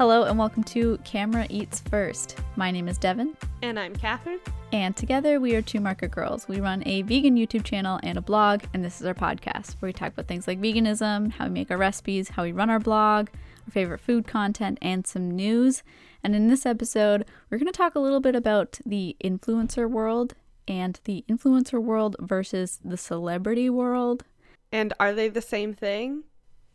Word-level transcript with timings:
Hello 0.00 0.22
and 0.22 0.38
welcome 0.38 0.64
to 0.64 0.96
Camera 1.04 1.46
Eats 1.50 1.80
First. 1.80 2.38
My 2.56 2.70
name 2.70 2.88
is 2.88 2.96
Devin. 2.96 3.36
And 3.60 3.78
I'm 3.78 3.94
Catherine. 3.94 4.40
And 4.72 4.96
together 4.96 5.38
we 5.40 5.54
are 5.54 5.60
two 5.60 5.78
market 5.78 6.10
girls. 6.10 6.48
We 6.48 6.58
run 6.58 6.82
a 6.86 7.02
vegan 7.02 7.36
YouTube 7.36 7.64
channel 7.64 8.00
and 8.02 8.16
a 8.16 8.22
blog, 8.22 8.62
and 8.72 8.82
this 8.82 8.98
is 8.98 9.06
our 9.06 9.12
podcast 9.12 9.74
where 9.78 9.90
we 9.90 9.92
talk 9.92 10.14
about 10.14 10.26
things 10.26 10.48
like 10.48 10.58
veganism, 10.58 11.32
how 11.32 11.44
we 11.44 11.50
make 11.50 11.70
our 11.70 11.76
recipes, 11.76 12.30
how 12.30 12.44
we 12.44 12.52
run 12.52 12.70
our 12.70 12.78
blog, 12.78 13.28
our 13.66 13.70
favorite 13.70 14.00
food 14.00 14.26
content, 14.26 14.78
and 14.80 15.06
some 15.06 15.30
news. 15.30 15.82
And 16.24 16.34
in 16.34 16.48
this 16.48 16.64
episode, 16.64 17.26
we're 17.50 17.58
going 17.58 17.66
to 17.66 17.72
talk 17.76 17.94
a 17.94 18.00
little 18.00 18.20
bit 18.20 18.34
about 18.34 18.78
the 18.86 19.18
influencer 19.22 19.86
world 19.86 20.34
and 20.66 20.98
the 21.04 21.26
influencer 21.28 21.78
world 21.78 22.16
versus 22.20 22.80
the 22.82 22.96
celebrity 22.96 23.68
world. 23.68 24.24
And 24.72 24.94
are 24.98 25.12
they 25.12 25.28
the 25.28 25.42
same 25.42 25.74
thing? 25.74 26.24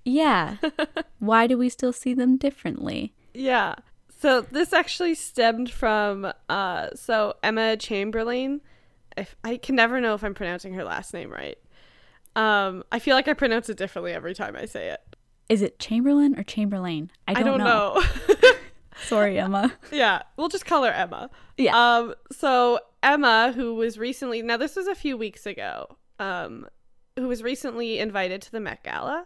Yeah. 0.06 0.58
Why 1.20 1.48
do 1.48 1.58
we 1.58 1.68
still 1.68 1.92
see 1.92 2.14
them 2.14 2.38
differently? 2.38 3.14
Yeah. 3.34 3.76
So 4.18 4.42
this 4.42 4.72
actually 4.72 5.16
stemmed 5.16 5.70
from 5.72 6.32
uh 6.48 6.90
so 6.96 7.36
Emma 7.44 7.76
Chamberlain. 7.76 8.62
If 9.18 9.36
I 9.44 9.58
can 9.58 9.76
never 9.76 10.00
know 10.00 10.14
if 10.14 10.24
I'm 10.24 10.34
pronouncing 10.34 10.74
her 10.76 10.84
last 10.84 11.14
name 11.14 11.32
right. 11.32 11.58
Um 12.36 12.84
I 12.92 13.00
feel 13.00 13.16
like 13.16 13.28
I 13.28 13.34
pronounce 13.34 13.68
it 13.70 13.78
differently 13.78 14.14
every 14.14 14.34
time 14.34 14.56
I 14.56 14.66
say 14.66 14.90
it. 14.90 15.02
Is 15.50 15.62
it 15.62 15.80
Chamberlain 15.80 16.40
or 16.40 16.44
Chamberlain? 16.44 17.12
I 17.28 17.34
don't, 17.34 17.44
I 17.44 17.46
don't 17.46 17.58
know. 17.60 18.02
know. 18.30 18.52
Sorry, 19.06 19.38
Emma. 19.38 19.74
Yeah, 19.92 20.22
we'll 20.38 20.48
just 20.48 20.66
call 20.66 20.84
her 20.84 20.92
Emma. 20.92 21.30
Yeah. 21.58 21.76
Um 21.76 22.14
so 22.32 22.80
Emma 23.04 23.52
who 23.54 23.76
was 23.76 23.98
recently 23.98 24.42
now 24.42 24.58
this 24.58 24.76
was 24.76 24.88
a 24.88 24.96
few 24.96 25.18
weeks 25.18 25.46
ago. 25.46 25.98
Um 26.20 26.68
who 27.18 27.28
was 27.28 27.44
recently 27.44 28.00
invited 28.00 28.42
to 28.44 28.52
the 28.52 28.60
Met 28.60 28.84
Gala 28.84 29.26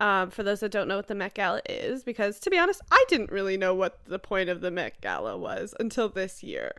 um, 0.00 0.30
for 0.30 0.42
those 0.42 0.60
that 0.60 0.70
don't 0.70 0.88
know 0.88 0.96
what 0.96 1.06
the 1.06 1.14
Met 1.14 1.34
Gala 1.34 1.62
is, 1.68 2.04
because 2.04 2.38
to 2.40 2.50
be 2.50 2.58
honest, 2.58 2.80
I 2.90 3.04
didn't 3.08 3.30
really 3.30 3.56
know 3.56 3.74
what 3.74 4.04
the 4.04 4.18
point 4.18 4.48
of 4.48 4.60
the 4.60 4.70
Met 4.70 5.00
Gala 5.00 5.36
was 5.38 5.74
until 5.80 6.08
this 6.08 6.42
year. 6.42 6.72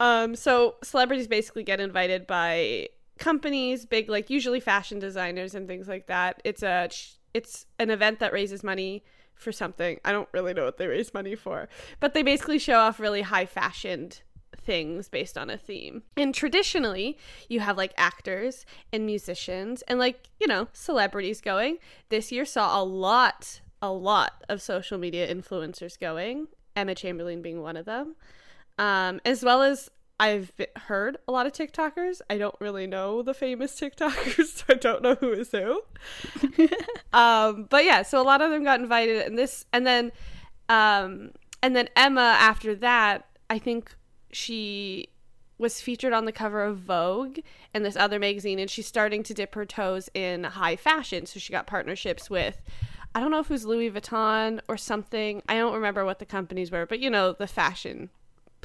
Um, 0.00 0.34
so 0.34 0.76
celebrities 0.82 1.28
basically 1.28 1.62
get 1.62 1.80
invited 1.80 2.26
by 2.26 2.88
companies, 3.18 3.86
big 3.86 4.10
like 4.10 4.30
usually 4.30 4.60
fashion 4.60 4.98
designers 4.98 5.54
and 5.54 5.68
things 5.68 5.88
like 5.88 6.06
that. 6.08 6.42
It's 6.44 6.62
a 6.62 6.90
it's 7.34 7.66
an 7.78 7.90
event 7.90 8.18
that 8.18 8.32
raises 8.32 8.62
money 8.62 9.04
for 9.34 9.52
something. 9.52 10.00
I 10.04 10.12
don't 10.12 10.28
really 10.32 10.54
know 10.54 10.64
what 10.64 10.76
they 10.76 10.86
raise 10.86 11.14
money 11.14 11.34
for, 11.34 11.68
but 12.00 12.14
they 12.14 12.22
basically 12.22 12.58
show 12.58 12.78
off 12.78 13.00
really 13.00 13.22
high 13.22 13.46
fashioned 13.46 14.22
things 14.64 15.08
based 15.08 15.36
on 15.36 15.50
a 15.50 15.56
theme. 15.56 16.02
And 16.16 16.34
traditionally, 16.34 17.18
you 17.48 17.60
have 17.60 17.76
like 17.76 17.92
actors 17.96 18.64
and 18.92 19.04
musicians 19.06 19.82
and 19.82 19.98
like, 19.98 20.28
you 20.40 20.46
know, 20.46 20.68
celebrities 20.72 21.40
going. 21.40 21.78
This 22.08 22.32
year 22.32 22.44
saw 22.44 22.80
a 22.80 22.84
lot, 22.84 23.60
a 23.80 23.90
lot 23.90 24.44
of 24.48 24.62
social 24.62 24.98
media 24.98 25.32
influencers 25.32 25.98
going, 25.98 26.48
Emma 26.76 26.94
Chamberlain 26.94 27.42
being 27.42 27.62
one 27.62 27.76
of 27.76 27.84
them. 27.84 28.16
Um, 28.78 29.20
as 29.24 29.44
well 29.44 29.62
as 29.62 29.90
I've 30.22 30.52
heard 30.76 31.18
a 31.26 31.32
lot 31.32 31.46
of 31.46 31.52
TikTokers. 31.52 32.20
I 32.30 32.38
don't 32.38 32.54
really 32.60 32.86
know 32.86 33.22
the 33.22 33.34
famous 33.34 33.72
TikTokers, 33.80 34.46
so 34.46 34.64
I 34.68 34.74
don't 34.74 35.02
know 35.02 35.16
who 35.16 35.32
is 35.32 35.50
who. 35.50 35.82
um, 37.12 37.66
but 37.68 37.84
yeah, 37.84 38.02
so 38.02 38.20
a 38.20 38.22
lot 38.22 38.40
of 38.40 38.52
them 38.52 38.62
got 38.62 38.78
invited, 38.78 39.26
and 39.26 39.36
this, 39.36 39.64
and 39.72 39.84
then, 39.84 40.12
um, 40.68 41.32
and 41.60 41.74
then 41.74 41.88
Emma 41.96 42.36
after 42.38 42.76
that, 42.76 43.26
I 43.50 43.58
think 43.58 43.94
she 44.32 45.08
was 45.58 45.80
featured 45.80 46.12
on 46.12 46.24
the 46.24 46.32
cover 46.32 46.62
of 46.64 46.78
Vogue 46.78 47.38
and 47.72 47.84
this 47.84 47.96
other 47.96 48.18
magazine, 48.18 48.58
and 48.58 48.68
she's 48.68 48.86
starting 48.86 49.22
to 49.22 49.34
dip 49.34 49.54
her 49.54 49.64
toes 49.64 50.10
in 50.12 50.44
high 50.44 50.76
fashion. 50.76 51.24
So 51.26 51.38
she 51.38 51.52
got 51.52 51.66
partnerships 51.66 52.28
with, 52.28 52.60
I 53.14 53.20
don't 53.20 53.30
know 53.30 53.38
if 53.38 53.50
it 53.50 53.54
was 53.54 53.64
Louis 53.64 53.90
Vuitton 53.90 54.60
or 54.68 54.76
something. 54.76 55.42
I 55.48 55.56
don't 55.56 55.74
remember 55.74 56.04
what 56.04 56.18
the 56.18 56.26
companies 56.26 56.70
were, 56.70 56.84
but 56.86 56.98
you 56.98 57.10
know, 57.10 57.32
the 57.32 57.46
fashion 57.46 58.10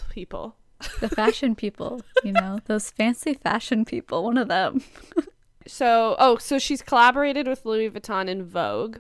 people. 0.10 0.56
The 1.00 1.10
fashion 1.10 1.56
people, 1.56 2.02
you 2.24 2.32
know, 2.32 2.60
those 2.66 2.92
fancy 2.92 3.34
fashion 3.34 3.84
people, 3.84 4.24
one 4.24 4.38
of 4.38 4.48
them. 4.48 4.84
so, 5.68 6.16
oh, 6.20 6.38
so 6.38 6.60
she's 6.60 6.84
collaborated 6.84 7.48
with 7.48 7.66
Louis 7.66 7.90
Vuitton 7.90 8.28
in 8.28 8.46
Vogue. 8.46 8.98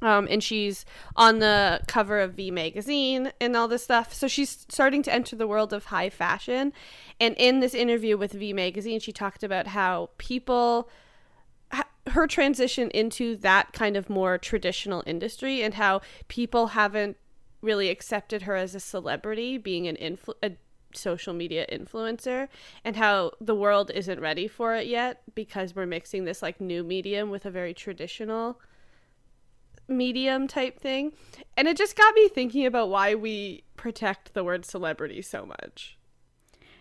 Um, 0.00 0.28
and 0.30 0.42
she's 0.42 0.84
on 1.16 1.40
the 1.40 1.80
cover 1.88 2.20
of 2.20 2.34
V 2.34 2.50
magazine 2.50 3.32
and 3.40 3.56
all 3.56 3.66
this 3.66 3.84
stuff. 3.84 4.14
So 4.14 4.28
she's 4.28 4.66
starting 4.68 5.02
to 5.02 5.12
enter 5.12 5.34
the 5.34 5.46
world 5.46 5.72
of 5.72 5.86
high 5.86 6.10
fashion. 6.10 6.72
And 7.20 7.34
in 7.36 7.60
this 7.60 7.74
interview 7.74 8.16
with 8.16 8.32
V 8.32 8.52
magazine, 8.52 9.00
she 9.00 9.12
talked 9.12 9.42
about 9.42 9.68
how 9.68 10.10
people, 10.18 10.88
her 12.06 12.26
transition 12.26 12.90
into 12.90 13.36
that 13.36 13.72
kind 13.72 13.96
of 13.96 14.08
more 14.08 14.38
traditional 14.38 15.02
industry, 15.06 15.62
and 15.62 15.74
how 15.74 16.00
people 16.28 16.68
haven't 16.68 17.16
really 17.60 17.90
accepted 17.90 18.42
her 18.42 18.54
as 18.54 18.74
a 18.76 18.80
celebrity, 18.80 19.58
being 19.58 19.88
an 19.88 19.96
influ- 19.96 20.36
a 20.44 20.52
social 20.94 21.34
media 21.34 21.66
influencer, 21.70 22.48
and 22.84 22.96
how 22.96 23.32
the 23.40 23.54
world 23.54 23.90
isn't 23.92 24.20
ready 24.20 24.46
for 24.46 24.74
it 24.76 24.86
yet 24.86 25.22
because 25.34 25.74
we're 25.74 25.86
mixing 25.86 26.24
this 26.24 26.40
like 26.40 26.60
new 26.60 26.84
medium 26.84 27.30
with 27.30 27.44
a 27.44 27.50
very 27.50 27.74
traditional 27.74 28.60
medium 29.88 30.46
type 30.46 30.78
thing. 30.78 31.12
And 31.56 31.66
it 31.66 31.76
just 31.76 31.96
got 31.96 32.14
me 32.14 32.28
thinking 32.28 32.66
about 32.66 32.90
why 32.90 33.14
we 33.14 33.64
protect 33.76 34.34
the 34.34 34.44
word 34.44 34.64
celebrity 34.64 35.22
so 35.22 35.46
much. 35.46 35.98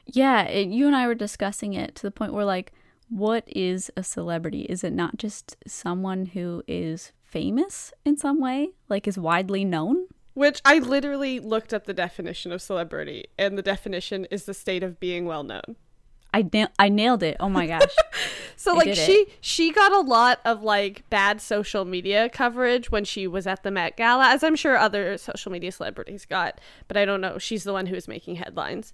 Yeah, 0.05 0.43
it, 0.43 0.69
you 0.69 0.87
and 0.87 0.95
I 0.95 1.07
were 1.07 1.15
discussing 1.15 1.73
it 1.73 1.95
to 1.95 2.03
the 2.03 2.11
point 2.11 2.33
where, 2.33 2.45
like, 2.45 2.71
what 3.09 3.43
is 3.47 3.91
a 3.95 4.03
celebrity? 4.03 4.61
Is 4.63 4.83
it 4.83 4.93
not 4.93 5.17
just 5.17 5.55
someone 5.65 6.27
who 6.27 6.63
is 6.67 7.11
famous 7.23 7.93
in 8.05 8.17
some 8.17 8.39
way, 8.39 8.69
like 8.89 9.07
is 9.07 9.17
widely 9.17 9.65
known? 9.65 10.07
Which 10.33 10.61
I 10.63 10.79
literally 10.79 11.39
looked 11.39 11.73
up 11.73 11.85
the 11.85 11.93
definition 11.93 12.51
of 12.51 12.61
celebrity, 12.61 13.25
and 13.37 13.57
the 13.57 13.63
definition 13.63 14.25
is 14.25 14.45
the 14.45 14.53
state 14.53 14.83
of 14.83 14.99
being 14.99 15.25
well 15.25 15.43
known. 15.43 15.77
I 16.33 16.47
na- 16.53 16.67
I 16.77 16.89
nailed 16.89 17.23
it. 17.23 17.37
Oh 17.39 17.49
my 17.49 17.67
gosh. 17.67 17.95
so 18.55 18.73
like 18.73 18.93
she 18.93 19.13
it. 19.13 19.37
she 19.41 19.71
got 19.71 19.91
a 19.91 19.99
lot 19.99 20.39
of 20.45 20.61
like 20.61 21.09
bad 21.09 21.41
social 21.41 21.85
media 21.85 22.29
coverage 22.29 22.91
when 22.91 23.05
she 23.05 23.27
was 23.27 23.47
at 23.47 23.63
the 23.63 23.71
Met 23.71 23.97
Gala, 23.97 24.27
as 24.27 24.43
I'm 24.43 24.55
sure 24.55 24.77
other 24.77 25.17
social 25.17 25.51
media 25.51 25.71
celebrities 25.71 26.25
got, 26.25 26.59
but 26.87 26.97
I 26.97 27.05
don't 27.05 27.21
know. 27.21 27.37
She's 27.37 27.63
the 27.63 27.73
one 27.73 27.87
who 27.87 27.95
was 27.95 28.07
making 28.07 28.35
headlines. 28.35 28.93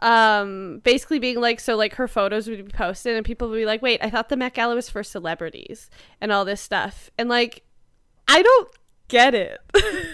Um, 0.00 0.80
basically 0.84 1.18
being 1.18 1.40
like, 1.40 1.58
so 1.58 1.74
like 1.74 1.94
her 1.94 2.06
photos 2.06 2.48
would 2.48 2.64
be 2.66 2.72
posted, 2.72 3.16
and 3.16 3.24
people 3.24 3.48
would 3.48 3.56
be 3.56 3.64
like, 3.64 3.80
"Wait, 3.80 4.00
I 4.02 4.10
thought 4.10 4.28
the 4.28 4.36
Met 4.36 4.54
Gala 4.54 4.74
was 4.74 4.90
for 4.90 5.02
celebrities 5.02 5.88
and 6.20 6.30
all 6.30 6.44
this 6.44 6.60
stuff," 6.60 7.10
and 7.16 7.30
like, 7.30 7.62
I 8.28 8.42
don't 8.42 8.68
get 9.08 9.34
it. 9.34 9.58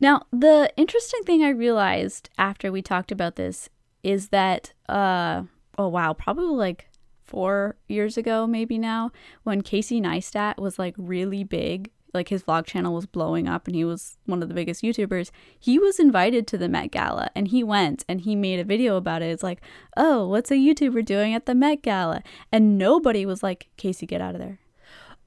now, 0.00 0.22
the 0.30 0.72
interesting 0.76 1.24
thing 1.24 1.42
I 1.42 1.48
realized 1.48 2.30
after 2.38 2.70
we 2.70 2.80
talked 2.80 3.10
about 3.10 3.34
this 3.34 3.68
is 4.04 4.28
that 4.28 4.72
uh 4.88 5.42
oh 5.78 5.88
wow, 5.88 6.12
probably 6.12 6.56
like 6.56 6.88
four 7.22 7.76
years 7.88 8.16
ago, 8.16 8.46
maybe 8.46 8.78
now, 8.78 9.10
when 9.42 9.62
Casey 9.62 10.00
Neistat 10.00 10.58
was 10.58 10.78
like 10.78 10.94
really 10.98 11.44
big, 11.44 11.90
like 12.12 12.28
his 12.28 12.42
vlog 12.42 12.66
channel 12.66 12.94
was 12.94 13.06
blowing 13.06 13.48
up 13.48 13.66
and 13.66 13.74
he 13.74 13.84
was 13.84 14.18
one 14.26 14.42
of 14.42 14.48
the 14.48 14.54
biggest 14.54 14.82
YouTubers, 14.82 15.30
he 15.58 15.78
was 15.78 15.98
invited 15.98 16.46
to 16.46 16.58
the 16.58 16.68
Met 16.68 16.90
Gala 16.90 17.30
and 17.34 17.48
he 17.48 17.64
went 17.64 18.04
and 18.08 18.20
he 18.20 18.36
made 18.36 18.60
a 18.60 18.64
video 18.64 18.96
about 18.96 19.22
it. 19.22 19.30
It's 19.30 19.42
like, 19.42 19.62
oh, 19.96 20.28
what's 20.28 20.50
a 20.50 20.54
YouTuber 20.54 21.04
doing 21.04 21.34
at 21.34 21.46
the 21.46 21.54
Met 21.54 21.82
Gala? 21.82 22.22
And 22.50 22.76
nobody 22.76 23.24
was 23.24 23.42
like, 23.42 23.68
Casey, 23.76 24.06
get 24.06 24.20
out 24.20 24.34
of 24.34 24.40
there. 24.40 24.58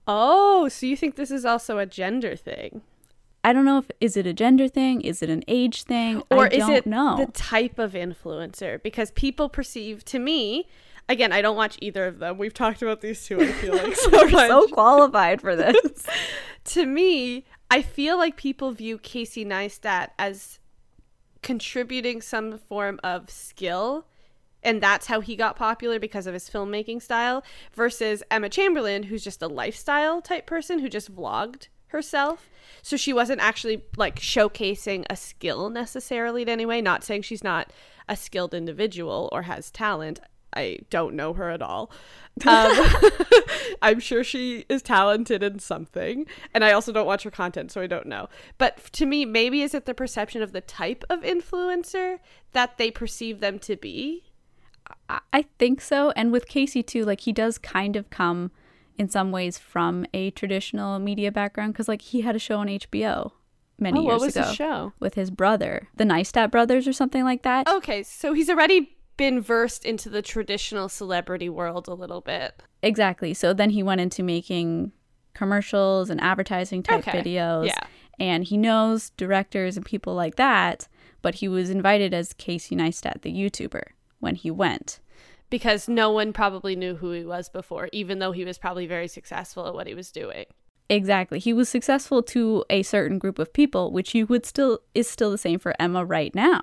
Oh, 0.08 0.70
so 0.70 0.86
you 0.86 0.96
think 0.96 1.16
this 1.16 1.32
is 1.32 1.46
also 1.46 1.80
a 1.80 1.88
gender 1.88 2.36
thing? 2.36 2.84
I 3.46 3.54
don't 3.54 3.64
know 3.64 3.78
if 3.78 3.92
is 4.02 4.18
it 4.18 4.26
a 4.26 4.34
gender 4.34 4.68
thing, 4.68 5.02
is 5.02 5.22
it 5.22 5.30
an 5.30 5.44
age 5.48 5.84
thing, 5.84 6.24
or 6.32 6.48
is 6.48 6.68
it 6.68 6.88
know. 6.88 7.16
the 7.16 7.28
type 7.28 7.78
of 7.78 7.94
influencer? 7.94 8.82
Because 8.82 9.12
people 9.12 9.50
perceive 9.50 10.04
to 10.06 10.18
me, 10.18 10.68
again, 11.08 11.32
I 11.32 11.44
don't 11.44 11.56
watch 11.56 11.78
either 11.80 12.08
of 12.08 12.18
them. 12.18 12.40
We've 12.40 12.56
talked 12.56 12.82
about 12.82 13.02
these 13.02 13.24
two. 13.24 13.40
I 13.40 13.52
feel 13.52 13.76
like 13.76 13.96
so 13.96 14.28
so 14.28 14.68
qualified 14.70 15.42
for 15.42 15.56
this. 15.56 16.08
to 16.66 16.88
me, 16.88 17.46
I 17.70 17.84
feel 17.84 18.18
like 18.18 18.36
people 18.36 18.72
view 18.72 18.98
Casey 18.98 19.46
Neistat 19.46 20.08
as 20.18 20.58
contributing 21.44 22.24
some 22.24 22.58
form 22.58 23.00
of 23.04 23.30
skill 23.30 24.08
and 24.64 24.82
that's 24.82 25.06
how 25.06 25.22
he 25.22 25.36
got 25.36 25.56
popular 25.56 26.00
because 26.00 26.26
of 26.26 26.34
his 26.34 26.50
filmmaking 26.50 27.00
style 27.00 27.44
versus 27.76 28.24
Emma 28.32 28.50
Chamberlain 28.50 29.04
who's 29.04 29.24
just 29.24 29.44
a 29.44 29.48
lifestyle 29.48 30.24
type 30.24 30.48
person 30.48 30.80
who 30.80 30.90
just 30.90 31.16
vlogged 31.16 31.68
herself. 31.96 32.50
So 32.82 32.98
she 32.98 33.14
wasn't 33.14 33.42
actually 33.42 33.84
like 33.98 34.20
showcasing 34.20 35.06
a 35.10 35.16
skill 35.16 35.70
necessarily 35.70 36.44
in 36.44 36.50
any 36.50 36.66
way. 36.66 36.82
Not 36.82 37.04
saying 37.04 37.24
she's 37.24 37.44
not 37.44 37.72
a 38.08 38.16
skilled 38.16 38.54
individual 38.54 39.30
or 39.32 39.44
has 39.44 39.72
talent. 39.72 40.20
I 40.54 40.80
don't 40.90 41.16
know 41.16 41.34
her 41.34 41.50
at 41.50 41.62
all. 41.62 41.92
Um, 42.46 42.74
I'm 43.82 44.02
sure 44.02 44.22
she 44.22 44.66
is 44.68 44.82
talented 44.82 45.42
in 45.42 45.60
something. 45.60 46.26
And 46.54 46.66
I 46.66 46.74
also 46.74 46.92
don't 46.92 47.06
watch 47.06 47.24
her 47.24 47.32
content, 47.32 47.72
so 47.72 47.80
I 47.80 47.88
don't 47.88 48.08
know. 48.08 48.28
But 48.58 48.92
to 48.92 49.06
me, 49.06 49.24
maybe 49.24 49.62
is 49.62 49.74
it 49.74 49.86
the 49.86 49.94
perception 49.94 50.42
of 50.42 50.52
the 50.52 50.60
type 50.60 51.06
of 51.10 51.22
influencer 51.22 52.20
that 52.52 52.78
they 52.78 52.92
perceive 52.92 53.40
them 53.40 53.58
to 53.60 53.78
be? 53.78 54.26
I 55.32 55.46
think 55.58 55.80
so. 55.80 56.12
And 56.12 56.34
with 56.34 56.50
Casey, 56.50 56.84
too, 56.84 57.06
like 57.06 57.22
he 57.22 57.32
does 57.32 57.58
kind 57.58 57.96
of 57.96 58.10
come 58.10 58.52
in 58.98 59.10
some 59.10 59.32
ways 59.32 59.58
from 59.58 60.06
a 60.14 60.32
traditional 60.32 61.00
media 61.00 61.32
background 61.32 61.74
because 61.74 61.88
like 61.88 62.02
he 62.02 62.22
had 62.22 62.36
a 62.36 62.40
show 62.40 62.60
on 62.60 62.68
HBO. 62.68 63.32
many 63.78 64.00
Oh, 64.00 64.04
years 64.04 64.12
what 64.12 64.22
was 64.22 64.36
ago 64.38 64.46
the 64.46 64.54
show? 64.54 64.94
with 65.00 65.16
his 65.16 65.30
brother, 65.32 65.90
the 65.96 66.06
Neistat 66.06 66.50
brothers 66.52 66.88
or 66.88 66.94
something 66.94 67.24
like 67.24 67.44
that. 67.44 67.68
Okay, 67.68 68.04
so 68.04 68.32
he's 68.34 68.50
already 68.50 68.96
been 69.18 69.42
versed 69.42 69.86
into 69.86 70.10
the 70.10 70.22
traditional 70.22 70.88
celebrity 70.90 71.50
world 71.50 71.88
a 71.88 71.94
little 71.94 72.22
bit. 72.22 72.64
Exactly. 72.82 73.34
So 73.34 73.54
then 73.54 73.70
he 73.72 73.82
went 73.84 74.02
into 74.02 74.24
making 74.24 74.92
commercials 75.34 76.10
and 76.10 76.20
advertising 76.22 76.84
type 76.84 77.08
Okay. 77.08 77.22
videos. 77.22 77.68
Yeah. 77.68 77.80
And 78.20 78.44
he 78.46 78.58
knows 78.58 79.10
directors 79.12 79.76
and 79.76 79.86
people 79.86 80.14
like 80.16 80.36
that, 80.36 80.88
but 81.22 81.36
he 81.36 81.48
was 81.50 81.70
invited 81.70 82.14
as 82.14 82.34
Casey 82.34 82.76
Neistat, 82.76 83.22
the 83.22 83.34
YouTuber, 83.34 83.84
when 84.20 84.36
he 84.36 84.50
went. 84.50 85.00
Because 85.56 85.88
no 85.88 86.12
one 86.12 86.34
probably 86.34 86.76
knew 86.76 86.96
who 86.96 87.12
he 87.12 87.24
was 87.24 87.48
before, 87.48 87.88
even 87.94 88.20
though 88.20 88.34
he 88.34 88.44
was 88.44 88.58
probably 88.58 88.88
very 88.88 89.08
successful 89.08 89.66
at 89.68 89.74
what 89.74 89.88
he 89.88 89.94
was 89.94 90.12
doing. 90.12 90.48
Exactly. 90.90 91.40
He 91.40 91.54
was 91.54 91.70
successful 91.70 92.22
to 92.24 92.66
a 92.70 92.84
certain 92.84 93.18
group 93.20 93.40
of 93.40 93.54
people, 93.54 93.94
which 93.94 94.14
you 94.14 94.26
would 94.26 94.46
still 94.46 94.80
is 94.94 95.10
still 95.10 95.32
the 95.32 95.38
same 95.38 95.58
for 95.58 95.74
Emma 95.80 96.04
right 96.04 96.36
now, 96.36 96.60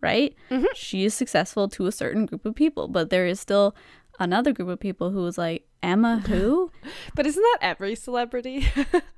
right? 0.00 0.32
Mhm. 0.48 0.66
She 0.76 1.04
is 1.04 1.12
successful 1.12 1.68
to 1.70 1.86
a 1.86 1.90
certain 1.92 2.24
group 2.24 2.46
of 2.46 2.54
people, 2.54 2.86
but 2.86 3.10
there 3.10 3.26
is 3.26 3.40
still 3.40 3.74
another 4.20 4.52
group 4.52 4.68
of 4.68 4.78
people 4.78 5.10
who 5.10 5.26
is 5.26 5.36
like, 5.36 5.66
Emma 5.82 6.18
who? 6.28 6.70
But 7.16 7.26
isn't 7.26 7.42
that 7.42 7.58
every 7.62 7.96
celebrity? 7.96 8.68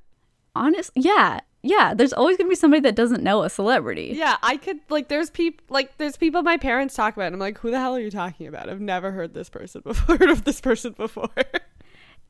Honest 0.55 0.89
yeah. 0.95 1.41
Yeah, 1.61 1.93
there's 1.93 2.13
always 2.13 2.37
going 2.37 2.47
to 2.47 2.49
be 2.49 2.55
somebody 2.55 2.81
that 2.81 2.95
doesn't 2.95 3.21
know 3.21 3.43
a 3.43 3.49
celebrity. 3.49 4.13
yeah, 4.15 4.37
I 4.41 4.55
could 4.57 4.79
like 4.89 5.09
there's 5.09 5.29
people 5.29 5.65
like 5.69 5.97
there's 5.97 6.15
people 6.15 6.41
my 6.41 6.57
parents 6.57 6.95
talk 6.95 7.15
about 7.15 7.27
and 7.27 7.35
I'm 7.35 7.39
like, 7.39 7.57
who 7.57 7.69
the 7.69 7.79
hell 7.79 7.95
are 7.95 7.99
you 7.99 8.09
talking 8.11 8.47
about? 8.47 8.69
I've 8.69 8.79
never 8.79 9.11
heard 9.11 9.33
this 9.33 9.49
person 9.49 9.81
before 9.85 10.17
heard 10.17 10.29
of 10.29 10.45
this 10.45 10.61
person 10.61 10.93
before. 10.93 11.29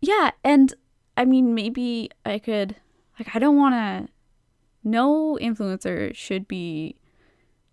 Yeah, 0.01 0.31
and 0.43 0.73
I 1.17 1.25
mean, 1.25 1.53
maybe 1.53 2.09
I 2.25 2.39
could, 2.39 2.77
like, 3.19 3.35
I 3.35 3.39
don't 3.39 3.57
want 3.57 3.75
to. 3.75 4.11
No 4.81 5.37
influencer 5.41 6.15
should 6.15 6.47
be, 6.47 6.95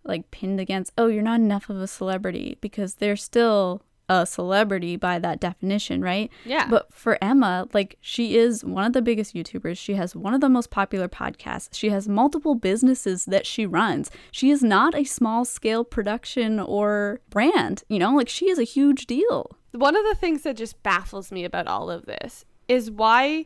like, 0.02 0.32
pinned 0.32 0.59
against, 0.59 0.93
oh, 0.99 1.06
you're 1.06 1.23
not 1.23 1.38
enough 1.38 1.70
of 1.70 1.81
a 1.81 1.87
celebrity 1.87 2.59
because 2.61 2.97
they're 2.97 3.14
still 3.14 3.82
a 4.08 4.25
celebrity 4.26 4.97
by 4.97 5.19
that 5.19 5.41
definition, 5.41 6.00
right? 6.03 6.31
yeah. 6.44 6.69
But 6.69 6.93
for 6.93 7.19
Emma, 7.23 7.69
like, 7.73 7.99
she 8.00 8.37
is 8.37 8.64
one 8.64 8.85
of 8.85 8.93
the 8.93 9.03
biggest 9.03 9.35
YouTubers. 9.35 9.79
She 9.79 9.94
has 9.94 10.14
one 10.14 10.35
of 10.35 10.41
the 10.41 10.49
most 10.49 10.70
popular 10.70 11.08
podcasts. 11.08 11.70
She 11.73 11.91
has 11.91 12.08
multiple 12.08 12.55
businesses 12.55 13.25
that 13.26 13.47
she 13.47 13.67
runs. 13.67 14.11
She 14.31 14.50
is 14.50 14.62
not 14.62 14.94
a 14.94 15.05
small 15.05 15.44
scale 15.44 15.85
production 15.85 16.61
or 16.61 17.20
brand, 17.31 17.82
you 17.88 17.99
know, 17.99 18.14
like, 18.14 18.29
she 18.29 18.49
is 18.49 18.58
a 18.58 18.64
huge 18.64 19.06
deal. 19.06 19.56
one 19.73 19.97
of 19.97 20.05
the 20.05 20.14
things 20.14 20.43
that 20.43 20.56
just 20.56 20.82
baffles 20.82 21.31
me 21.32 21.44
about 21.44 21.67
all 21.67 21.91
of 21.91 22.06
this 22.06 22.44
is 22.69 22.91
why 22.91 23.44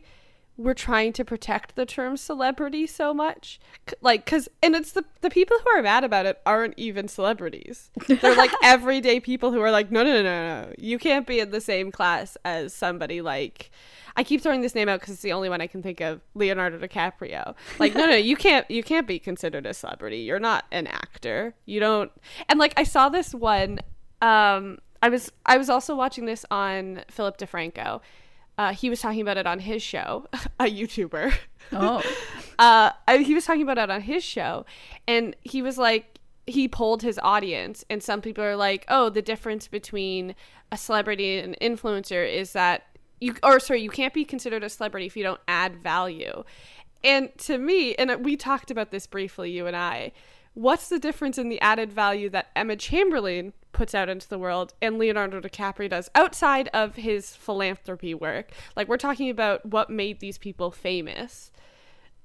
we're 0.61 0.73
trying 0.73 1.11
to 1.13 1.25
protect 1.25 1.75
the 1.75 1.85
term 1.85 2.15
celebrity 2.15 2.85
so 2.85 3.13
much 3.13 3.59
like 4.01 4.25
because 4.25 4.47
and 4.61 4.75
it's 4.75 4.91
the 4.91 5.03
the 5.21 5.29
people 5.29 5.57
who 5.63 5.77
are 5.77 5.81
mad 5.81 6.03
about 6.03 6.25
it 6.25 6.39
aren't 6.45 6.73
even 6.77 7.07
celebrities 7.07 7.89
they're 8.07 8.35
like 8.35 8.51
everyday 8.63 9.19
people 9.19 9.51
who 9.51 9.59
are 9.59 9.71
like 9.71 9.91
no 9.91 10.03
no 10.03 10.13
no 10.13 10.23
no 10.23 10.61
no 10.61 10.73
you 10.77 10.99
can't 10.99 11.25
be 11.25 11.39
in 11.39 11.51
the 11.51 11.61
same 11.61 11.91
class 11.91 12.37
as 12.45 12.73
somebody 12.73 13.21
like 13.21 13.71
I 14.15 14.23
keep 14.23 14.41
throwing 14.41 14.61
this 14.61 14.75
name 14.75 14.89
out 14.89 14.99
because 14.99 15.13
it's 15.13 15.23
the 15.23 15.31
only 15.31 15.47
one 15.47 15.61
I 15.61 15.67
can 15.67 15.81
think 15.81 16.01
of. 16.01 16.19
Leonardo 16.33 16.77
DiCaprio. 16.77 17.55
Like, 17.79 17.95
no, 17.95 18.05
no, 18.05 18.15
you 18.15 18.35
can't, 18.35 18.69
you 18.69 18.83
can't 18.83 19.07
be 19.07 19.19
considered 19.19 19.65
a 19.65 19.73
celebrity. 19.73 20.17
You're 20.17 20.37
not 20.37 20.65
an 20.69 20.87
actor. 20.87 21.55
You 21.65 21.79
don't. 21.79 22.11
And 22.49 22.59
like, 22.59 22.73
I 22.75 22.83
saw 22.83 23.07
this 23.07 23.33
one. 23.33 23.79
Um, 24.21 24.79
I 25.01 25.07
was, 25.07 25.31
I 25.45 25.57
was 25.57 25.69
also 25.69 25.95
watching 25.95 26.25
this 26.25 26.45
on 26.51 27.03
Philip 27.09 27.37
DeFranco. 27.37 28.01
Uh, 28.61 28.73
he 28.73 28.91
was 28.91 29.01
talking 29.01 29.21
about 29.21 29.37
it 29.37 29.47
on 29.47 29.57
his 29.57 29.81
show, 29.81 30.27
a 30.59 30.65
YouTuber. 30.65 31.33
Oh. 31.71 32.03
uh, 32.59 32.91
he 33.17 33.33
was 33.33 33.43
talking 33.43 33.63
about 33.63 33.79
it 33.79 33.89
on 33.89 34.01
his 34.01 34.23
show, 34.23 34.67
and 35.07 35.35
he 35.41 35.63
was 35.63 35.79
like, 35.79 36.19
he 36.45 36.67
polled 36.67 37.01
his 37.01 37.19
audience, 37.23 37.83
and 37.89 38.03
some 38.03 38.21
people 38.21 38.43
are 38.43 38.55
like, 38.55 38.85
oh, 38.87 39.09
the 39.09 39.21
difference 39.23 39.67
between 39.67 40.35
a 40.71 40.77
celebrity 40.77 41.39
and 41.39 41.55
an 41.59 41.75
influencer 41.75 42.31
is 42.31 42.53
that 42.53 42.83
you, 43.19 43.33
or 43.41 43.59
sorry, 43.59 43.81
you 43.81 43.89
can't 43.89 44.13
be 44.13 44.23
considered 44.23 44.63
a 44.63 44.69
celebrity 44.69 45.07
if 45.07 45.17
you 45.17 45.23
don't 45.23 45.41
add 45.47 45.75
value. 45.75 46.43
And 47.03 47.35
to 47.39 47.57
me, 47.57 47.95
and 47.95 48.23
we 48.23 48.37
talked 48.37 48.69
about 48.69 48.91
this 48.91 49.07
briefly, 49.07 49.49
you 49.49 49.65
and 49.65 49.75
I, 49.75 50.11
what's 50.53 50.89
the 50.89 50.99
difference 50.99 51.37
in 51.37 51.49
the 51.49 51.61
added 51.61 51.91
value 51.91 52.29
that 52.29 52.49
Emma 52.55 52.75
Chamberlain 52.75 53.53
puts 53.71 53.95
out 53.95 54.09
into 54.09 54.27
the 54.27 54.39
world 54.39 54.73
and 54.81 54.97
Leonardo 54.97 55.39
DiCaprio 55.39 55.89
does 55.89 56.09
outside 56.13 56.69
of 56.73 56.95
his 56.95 57.35
philanthropy 57.35 58.13
work? 58.13 58.51
Like, 58.75 58.87
we're 58.87 58.97
talking 58.97 59.29
about 59.29 59.65
what 59.65 59.89
made 59.89 60.19
these 60.19 60.37
people 60.37 60.71
famous 60.71 61.51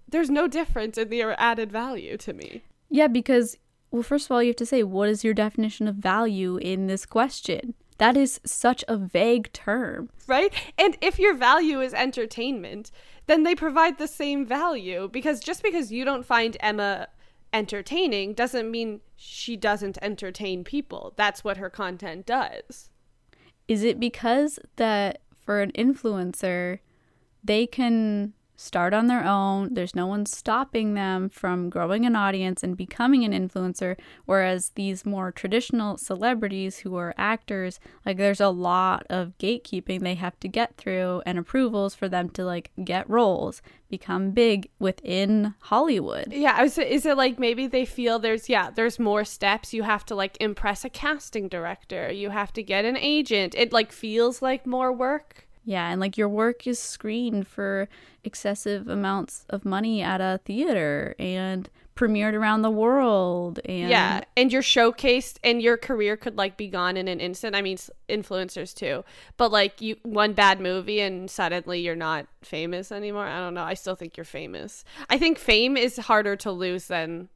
there's 0.08 0.30
no 0.30 0.46
difference 0.46 0.98
in 0.98 1.08
their 1.08 1.40
added 1.40 1.70
value 1.70 2.16
to 2.18 2.32
me. 2.32 2.62
Yeah, 2.88 3.08
because, 3.08 3.56
well, 3.90 4.02
first 4.02 4.26
of 4.26 4.32
all, 4.32 4.42
you 4.42 4.50
have 4.50 4.56
to 4.56 4.66
say, 4.66 4.82
what 4.82 5.08
is 5.08 5.24
your 5.24 5.34
definition 5.34 5.88
of 5.88 5.96
value 5.96 6.56
in 6.56 6.86
this 6.86 7.04
question? 7.06 7.74
That 7.98 8.16
is 8.16 8.40
such 8.44 8.84
a 8.88 8.96
vague 8.96 9.52
term. 9.52 10.10
Right? 10.26 10.52
And 10.78 10.96
if 11.00 11.18
your 11.18 11.34
value 11.34 11.80
is 11.80 11.94
entertainment, 11.94 12.90
then 13.26 13.42
they 13.42 13.54
provide 13.54 13.98
the 13.98 14.06
same 14.06 14.44
value 14.44 15.08
because 15.10 15.40
just 15.40 15.62
because 15.62 15.90
you 15.90 16.04
don't 16.04 16.26
find 16.26 16.56
Emma 16.60 17.08
entertaining 17.56 18.34
doesn't 18.34 18.70
mean 18.70 19.00
she 19.16 19.56
doesn't 19.56 19.96
entertain 20.02 20.62
people. 20.62 21.14
That's 21.16 21.42
what 21.42 21.56
her 21.56 21.70
content 21.70 22.26
does. 22.26 22.90
Is 23.66 23.82
it 23.82 23.98
because 23.98 24.58
that 24.76 25.22
for 25.34 25.62
an 25.62 25.72
influencer, 25.72 26.80
they 27.42 27.66
can 27.66 28.34
start 28.56 28.94
on 28.94 29.06
their 29.06 29.24
own, 29.24 29.74
there's 29.74 29.94
no 29.94 30.06
one 30.06 30.26
stopping 30.26 30.94
them 30.94 31.28
from 31.28 31.68
growing 31.70 32.06
an 32.06 32.16
audience 32.16 32.62
and 32.62 32.76
becoming 32.76 33.24
an 33.24 33.32
influencer, 33.32 33.96
whereas 34.24 34.70
these 34.70 35.04
more 35.04 35.30
traditional 35.30 35.96
celebrities 35.98 36.78
who 36.78 36.96
are 36.96 37.14
actors, 37.16 37.78
like 38.04 38.16
there's 38.16 38.40
a 38.40 38.48
lot 38.48 39.06
of 39.10 39.36
gatekeeping 39.38 40.00
they 40.00 40.14
have 40.14 40.38
to 40.40 40.48
get 40.48 40.76
through 40.76 41.22
and 41.26 41.38
approvals 41.38 41.94
for 41.94 42.08
them 42.08 42.28
to 42.30 42.44
like 42.44 42.70
get 42.82 43.08
roles, 43.08 43.62
become 43.88 44.30
big 44.30 44.68
within 44.78 45.54
Hollywood. 45.60 46.32
Yeah, 46.32 46.54
I 46.56 46.62
was, 46.62 46.78
is 46.78 47.06
it 47.06 47.16
like 47.16 47.38
maybe 47.38 47.66
they 47.66 47.84
feel 47.84 48.18
there's 48.18 48.48
yeah, 48.48 48.70
there's 48.70 48.98
more 48.98 49.24
steps. 49.24 49.74
You 49.74 49.82
have 49.82 50.04
to 50.06 50.14
like 50.14 50.36
impress 50.40 50.84
a 50.84 50.90
casting 50.90 51.48
director. 51.48 52.10
You 52.10 52.30
have 52.30 52.52
to 52.54 52.62
get 52.62 52.84
an 52.84 52.96
agent. 52.96 53.54
It 53.56 53.72
like 53.72 53.92
feels 53.92 54.42
like 54.42 54.66
more 54.66 54.92
work. 54.92 55.45
Yeah, 55.66 55.90
and 55.90 56.00
like 56.00 56.16
your 56.16 56.28
work 56.28 56.66
is 56.68 56.78
screened 56.78 57.48
for 57.48 57.88
excessive 58.22 58.86
amounts 58.86 59.44
of 59.50 59.64
money 59.64 60.00
at 60.00 60.20
a 60.20 60.40
theater 60.44 61.16
and 61.18 61.68
premiered 61.96 62.34
around 62.34 62.60
the 62.60 62.70
world 62.70 63.58
and 63.64 63.88
yeah 63.88 64.20
and 64.36 64.52
you're 64.52 64.60
showcased 64.60 65.38
and 65.42 65.62
your 65.62 65.78
career 65.78 66.14
could 66.14 66.36
like 66.36 66.58
be 66.58 66.68
gone 66.68 66.96
in 66.96 67.08
an 67.08 67.18
instant. 67.20 67.56
I 67.56 67.62
mean 67.62 67.78
influencers 68.08 68.74
too. 68.74 69.04
But 69.36 69.50
like 69.50 69.80
you 69.80 69.96
one 70.04 70.34
bad 70.34 70.60
movie 70.60 71.00
and 71.00 71.28
suddenly 71.28 71.80
you're 71.80 71.96
not 71.96 72.26
famous 72.42 72.92
anymore? 72.92 73.26
I 73.26 73.40
don't 73.40 73.54
know. 73.54 73.64
I 73.64 73.74
still 73.74 73.96
think 73.96 74.16
you're 74.16 74.24
famous. 74.24 74.84
I 75.10 75.18
think 75.18 75.36
fame 75.36 75.76
is 75.76 75.96
harder 75.96 76.36
to 76.36 76.52
lose 76.52 76.86
than 76.86 77.28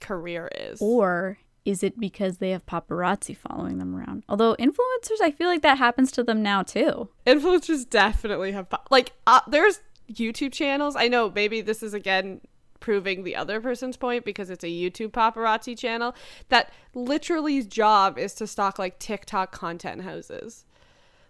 career 0.00 0.48
is. 0.54 0.80
Or 0.80 1.38
is 1.68 1.82
it 1.82 2.00
because 2.00 2.38
they 2.38 2.50
have 2.50 2.64
paparazzi 2.64 3.36
following 3.36 3.76
them 3.78 3.94
around? 3.94 4.24
Although 4.26 4.56
influencers, 4.58 5.20
I 5.20 5.30
feel 5.30 5.48
like 5.48 5.60
that 5.62 5.76
happens 5.76 6.10
to 6.12 6.24
them 6.24 6.42
now 6.42 6.62
too. 6.62 7.10
influencers 7.26 7.88
definitely 7.88 8.52
have 8.52 8.66
like 8.90 9.12
uh, 9.26 9.40
there's 9.46 9.80
youtube 10.10 10.52
channels 10.54 10.96
i 10.96 11.06
know 11.06 11.30
maybe 11.34 11.60
this 11.60 11.82
is 11.82 11.92
again 11.92 12.40
proving 12.80 13.24
the 13.24 13.36
other 13.36 13.60
person's 13.60 13.98
point 13.98 14.24
because 14.24 14.48
it's 14.48 14.64
a 14.64 14.68
youtube 14.68 15.10
paparazzi 15.10 15.76
channel 15.76 16.14
that 16.48 16.72
literally's 16.94 17.66
job 17.66 18.16
is 18.18 18.32
to 18.32 18.46
stalk 18.46 18.78
like 18.78 18.98
tiktok 18.98 19.52
content 19.52 20.00
houses 20.00 20.64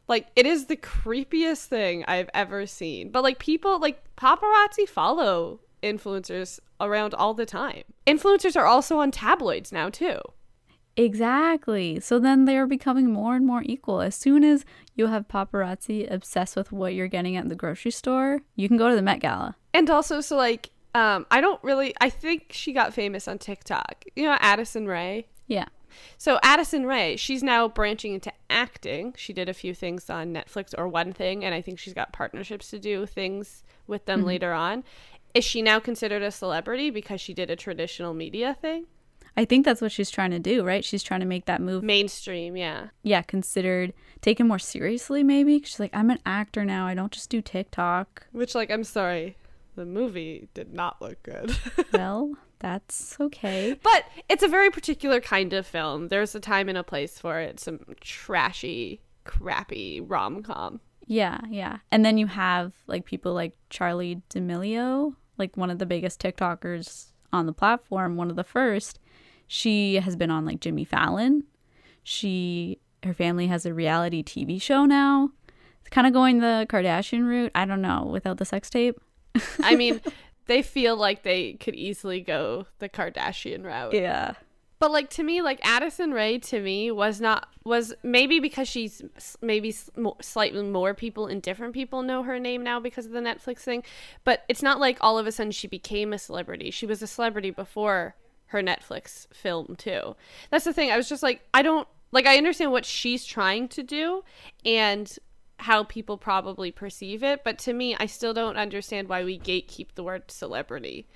like 0.07 0.29
it 0.37 0.47
is 0.47 0.67
the 0.67 0.77
creepiest 0.77 1.65
thing 1.65 2.05
i've 2.07 2.31
ever 2.35 2.67
seen 2.67 3.11
but 3.11 3.25
like 3.25 3.41
people 3.41 3.81
like 3.81 4.01
paparazzi 4.17 4.89
follow 4.89 5.59
influencers 5.83 6.59
around 6.81 7.15
all 7.15 7.35
the 7.35 7.47
time 7.47 7.85
influencers 8.07 8.57
are 8.57 8.67
also 8.67 8.99
on 8.99 9.11
tabloids 9.11 9.73
now 9.73 9.89
too 9.89 10.21
Exactly. 10.99 12.01
So 12.01 12.19
then 12.19 12.45
they 12.45 12.59
are 12.59 12.67
becoming 12.67 13.13
more 13.13 13.37
and 13.37 13.47
more 13.47 13.63
equal. 13.65 14.01
As 14.01 14.17
soon 14.17 14.43
as 14.43 14.65
you 14.97 15.07
have 15.07 15.29
paparazzi 15.29 16.13
obsessed 16.13 16.57
with 16.57 16.73
what 16.73 16.93
you're 16.93 17.07
getting 17.07 17.37
at 17.37 17.49
the 17.49 17.55
grocery 17.55 17.93
store, 17.93 18.41
you 18.57 18.67
can 18.67 18.77
go 18.77 18.91
to 18.91 18.97
the 18.97 19.03
Met 19.03 19.21
Gala. 19.21 19.55
And 19.73 19.89
also, 19.89 20.21
so 20.21 20.37
like, 20.37 20.71
um, 20.97 21.25
I 21.31 21.41
don't 21.41 21.63
really. 21.63 21.95
I 22.01 22.11
think 22.11 22.47
she 22.51 22.73
got 22.73 22.93
famous 22.93 23.29
on 23.29 23.39
TikTok. 23.39 24.07
You 24.17 24.25
know, 24.25 24.37
Addison 24.41 24.89
Rae. 24.89 25.29
Yeah. 25.47 25.67
So 26.17 26.41
Addison 26.43 26.85
Rae, 26.85 27.17
she's 27.17 27.45
now 27.45 27.69
branching 27.69 28.15
into 28.15 28.33
acting. 28.51 29.15
She 29.17 29.33
did 29.33 29.49
a 29.49 29.55
few 29.55 29.75
things 29.75 30.11
on 30.11 30.35
Netflix 30.35 30.75
or 30.77 30.89
one 30.89 31.13
thing, 31.13 31.45
and 31.45 31.55
I 31.55 31.61
think 31.61 31.79
she's 31.79 31.95
got 31.95 32.13
partnerships 32.13 32.71
to 32.71 32.79
do 32.81 33.07
things 33.07 33.63
with 33.87 34.05
them 34.07 34.25
later 34.25 34.53
on. 34.53 34.83
Is 35.35 35.45
she 35.45 35.63
now 35.63 35.79
considered 35.79 36.23
a 36.23 36.31
celebrity 36.31 36.91
because 36.91 37.21
she 37.21 37.35
did 37.35 37.51
a 37.51 37.57
traditional 37.57 38.15
media 38.15 38.57
thing? 38.61 38.87
I 39.37 39.45
think 39.45 39.65
that's 39.65 39.81
what 39.81 39.93
she's 39.93 40.11
trying 40.11 40.33
to 40.33 40.41
do, 40.41 40.65
right? 40.65 40.85
She's 40.85 41.05
trying 41.05 41.21
to 41.21 41.27
make 41.27 41.45
that 41.45 41.61
move, 41.61 41.85
Mainstream, 41.85 42.57
yeah. 42.57 42.89
yeah, 43.05 43.23
considered 43.23 43.93
taken 44.21 44.49
more 44.49 44.59
seriously, 44.59 45.23
maybe. 45.23 45.61
She's 45.63 45.79
like, 45.79 45.95
I'm 45.95 46.11
an 46.11 46.19
actor 46.27 46.65
now. 46.65 46.89
I 46.89 46.95
don't 46.95 47.13
just 47.13 47.31
do 47.31 47.41
TikTok. 47.41 48.27
Which, 48.33 48.57
like, 48.57 48.69
I'm 48.71 48.83
sorry. 48.83 49.37
the 49.77 49.87
movie 49.87 50.49
did 50.55 50.75
not 50.75 51.01
look 51.01 51.23
good. 51.23 51.57
well, 51.93 52.35
that's 52.59 53.17
okay. 53.21 53.79
But 53.81 54.07
it's 54.29 54.43
a 54.43 54.49
very 54.49 54.71
particular 54.71 55.21
kind 55.21 55.53
of 55.53 55.67
film. 55.69 56.09
There's 56.09 56.35
a 56.35 56.41
time 56.41 56.69
and 56.69 56.77
a 56.77 56.83
place 56.83 57.19
for 57.21 57.39
it. 57.39 57.61
Some 57.61 57.79
trashy, 58.01 59.01
crappy 59.23 60.01
rom 60.01 60.43
com. 60.43 60.81
Yeah, 61.09 61.41
yeah. 61.49 61.79
And 61.91 62.05
then 62.05 62.19
you 62.19 62.27
have 62.27 62.75
like 62.87 63.07
people 63.07 63.33
like 63.33 63.55
Charli 63.71 64.21
D'Amelio, 64.29 65.15
like 65.39 65.57
one 65.57 65.71
of 65.71 65.79
the 65.79 65.87
biggest 65.87 66.21
TikTokers 66.21 67.13
on 67.33 67.47
the 67.47 67.53
platform, 67.53 68.17
one 68.17 68.31
of 68.31 68.37
the 68.37 68.45
first. 68.45 69.01
She 69.47 69.97
has 69.97 70.17
been 70.17 70.31
on 70.31 70.45
like 70.45 70.61
Jimmy 70.61 70.85
Fallon. 70.85 71.45
She 72.05 72.79
her 73.03 73.15
family 73.15 73.47
has 73.47 73.65
a 73.65 73.73
reality 73.73 74.23
TV 74.23 74.61
show 74.61 74.85
now. 74.85 75.31
It's 75.81 75.91
kind 75.91 76.07
of 76.07 76.13
going 76.13 76.41
the 76.41 76.67
Kardashian 76.69 77.27
route. 77.27 77.53
I 77.55 77.65
don't 77.65 77.81
know, 77.81 78.07
without 78.11 78.37
the 78.37 78.45
sex 78.45 78.69
tape. 78.69 79.01
I 79.61 79.77
mean, 79.77 80.03
they 80.47 80.61
feel 80.61 80.97
like 80.97 81.23
they 81.23 81.55
could 81.55 81.75
easily 81.75 82.21
go 82.21 82.67
the 82.81 82.89
Kardashian 82.89 83.65
route. 83.65 83.95
Yeah. 83.95 84.35
But 84.79 84.93
like 84.93 85.11
to 85.11 85.23
me, 85.23 85.43
like 85.43 85.61
Addison 85.63 86.13
Rae 86.13 86.39
to 86.39 86.61
me 86.61 86.91
was 86.91 87.21
not 87.21 87.49
was 87.65 87.95
maybe 88.03 88.39
because 88.39 88.69
she's 88.69 89.03
maybe 89.43 89.75
slightly 90.21 90.63
more 90.63 90.95
people 90.95 91.27
and 91.27 91.43
different 91.43 91.75
people 91.75 92.03
know 92.03 92.23
her 92.23 92.39
name 92.39 92.63
now 92.63 92.79
because 92.79 93.07
of 93.07 93.13
the 93.13 93.21
Netflix 93.21 93.59
thing. 93.59 93.83
But 94.25 94.45
it's 94.49 94.63
not 94.63 94.79
like 94.79 94.99
all 95.01 95.19
of 95.19 95.27
a 95.27 95.33
sudden 95.33 95.53
she 95.53 95.67
became 95.67 96.13
a 96.13 96.19
celebrity. 96.19 96.71
She 96.71 96.87
was 96.87 97.03
a 97.03 97.07
celebrity 97.07 97.51
before 97.51 98.15
her 98.47 98.63
Netflix 98.63 99.33
film 99.35 99.75
too. 99.77 100.15
That's 100.51 100.65
the 100.65 100.73
thing. 100.73 100.91
I 100.91 100.97
was 100.97 101.09
just 101.09 101.23
like, 101.23 101.43
I 101.53 101.63
don't 101.63 101.89
like. 102.13 102.27
I 102.27 102.39
understand 102.39 102.71
what 102.73 102.85
she's 102.85 103.25
trying 103.25 103.69
to 103.69 103.83
do 103.83 104.23
and 104.65 105.19
how 105.59 105.83
people 105.83 106.17
probably 106.17 106.71
perceive 106.71 107.25
it, 107.25 107.43
but 107.43 107.59
to 107.59 107.73
me, 107.73 107.97
I 107.99 108.07
still 108.07 108.33
don't 108.33 108.57
understand 108.57 109.09
why 109.09 109.25
we 109.25 109.41
gatekeep 109.41 109.89
the 109.97 110.05
word 110.05 110.31
celebrity. 110.31 111.09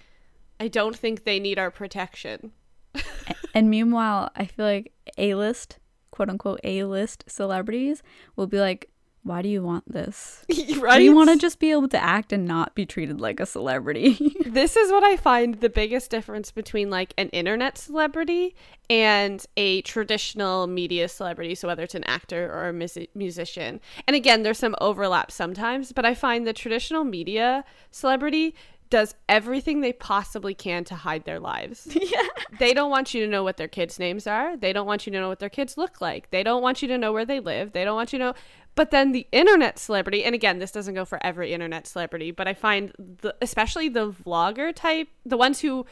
I 0.58 0.66
don't 0.66 0.96
think 0.96 1.22
they 1.22 1.38
need 1.38 1.60
our 1.60 1.70
protection 1.70 2.52
and 3.54 3.70
meanwhile, 3.70 4.30
I 4.36 4.46
feel 4.46 4.66
like 4.66 4.92
A 5.18 5.34
list, 5.34 5.78
quote 6.10 6.30
unquote 6.30 6.60
A 6.64 6.84
list 6.84 7.24
celebrities 7.26 8.02
will 8.36 8.46
be 8.46 8.58
like, 8.58 8.92
why 9.24 9.40
do 9.40 9.48
you 9.48 9.62
want 9.62 9.90
this? 9.90 10.44
right? 10.78 10.98
Do 10.98 11.04
you 11.04 11.14
want 11.14 11.30
to 11.30 11.36
just 11.36 11.60
be 11.60 11.70
able 11.70 11.88
to 11.88 12.02
act 12.02 12.32
and 12.32 12.44
not 12.44 12.74
be 12.74 12.84
treated 12.84 13.20
like 13.20 13.38
a 13.38 13.46
celebrity? 13.46 14.34
this 14.46 14.76
is 14.76 14.90
what 14.90 15.04
I 15.04 15.16
find 15.16 15.56
the 15.56 15.68
biggest 15.68 16.10
difference 16.10 16.50
between 16.50 16.90
like 16.90 17.14
an 17.16 17.28
internet 17.28 17.78
celebrity 17.78 18.56
and 18.90 19.44
a 19.56 19.82
traditional 19.82 20.66
media 20.66 21.08
celebrity. 21.08 21.54
So 21.54 21.68
whether 21.68 21.84
it's 21.84 21.94
an 21.94 22.04
actor 22.04 22.52
or 22.52 22.68
a 22.68 22.72
mus- 22.72 22.98
musician. 23.14 23.80
And 24.08 24.16
again, 24.16 24.42
there's 24.42 24.58
some 24.58 24.74
overlap 24.80 25.30
sometimes, 25.30 25.92
but 25.92 26.04
I 26.04 26.14
find 26.14 26.44
the 26.44 26.52
traditional 26.52 27.04
media 27.04 27.64
celebrity 27.92 28.56
does 28.92 29.14
everything 29.26 29.80
they 29.80 29.94
possibly 29.94 30.52
can 30.52 30.84
to 30.84 30.94
hide 30.94 31.24
their 31.24 31.40
lives. 31.40 31.88
Yeah. 32.02 32.26
They 32.58 32.74
don't 32.74 32.90
want 32.90 33.14
you 33.14 33.24
to 33.24 33.30
know 33.30 33.42
what 33.42 33.56
their 33.56 33.68
kids' 33.68 33.98
names 33.98 34.26
are. 34.26 34.56
They 34.56 34.72
don't 34.72 34.86
want 34.86 35.06
you 35.06 35.12
to 35.12 35.18
know 35.18 35.28
what 35.28 35.38
their 35.38 35.48
kids 35.48 35.78
look 35.78 36.00
like. 36.00 36.30
They 36.30 36.42
don't 36.42 36.60
want 36.60 36.82
you 36.82 36.88
to 36.88 36.98
know 36.98 37.12
where 37.12 37.24
they 37.24 37.40
live. 37.40 37.72
They 37.72 37.84
don't 37.84 37.94
want 37.94 38.12
you 38.12 38.18
to 38.18 38.24
know. 38.26 38.34
But 38.74 38.90
then 38.90 39.12
the 39.12 39.26
internet 39.32 39.78
celebrity, 39.78 40.24
and 40.24 40.34
again, 40.34 40.58
this 40.58 40.72
doesn't 40.72 40.94
go 40.94 41.06
for 41.06 41.24
every 41.24 41.52
internet 41.54 41.86
celebrity, 41.86 42.32
but 42.32 42.46
I 42.48 42.54
find 42.54 42.92
the 42.98 43.34
especially 43.40 43.88
the 43.88 44.10
vlogger 44.10 44.74
type, 44.74 45.08
the 45.24 45.38
ones 45.38 45.60
who 45.60 45.86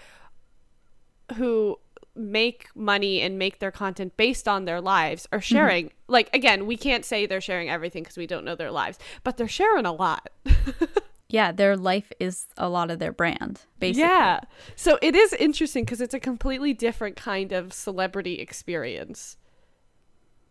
who 1.36 1.78
make 2.14 2.66
money 2.74 3.22
and 3.22 3.38
make 3.38 3.60
their 3.60 3.70
content 3.70 4.16
based 4.18 4.46
on 4.46 4.66
their 4.66 4.80
lives 4.80 5.26
are 5.32 5.38
mm-hmm. 5.38 5.54
sharing 5.54 5.86
mm-hmm. 5.86 6.12
like 6.12 6.28
again 6.34 6.66
we 6.66 6.76
can't 6.76 7.04
say 7.04 7.24
they're 7.24 7.40
sharing 7.40 7.70
everything 7.70 8.02
because 8.02 8.16
we 8.16 8.26
don't 8.26 8.44
know 8.44 8.56
their 8.56 8.72
lives 8.72 8.98
but 9.22 9.36
they're 9.36 9.46
sharing 9.46 9.86
a 9.86 9.92
lot 9.92 10.28
yeah, 11.32 11.52
their 11.52 11.76
life 11.76 12.12
is 12.18 12.46
a 12.56 12.68
lot 12.68 12.90
of 12.90 12.98
their 12.98 13.12
brand, 13.12 13.62
basically. 13.78 14.02
Yeah. 14.02 14.40
So 14.74 14.98
it 15.00 15.14
is 15.14 15.32
interesting 15.34 15.84
because 15.84 16.00
it's 16.00 16.14
a 16.14 16.20
completely 16.20 16.74
different 16.74 17.16
kind 17.16 17.52
of 17.52 17.72
celebrity 17.72 18.34
experience. 18.34 19.36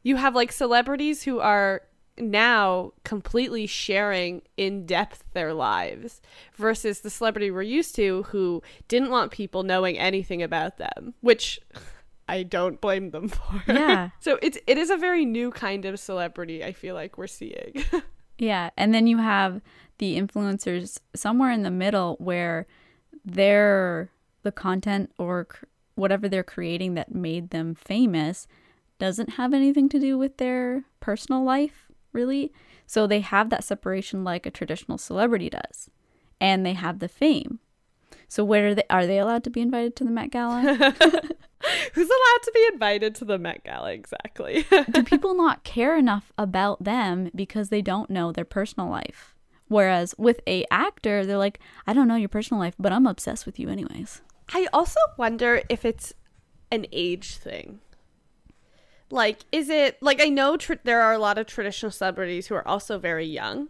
You 0.04 0.16
have 0.16 0.36
like 0.36 0.52
celebrities 0.52 1.24
who 1.24 1.40
are 1.40 1.82
now 2.18 2.94
completely 3.04 3.66
sharing 3.66 4.42
in 4.58 4.86
depth 4.86 5.24
their 5.34 5.54
lives 5.54 6.22
versus 6.56 7.02
the 7.02 7.10
celebrity 7.10 7.52
we're 7.52 7.62
used 7.62 7.96
to 7.96 8.24
who 8.24 8.62
didn't 8.88 9.10
want 9.10 9.32
people 9.32 9.64
knowing 9.64 9.98
anything 9.98 10.42
about 10.42 10.78
them, 10.78 11.14
which 11.22 11.60
I 12.30 12.44
don't 12.44 12.80
blame 12.80 13.12
them 13.12 13.28
for. 13.28 13.64
Yeah. 13.68 14.10
so 14.20 14.40
it's 14.42 14.58
it 14.66 14.78
is 14.78 14.90
a 14.90 14.98
very 14.98 15.26
new 15.26 15.52
kind 15.52 15.84
of 15.84 16.00
celebrity 16.00 16.64
I 16.64 16.72
feel 16.72 16.96
like 16.96 17.18
we're 17.18 17.28
seeing. 17.28 17.84
yeah, 18.38 18.70
and 18.78 18.94
then 18.94 19.08
you 19.08 19.18
have 19.18 19.62
the 20.00 20.20
influencers 20.20 21.00
somewhere 21.16 21.52
in 21.52 21.64
the 21.64 21.72
middle 21.72 22.16
where 22.20 22.68
they're 23.24 24.10
the 24.44 24.52
content 24.52 25.12
or 25.18 25.46
cr- 25.46 25.66
whatever 25.96 26.28
they're 26.28 26.44
creating 26.44 26.96
that 26.96 27.14
made 27.14 27.52
them 27.52 27.76
famous 27.76 28.48
doesn't 28.98 29.32
have 29.32 29.54
anything 29.54 29.88
to 29.90 30.00
do 30.00 30.18
with 30.18 30.38
their 30.38 30.84
personal 31.00 31.44
life, 31.44 31.90
really. 32.12 32.52
So 32.86 33.06
they 33.06 33.22
have 33.22 33.50
that 33.50 33.64
separation 33.64 34.24
like 34.24 34.46
a 34.46 34.52
traditional 34.52 34.98
celebrity 34.98 35.50
does, 35.50 35.90
and 36.42 36.66
they 36.66 36.74
have 36.74 37.00
the 37.00 37.08
fame. 37.08 37.60
So 38.28 38.44
where 38.44 38.68
are 38.68 38.76
they? 38.76 38.84
Are 38.90 39.06
they 39.06 39.20
allowed 39.20 39.44
to 39.46 39.50
be 39.50 39.62
invited 39.62 39.96
to 39.98 40.04
the 40.04 40.12
Met 40.12 40.32
Gala? 40.32 40.62
Who's 41.94 42.10
allowed 42.10 42.44
to 42.44 42.52
be 42.54 42.70
invited 42.72 43.16
to 43.16 43.26
the 43.26 43.38
Met 43.38 43.64
Gala 43.64 43.92
exactly? 43.92 44.66
do 44.92 45.04
people 45.04 45.36
not 45.36 45.64
care 45.64 45.98
enough 45.98 46.32
about 46.38 46.84
them 46.84 47.32
because 47.36 47.70
they 47.70 47.82
don't 47.82 48.10
know 48.10 48.32
their 48.32 48.46
personal 48.46 48.90
life? 48.90 49.36
Whereas 49.70 50.14
with 50.18 50.42
a 50.46 50.66
actor, 50.70 51.26
they're 51.26 51.38
like, 51.38 51.60
I 51.88 51.94
don't 51.94 52.08
know 52.08 52.16
your 52.16 52.30
personal 52.30 52.60
life, 52.60 52.76
but 52.78 52.92
I'm 52.92 53.08
obsessed 53.08 53.46
with 53.46 53.60
you 53.60 53.70
anyways. 53.70 54.22
I 54.54 54.68
also 54.74 55.00
wonder 55.16 55.62
if 55.70 55.86
it's 55.86 56.14
an 56.72 56.86
age 56.92 57.38
thing. 57.38 57.80
Like, 59.12 59.40
is 59.52 59.70
it 59.70 60.02
like 60.02 60.22
I 60.22 60.30
know 60.30 60.58
tr- 60.58 60.74
there 60.84 61.02
are 61.02 61.14
a 61.14 61.20
lot 61.20 61.38
of 61.38 61.48
traditional 61.48 61.92
celebrities 61.92 62.48
who 62.48 62.56
are 62.56 62.68
also 62.68 63.00
very 63.00 63.26
young 63.26 63.70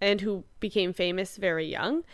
and 0.00 0.20
who 0.20 0.44
became 0.60 0.92
famous 0.92 1.36
very 1.36 1.66
young. 1.66 2.04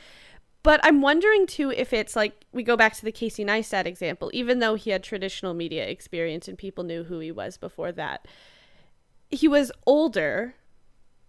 But 0.63 0.81
I'm 0.83 1.01
wondering 1.01 1.47
too 1.47 1.71
if 1.71 1.93
it's 1.93 2.15
like 2.15 2.45
we 2.53 2.63
go 2.63 2.77
back 2.77 2.95
to 2.95 3.05
the 3.05 3.13
Casey 3.13 3.45
Neistat 3.45 3.87
example, 3.87 4.31
even 4.33 4.59
though 4.59 4.75
he 4.75 4.91
had 4.91 5.03
traditional 5.03 5.55
media 5.55 5.87
experience 5.87 6.49
and 6.49 6.59
people 6.59 6.85
knew 6.85 7.05
who 7.05 7.19
he 7.19 7.33
was 7.33 7.57
before 7.57 7.93
that, 7.93 8.29
he 9.31 9.49
was 9.49 9.73
older 9.87 10.55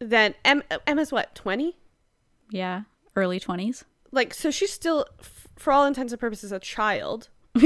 then 0.01 0.33
em- 0.43 0.63
Emma's 0.87 1.11
what, 1.11 1.35
20? 1.35 1.77
Yeah, 2.49 2.83
early 3.15 3.39
20s. 3.39 3.83
Like, 4.11 4.33
so 4.33 4.51
she's 4.51 4.71
still, 4.73 5.05
f- 5.19 5.47
for 5.55 5.71
all 5.71 5.85
intents 5.85 6.11
and 6.11 6.19
purposes, 6.19 6.51
a 6.51 6.59
child. 6.59 7.29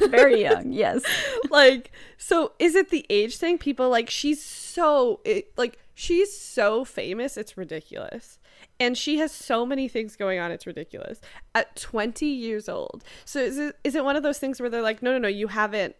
Very 0.00 0.42
young, 0.42 0.72
yes. 0.72 1.02
like, 1.50 1.92
so 2.18 2.52
is 2.58 2.74
it 2.74 2.90
the 2.90 3.06
age 3.08 3.36
thing? 3.36 3.58
People 3.58 3.88
like, 3.88 4.10
she's 4.10 4.42
so, 4.42 5.20
it, 5.24 5.52
like, 5.56 5.78
she's 5.94 6.36
so 6.36 6.84
famous, 6.84 7.36
it's 7.36 7.56
ridiculous. 7.56 8.38
And 8.80 8.98
she 8.98 9.18
has 9.18 9.30
so 9.30 9.64
many 9.64 9.86
things 9.86 10.16
going 10.16 10.38
on, 10.40 10.50
it's 10.50 10.66
ridiculous. 10.66 11.20
At 11.54 11.76
20 11.76 12.26
years 12.26 12.68
old. 12.68 13.04
So 13.24 13.38
is 13.38 13.58
it, 13.58 13.76
is 13.84 13.94
it 13.94 14.04
one 14.04 14.16
of 14.16 14.22
those 14.22 14.38
things 14.38 14.60
where 14.60 14.70
they're 14.70 14.82
like, 14.82 15.02
no, 15.02 15.12
no, 15.12 15.18
no, 15.18 15.28
you 15.28 15.48
haven't 15.48 15.94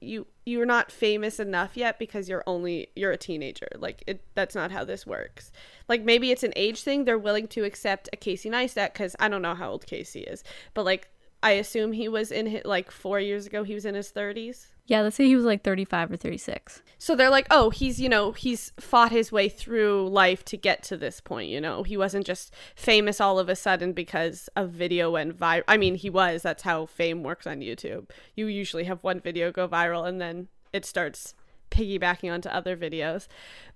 you 0.00 0.26
you're 0.46 0.66
not 0.66 0.90
famous 0.90 1.38
enough 1.40 1.76
yet 1.76 1.98
because 1.98 2.28
you're 2.28 2.44
only 2.46 2.88
you're 2.96 3.12
a 3.12 3.16
teenager. 3.16 3.68
Like 3.76 4.02
it 4.06 4.22
that's 4.34 4.54
not 4.54 4.70
how 4.70 4.84
this 4.84 5.06
works. 5.06 5.52
Like 5.88 6.04
maybe 6.04 6.30
it's 6.30 6.42
an 6.42 6.52
age 6.56 6.82
thing. 6.82 7.04
They're 7.04 7.18
willing 7.18 7.48
to 7.48 7.64
accept 7.64 8.08
a 8.12 8.16
casey 8.16 8.50
neistat 8.50 8.92
because 8.92 9.14
i 9.18 9.28
don't 9.28 9.42
know 9.42 9.54
how 9.54 9.70
old 9.70 9.86
casey 9.86 10.20
is. 10.20 10.44
But 10.74 10.84
like 10.84 11.08
i 11.42 11.52
assume 11.52 11.92
he 11.92 12.08
was 12.08 12.32
in 12.32 12.46
his, 12.46 12.64
like 12.64 12.90
four 12.90 13.20
years 13.20 13.46
ago 13.46 13.62
he 13.62 13.74
was 13.74 13.84
in 13.84 13.94
his 13.94 14.12
30s 14.12 14.68
yeah, 14.88 15.02
let's 15.02 15.16
say 15.16 15.26
he 15.26 15.36
was 15.36 15.44
like 15.44 15.62
35 15.62 16.12
or 16.12 16.16
36. 16.16 16.82
So 16.96 17.14
they're 17.14 17.28
like, 17.28 17.46
oh, 17.50 17.68
he's, 17.68 18.00
you 18.00 18.08
know, 18.08 18.32
he's 18.32 18.72
fought 18.80 19.12
his 19.12 19.30
way 19.30 19.50
through 19.50 20.08
life 20.08 20.46
to 20.46 20.56
get 20.56 20.82
to 20.84 20.96
this 20.96 21.20
point, 21.20 21.50
you 21.50 21.60
know. 21.60 21.82
He 21.82 21.98
wasn't 21.98 22.26
just 22.26 22.54
famous 22.74 23.20
all 23.20 23.38
of 23.38 23.50
a 23.50 23.54
sudden 23.54 23.92
because 23.92 24.48
a 24.56 24.66
video 24.66 25.10
went 25.10 25.38
viral. 25.38 25.62
I 25.68 25.76
mean, 25.76 25.94
he 25.94 26.08
was. 26.08 26.40
That's 26.40 26.62
how 26.62 26.86
fame 26.86 27.22
works 27.22 27.46
on 27.46 27.60
YouTube. 27.60 28.08
You 28.34 28.46
usually 28.46 28.84
have 28.84 29.04
one 29.04 29.20
video 29.20 29.52
go 29.52 29.68
viral 29.68 30.08
and 30.08 30.22
then 30.22 30.48
it 30.72 30.86
starts 30.86 31.34
piggybacking 31.70 32.32
onto 32.32 32.48
other 32.48 32.74
videos. 32.74 33.28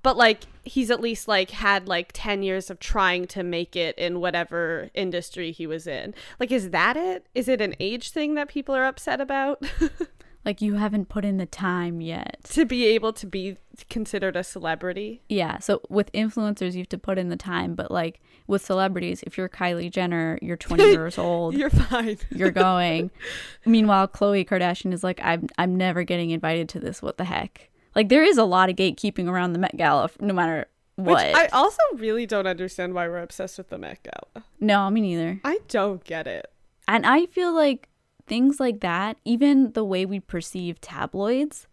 But 0.03 0.17
like 0.17 0.45
he's 0.65 0.91
at 0.91 1.03
least 1.03 1.29
like 1.29 1.51
had 1.51 1.89
like 1.89 2.09
10 2.15 2.43
years 2.43 2.71
of 2.71 2.81
trying 2.81 3.27
to 3.27 3.43
make 3.43 3.77
it 3.77 3.99
in 3.99 4.21
whatever 4.21 4.89
industry 4.95 5.53
he 5.53 5.67
was 5.67 5.87
in. 5.87 6.15
Like 6.41 6.51
is 6.51 6.71
that 6.71 6.97
it? 6.97 7.27
Is 7.35 7.49
it 7.49 7.61
an 7.61 7.75
age 7.79 8.13
thing 8.13 8.35
that 8.37 8.49
people 8.49 8.75
are 8.75 8.87
upset 8.87 9.21
about? 9.21 9.63
Like 10.45 10.61
you 10.61 10.75
haven't 10.75 11.09
put 11.09 11.25
in 11.25 11.37
the 11.37 11.47
time 11.47 12.01
yet 12.01 12.39
to 12.51 12.65
be 12.65 12.87
able 12.87 13.13
to 13.13 13.27
be 13.27 13.59
considered 13.89 14.35
a 14.35 14.43
celebrity. 14.43 15.23
Yeah. 15.29 15.59
So 15.61 15.81
with 15.89 16.11
influencers, 16.13 16.73
you 16.73 16.79
have 16.81 16.89
to 16.89 16.99
put 16.99 17.17
in 17.17 17.29
the 17.29 17.37
time, 17.37 17.75
but 17.75 17.91
like 17.93 18.21
with 18.49 18.65
celebrities, 18.65 19.23
if 19.25 19.39
you're 19.39 19.49
Kylie 19.49 19.91
Jenner, 19.91 20.39
you're 20.43 20.57
20 20.57 20.83
years 20.91 21.17
old. 21.17 21.55
You're 21.55 21.71
fine. 21.71 22.19
you're 22.31 22.51
going. 22.51 23.11
Meanwhile, 23.65 24.09
Khloe 24.09 24.45
Kardashian 24.47 24.93
is 24.93 25.05
like, 25.05 25.21
I'm 25.23 25.47
I'm 25.59 25.77
never 25.77 26.03
getting 26.03 26.31
invited 26.31 26.69
to 26.71 26.81
this. 26.81 27.01
What 27.03 27.19
the 27.19 27.25
heck? 27.25 27.71
Like 27.95 28.09
there 28.09 28.25
is 28.25 28.37
a 28.37 28.45
lot 28.45 28.69
of 28.69 28.75
gatekeeping 28.77 29.29
around 29.29 29.53
the 29.53 29.59
Met 29.61 29.77
Gala, 29.77 30.11
no 30.19 30.35
matter 30.35 30.67
What? 30.97 31.25
Which 31.25 31.37
I 31.37 31.47
also 31.53 31.83
really 31.95 32.27
don't 32.27 32.47
understand 32.49 32.95
why 32.95 33.07
we're 33.07 33.23
obsessed 33.23 33.59
with 33.59 33.69
the 33.69 33.79
Met 33.79 34.01
Gala. 34.03 34.45
no, 34.59 34.91
me 34.91 35.03
neither. 35.03 35.41
I 35.45 35.59
don't 35.69 36.03
get 36.03 36.27
it. 36.27 36.51
And 36.89 37.07
I 37.07 37.27
feel 37.27 37.55
like 37.55 37.89
things 38.33 38.59
like 38.59 38.81
that, 38.81 39.19
even 39.27 39.73
the 39.73 39.85
way 39.85 40.07
we 40.07 40.19
perceive 40.19 40.81
tabloids 40.81 41.67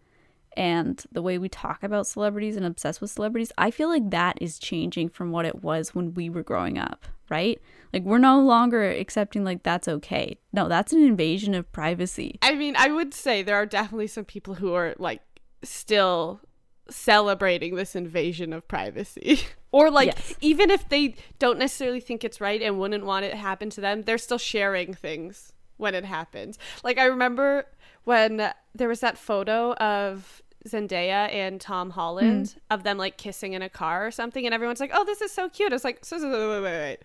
and 0.58 1.02
the 1.10 1.22
way 1.22 1.38
we 1.38 1.48
talk 1.48 1.82
about 1.82 2.06
celebrities 2.06 2.54
and 2.54 2.66
obsess 2.66 3.00
with 3.00 3.10
celebrities, 3.10 3.50
I 3.56 3.70
feel 3.70 3.88
like 3.88 4.10
that 4.10 4.36
is 4.42 4.58
changing 4.58 5.08
from 5.08 5.30
what 5.30 5.46
it 5.46 5.62
was 5.62 5.94
when 5.94 6.12
we 6.12 6.28
were 6.28 6.42
growing 6.42 6.76
up, 6.76 7.06
right? 7.30 7.58
Like 7.94 8.02
we're 8.02 8.18
no 8.18 8.38
longer 8.42 8.90
accepting 8.90 9.42
like 9.42 9.62
that's 9.62 9.88
okay. 9.88 10.36
No, 10.52 10.68
that's 10.68 10.92
an 10.92 11.02
invasion 11.02 11.54
of 11.54 11.72
privacy. 11.72 12.38
I 12.42 12.54
mean, 12.54 12.76
I 12.76 12.88
would 12.88 13.14
say 13.14 13.42
there 13.42 13.56
are 13.56 13.64
definitely 13.64 14.08
some 14.08 14.26
people 14.26 14.56
who 14.56 14.74
are 14.74 14.94
like 14.98 15.22
still 15.62 16.42
celebrating 16.90 17.76
this 17.76 17.96
invasion 17.96 18.52
of 18.52 18.68
privacy. 18.68 19.40
or 19.72 19.90
like 19.90 20.08
Yes. 20.08 20.34
even 20.42 20.70
if 20.70 20.86
they 20.90 21.14
don't 21.38 21.58
necessarily 21.58 22.00
think 22.00 22.22
it's 22.22 22.38
right 22.38 22.60
and 22.60 22.78
wouldn't 22.78 23.06
want 23.06 23.24
it 23.24 23.30
to 23.30 23.38
happen 23.38 23.70
to 23.70 23.80
them, 23.80 24.02
they're 24.02 24.18
still 24.18 24.36
sharing 24.36 24.92
things 24.92 25.54
when 25.80 25.94
it 25.94 26.04
happens. 26.04 26.58
Like 26.84 26.98
I 26.98 27.06
remember 27.06 27.66
when 28.04 28.52
there 28.74 28.88
was 28.88 29.00
that 29.00 29.18
photo 29.18 29.72
of 29.74 30.42
Zendaya 30.68 31.32
and 31.32 31.60
Tom 31.60 31.90
Holland 31.90 32.46
mm. 32.46 32.56
of 32.70 32.82
them 32.82 32.98
like 32.98 33.16
kissing 33.16 33.54
in 33.54 33.62
a 33.62 33.68
car 33.68 34.06
or 34.06 34.10
something 34.10 34.44
and 34.44 34.54
everyone's 34.54 34.80
like, 34.80 34.92
"Oh, 34.92 35.04
this 35.04 35.20
is 35.20 35.32
so 35.32 35.48
cute." 35.48 35.72
It's 35.72 35.84
like, 35.84 36.04
so, 36.04 36.18
so, 36.18 36.30
so, 36.30 36.50
wait, 36.50 36.62
wait, 36.62 36.80
wait. 36.80 36.98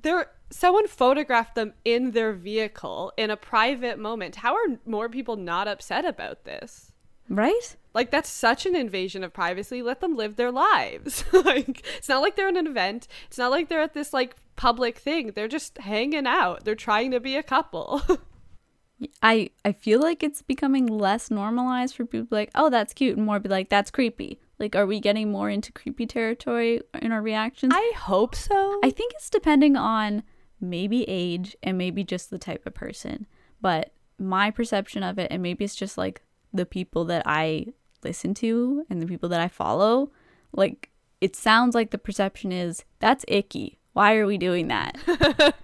There 0.00 0.30
someone 0.50 0.88
photographed 0.88 1.54
them 1.54 1.74
in 1.84 2.12
their 2.12 2.32
vehicle 2.32 3.12
in 3.16 3.30
a 3.30 3.36
private 3.36 3.98
moment. 3.98 4.36
How 4.36 4.54
are 4.54 4.78
more 4.86 5.08
people 5.08 5.36
not 5.36 5.68
upset 5.68 6.04
about 6.04 6.44
this? 6.44 6.91
Right? 7.32 7.76
Like 7.94 8.10
that's 8.10 8.28
such 8.28 8.66
an 8.66 8.76
invasion 8.76 9.24
of 9.24 9.32
privacy. 9.32 9.82
Let 9.82 10.00
them 10.00 10.16
live 10.16 10.36
their 10.36 10.50
lives. 10.50 11.24
like 11.32 11.84
it's 11.96 12.08
not 12.08 12.22
like 12.22 12.36
they're 12.36 12.48
at 12.48 12.56
an 12.56 12.66
event. 12.66 13.08
It's 13.26 13.38
not 13.38 13.50
like 13.50 13.68
they're 13.68 13.80
at 13.80 13.94
this 13.94 14.12
like 14.12 14.36
public 14.56 14.98
thing. 14.98 15.32
They're 15.34 15.48
just 15.48 15.78
hanging 15.78 16.26
out. 16.26 16.64
They're 16.64 16.74
trying 16.74 17.10
to 17.12 17.20
be 17.20 17.36
a 17.36 17.42
couple. 17.42 18.02
I 19.22 19.50
I 19.64 19.72
feel 19.72 20.00
like 20.00 20.22
it's 20.22 20.42
becoming 20.42 20.86
less 20.86 21.30
normalized 21.30 21.96
for 21.96 22.04
people 22.04 22.28
like, 22.30 22.50
"Oh, 22.54 22.70
that's 22.70 22.92
cute," 22.92 23.16
and 23.16 23.26
more 23.26 23.40
be 23.40 23.48
like, 23.48 23.68
"That's 23.70 23.90
creepy." 23.90 24.38
Like 24.58 24.76
are 24.76 24.86
we 24.86 25.00
getting 25.00 25.32
more 25.32 25.50
into 25.50 25.72
creepy 25.72 26.06
territory 26.06 26.82
in 27.00 27.12
our 27.12 27.22
reactions? 27.22 27.72
I 27.74 27.92
hope 27.96 28.34
so. 28.34 28.78
I 28.84 28.90
think 28.90 29.12
it's 29.14 29.30
depending 29.30 29.76
on 29.76 30.22
maybe 30.60 31.04
age 31.08 31.56
and 31.62 31.76
maybe 31.78 32.04
just 32.04 32.30
the 32.30 32.38
type 32.38 32.66
of 32.66 32.74
person. 32.74 33.26
But 33.60 33.92
my 34.18 34.50
perception 34.50 35.02
of 35.02 35.18
it, 35.18 35.28
and 35.30 35.42
maybe 35.42 35.64
it's 35.64 35.74
just 35.74 35.98
like 35.98 36.22
the 36.52 36.66
people 36.66 37.04
that 37.06 37.22
I 37.26 37.66
listen 38.02 38.34
to 38.34 38.84
and 38.90 39.00
the 39.00 39.06
people 39.06 39.28
that 39.30 39.40
I 39.40 39.48
follow, 39.48 40.10
like 40.52 40.90
it 41.20 41.36
sounds 41.36 41.74
like 41.74 41.90
the 41.90 41.98
perception 41.98 42.52
is 42.52 42.84
that's 42.98 43.24
icky. 43.28 43.78
Why 43.92 44.16
are 44.16 44.26
we 44.26 44.38
doing 44.38 44.68
that? 44.68 44.96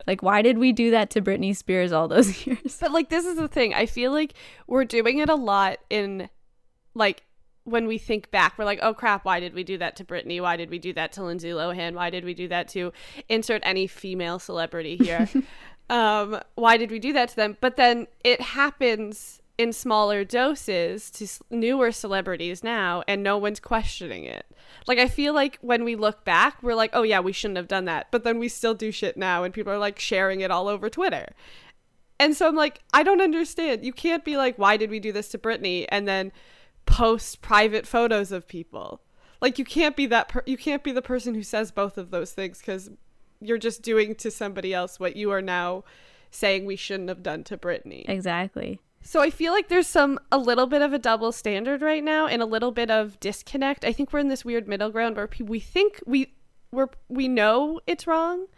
like, 0.06 0.22
why 0.22 0.42
did 0.42 0.58
we 0.58 0.70
do 0.72 0.90
that 0.90 1.08
to 1.10 1.22
Britney 1.22 1.56
Spears 1.56 1.92
all 1.92 2.08
those 2.08 2.46
years? 2.46 2.76
But 2.80 2.92
like 2.92 3.08
this 3.08 3.24
is 3.24 3.36
the 3.36 3.48
thing. 3.48 3.74
I 3.74 3.86
feel 3.86 4.12
like 4.12 4.34
we're 4.66 4.84
doing 4.84 5.18
it 5.18 5.28
a 5.28 5.34
lot 5.34 5.78
in 5.90 6.28
like 6.94 7.24
when 7.64 7.86
we 7.86 7.98
think 7.98 8.30
back, 8.30 8.56
we're 8.56 8.64
like, 8.64 8.80
oh 8.82 8.94
crap, 8.94 9.24
why 9.24 9.40
did 9.40 9.54
we 9.54 9.62
do 9.62 9.78
that 9.78 9.96
to 9.96 10.04
Britney? 10.04 10.40
Why 10.40 10.56
did 10.56 10.70
we 10.70 10.78
do 10.78 10.92
that 10.94 11.12
to 11.12 11.24
Lindsay 11.24 11.50
Lohan? 11.50 11.94
Why 11.94 12.10
did 12.10 12.24
we 12.24 12.34
do 12.34 12.48
that 12.48 12.68
to 12.68 12.92
insert 13.28 13.60
any 13.64 13.86
female 13.86 14.38
celebrity 14.38 14.96
here? 14.96 15.28
um, 15.90 16.40
why 16.54 16.76
did 16.76 16.90
we 16.90 16.98
do 16.98 17.12
that 17.12 17.30
to 17.30 17.36
them? 17.36 17.56
But 17.60 17.76
then 17.76 18.06
it 18.24 18.40
happens 18.40 19.40
in 19.58 19.72
smaller 19.72 20.24
doses 20.24 21.10
to 21.10 21.26
newer 21.50 21.90
celebrities 21.90 22.62
now, 22.62 23.02
and 23.08 23.22
no 23.22 23.36
one's 23.36 23.60
questioning 23.60 24.24
it. 24.24 24.46
Like, 24.86 24.98
I 24.98 25.08
feel 25.08 25.34
like 25.34 25.58
when 25.60 25.84
we 25.84 25.96
look 25.96 26.24
back, 26.24 26.62
we're 26.62 26.76
like, 26.76 26.90
oh 26.92 27.02
yeah, 27.02 27.20
we 27.20 27.32
shouldn't 27.32 27.56
have 27.56 27.68
done 27.68 27.84
that. 27.86 28.10
But 28.12 28.22
then 28.22 28.38
we 28.38 28.48
still 28.48 28.74
do 28.74 28.92
shit 28.92 29.16
now, 29.16 29.42
and 29.42 29.52
people 29.52 29.72
are 29.72 29.78
like 29.78 29.98
sharing 29.98 30.40
it 30.40 30.52
all 30.52 30.68
over 30.68 30.88
Twitter. 30.88 31.34
And 32.20 32.36
so 32.36 32.48
I'm 32.48 32.56
like, 32.56 32.82
I 32.94 33.02
don't 33.02 33.20
understand. 33.20 33.84
You 33.84 33.92
can't 33.92 34.24
be 34.24 34.36
like, 34.36 34.58
why 34.58 34.76
did 34.76 34.90
we 34.90 35.00
do 35.00 35.12
this 35.12 35.28
to 35.30 35.38
Britney? 35.38 35.86
And 35.88 36.06
then 36.08 36.32
post 36.86 37.42
private 37.42 37.86
photos 37.86 38.32
of 38.32 38.48
people. 38.48 39.02
Like 39.40 39.58
you 39.58 39.64
can't 39.64 39.94
be 39.94 40.06
that. 40.06 40.28
Per- 40.28 40.42
you 40.46 40.56
can't 40.56 40.82
be 40.82 40.92
the 40.92 41.02
person 41.02 41.34
who 41.34 41.42
says 41.42 41.70
both 41.70 41.98
of 41.98 42.10
those 42.10 42.32
things 42.32 42.58
because 42.58 42.90
you're 43.40 43.58
just 43.58 43.82
doing 43.82 44.14
to 44.16 44.30
somebody 44.30 44.74
else 44.74 44.98
what 44.98 45.14
you 45.14 45.30
are 45.30 45.42
now 45.42 45.84
saying 46.30 46.66
we 46.66 46.76
shouldn't 46.76 47.08
have 47.08 47.22
done 47.22 47.44
to 47.44 47.56
Britney. 47.56 48.08
Exactly. 48.08 48.80
So 49.08 49.22
I 49.22 49.30
feel 49.30 49.54
like 49.54 49.68
there's 49.68 49.86
some 49.86 50.20
a 50.30 50.36
little 50.36 50.66
bit 50.66 50.82
of 50.82 50.92
a 50.92 50.98
double 50.98 51.32
standard 51.32 51.80
right 51.80 52.04
now 52.04 52.26
and 52.26 52.42
a 52.42 52.44
little 52.44 52.72
bit 52.72 52.90
of 52.90 53.18
disconnect. 53.20 53.82
I 53.82 53.90
think 53.90 54.12
we're 54.12 54.18
in 54.18 54.28
this 54.28 54.44
weird 54.44 54.68
middle 54.68 54.90
ground 54.90 55.16
where 55.16 55.30
we 55.40 55.60
think 55.60 56.02
we 56.04 56.34
we're 56.72 56.90
we 57.08 57.26
know 57.26 57.80
it's 57.86 58.06
wrong, 58.06 58.48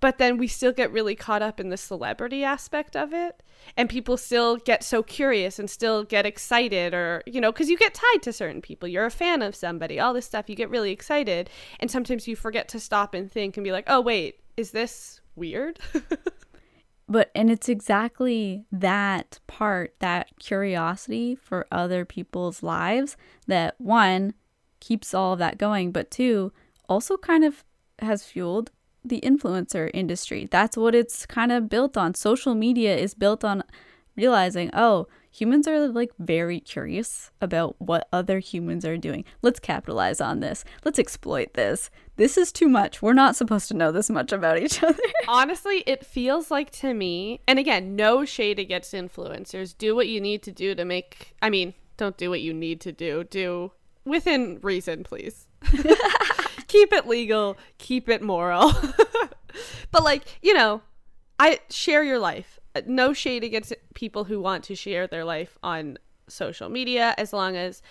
but 0.00 0.18
then 0.18 0.36
we 0.36 0.48
still 0.48 0.72
get 0.72 0.90
really 0.90 1.14
caught 1.14 1.42
up 1.42 1.60
in 1.60 1.68
the 1.68 1.76
celebrity 1.76 2.42
aspect 2.42 2.96
of 2.96 3.12
it 3.12 3.40
and 3.76 3.88
people 3.88 4.16
still 4.16 4.56
get 4.56 4.82
so 4.82 5.00
curious 5.04 5.60
and 5.60 5.70
still 5.70 6.02
get 6.02 6.26
excited 6.26 6.92
or 6.92 7.22
you 7.24 7.40
know 7.40 7.52
cuz 7.52 7.70
you 7.70 7.78
get 7.78 7.94
tied 7.94 8.22
to 8.22 8.32
certain 8.32 8.60
people. 8.60 8.88
You're 8.88 9.06
a 9.06 9.12
fan 9.12 9.42
of 9.42 9.54
somebody, 9.54 10.00
all 10.00 10.12
this 10.12 10.26
stuff, 10.26 10.50
you 10.50 10.56
get 10.56 10.70
really 10.70 10.90
excited 10.90 11.48
and 11.78 11.88
sometimes 11.88 12.26
you 12.26 12.34
forget 12.34 12.66
to 12.70 12.80
stop 12.80 13.14
and 13.14 13.30
think 13.30 13.56
and 13.56 13.62
be 13.62 13.70
like, 13.70 13.84
"Oh 13.86 14.00
wait, 14.00 14.40
is 14.56 14.72
this 14.72 15.20
weird?" 15.36 15.78
But 17.10 17.32
and 17.34 17.50
it's 17.50 17.68
exactly 17.68 18.66
that 18.70 19.40
part, 19.48 19.94
that 19.98 20.28
curiosity 20.38 21.34
for 21.34 21.66
other 21.72 22.04
people's 22.04 22.62
lives 22.62 23.16
that 23.48 23.74
one 23.78 24.34
keeps 24.78 25.12
all 25.12 25.32
of 25.32 25.40
that 25.40 25.58
going, 25.58 25.90
but 25.90 26.12
two 26.12 26.52
also 26.88 27.16
kind 27.16 27.44
of 27.44 27.64
has 27.98 28.24
fueled 28.24 28.70
the 29.04 29.20
influencer 29.22 29.90
industry. 29.92 30.46
That's 30.48 30.76
what 30.76 30.94
it's 30.94 31.26
kind 31.26 31.50
of 31.50 31.68
built 31.68 31.96
on. 31.96 32.14
Social 32.14 32.54
media 32.54 32.96
is 32.96 33.14
built 33.14 33.44
on 33.44 33.64
realizing, 34.14 34.70
oh, 34.72 35.08
humans 35.30 35.66
are 35.68 35.88
like 35.88 36.10
very 36.18 36.60
curious 36.60 37.30
about 37.40 37.76
what 37.78 38.08
other 38.12 38.38
humans 38.38 38.84
are 38.84 38.96
doing. 38.96 39.24
Let's 39.42 39.60
capitalize 39.60 40.20
on 40.20 40.40
this. 40.40 40.64
Let's 40.84 40.98
exploit 40.98 41.54
this. 41.54 41.90
This 42.16 42.36
is 42.36 42.52
too 42.52 42.68
much. 42.68 43.00
We're 43.00 43.12
not 43.12 43.36
supposed 43.36 43.68
to 43.68 43.76
know 43.76 43.92
this 43.92 44.10
much 44.10 44.32
about 44.32 44.58
each 44.58 44.82
other. 44.82 44.98
Honestly, 45.26 45.82
it 45.86 46.04
feels 46.04 46.50
like 46.50 46.70
to 46.72 46.92
me, 46.92 47.40
and 47.48 47.58
again, 47.58 47.96
no 47.96 48.24
shade 48.24 48.58
against 48.58 48.92
influencers. 48.92 49.76
Do 49.76 49.94
what 49.94 50.08
you 50.08 50.20
need 50.20 50.42
to 50.42 50.52
do 50.52 50.74
to 50.74 50.84
make, 50.84 51.34
I 51.40 51.48
mean, 51.50 51.74
don't 51.96 52.16
do 52.16 52.30
what 52.30 52.40
you 52.40 52.52
need 52.52 52.80
to 52.82 52.92
do. 52.92 53.24
Do 53.24 53.72
within 54.04 54.58
reason, 54.62 55.04
please. 55.04 55.46
keep 56.66 56.92
it 56.92 57.06
legal, 57.06 57.56
keep 57.78 58.08
it 58.08 58.22
moral. 58.22 58.72
but, 59.90 60.04
like, 60.04 60.24
you 60.42 60.54
know, 60.54 60.82
I 61.38 61.60
share 61.70 62.04
your 62.04 62.18
life. 62.18 62.59
No 62.86 63.12
shade 63.12 63.44
against 63.44 63.72
people 63.94 64.24
who 64.24 64.40
want 64.40 64.64
to 64.64 64.74
share 64.74 65.06
their 65.06 65.24
life 65.24 65.58
on 65.62 65.98
social 66.28 66.68
media 66.68 67.14
as 67.18 67.32
long 67.32 67.56
as 67.56 67.82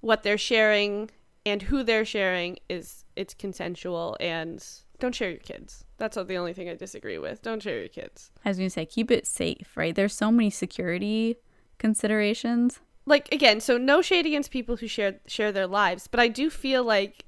what 0.00 0.22
they're 0.22 0.38
sharing 0.38 1.10
and 1.46 1.62
who 1.62 1.82
they're 1.82 2.04
sharing 2.04 2.58
is 2.68 3.04
it's 3.16 3.34
consensual 3.34 4.16
and 4.18 4.64
don't 4.98 5.14
share 5.14 5.30
your 5.30 5.38
kids. 5.38 5.84
That's 5.98 6.16
the 6.16 6.36
only 6.36 6.52
thing 6.52 6.68
I 6.68 6.74
disagree 6.74 7.18
with. 7.18 7.42
Don't 7.42 7.62
share 7.62 7.78
your 7.78 7.88
kids. 7.88 8.30
I 8.44 8.50
was 8.50 8.58
going 8.58 8.68
to 8.68 8.72
say, 8.72 8.86
keep 8.86 9.10
it 9.10 9.26
safe, 9.26 9.76
right? 9.76 9.94
There's 9.94 10.14
so 10.14 10.30
many 10.30 10.50
security 10.50 11.36
considerations. 11.78 12.80
Like 13.06 13.30
again, 13.32 13.60
so 13.60 13.76
no 13.76 14.00
shade 14.00 14.26
against 14.26 14.50
people 14.50 14.76
who 14.76 14.88
share 14.88 15.20
share 15.26 15.52
their 15.52 15.66
lives, 15.66 16.08
but 16.08 16.20
I 16.20 16.28
do 16.28 16.48
feel 16.48 16.82
like 16.82 17.26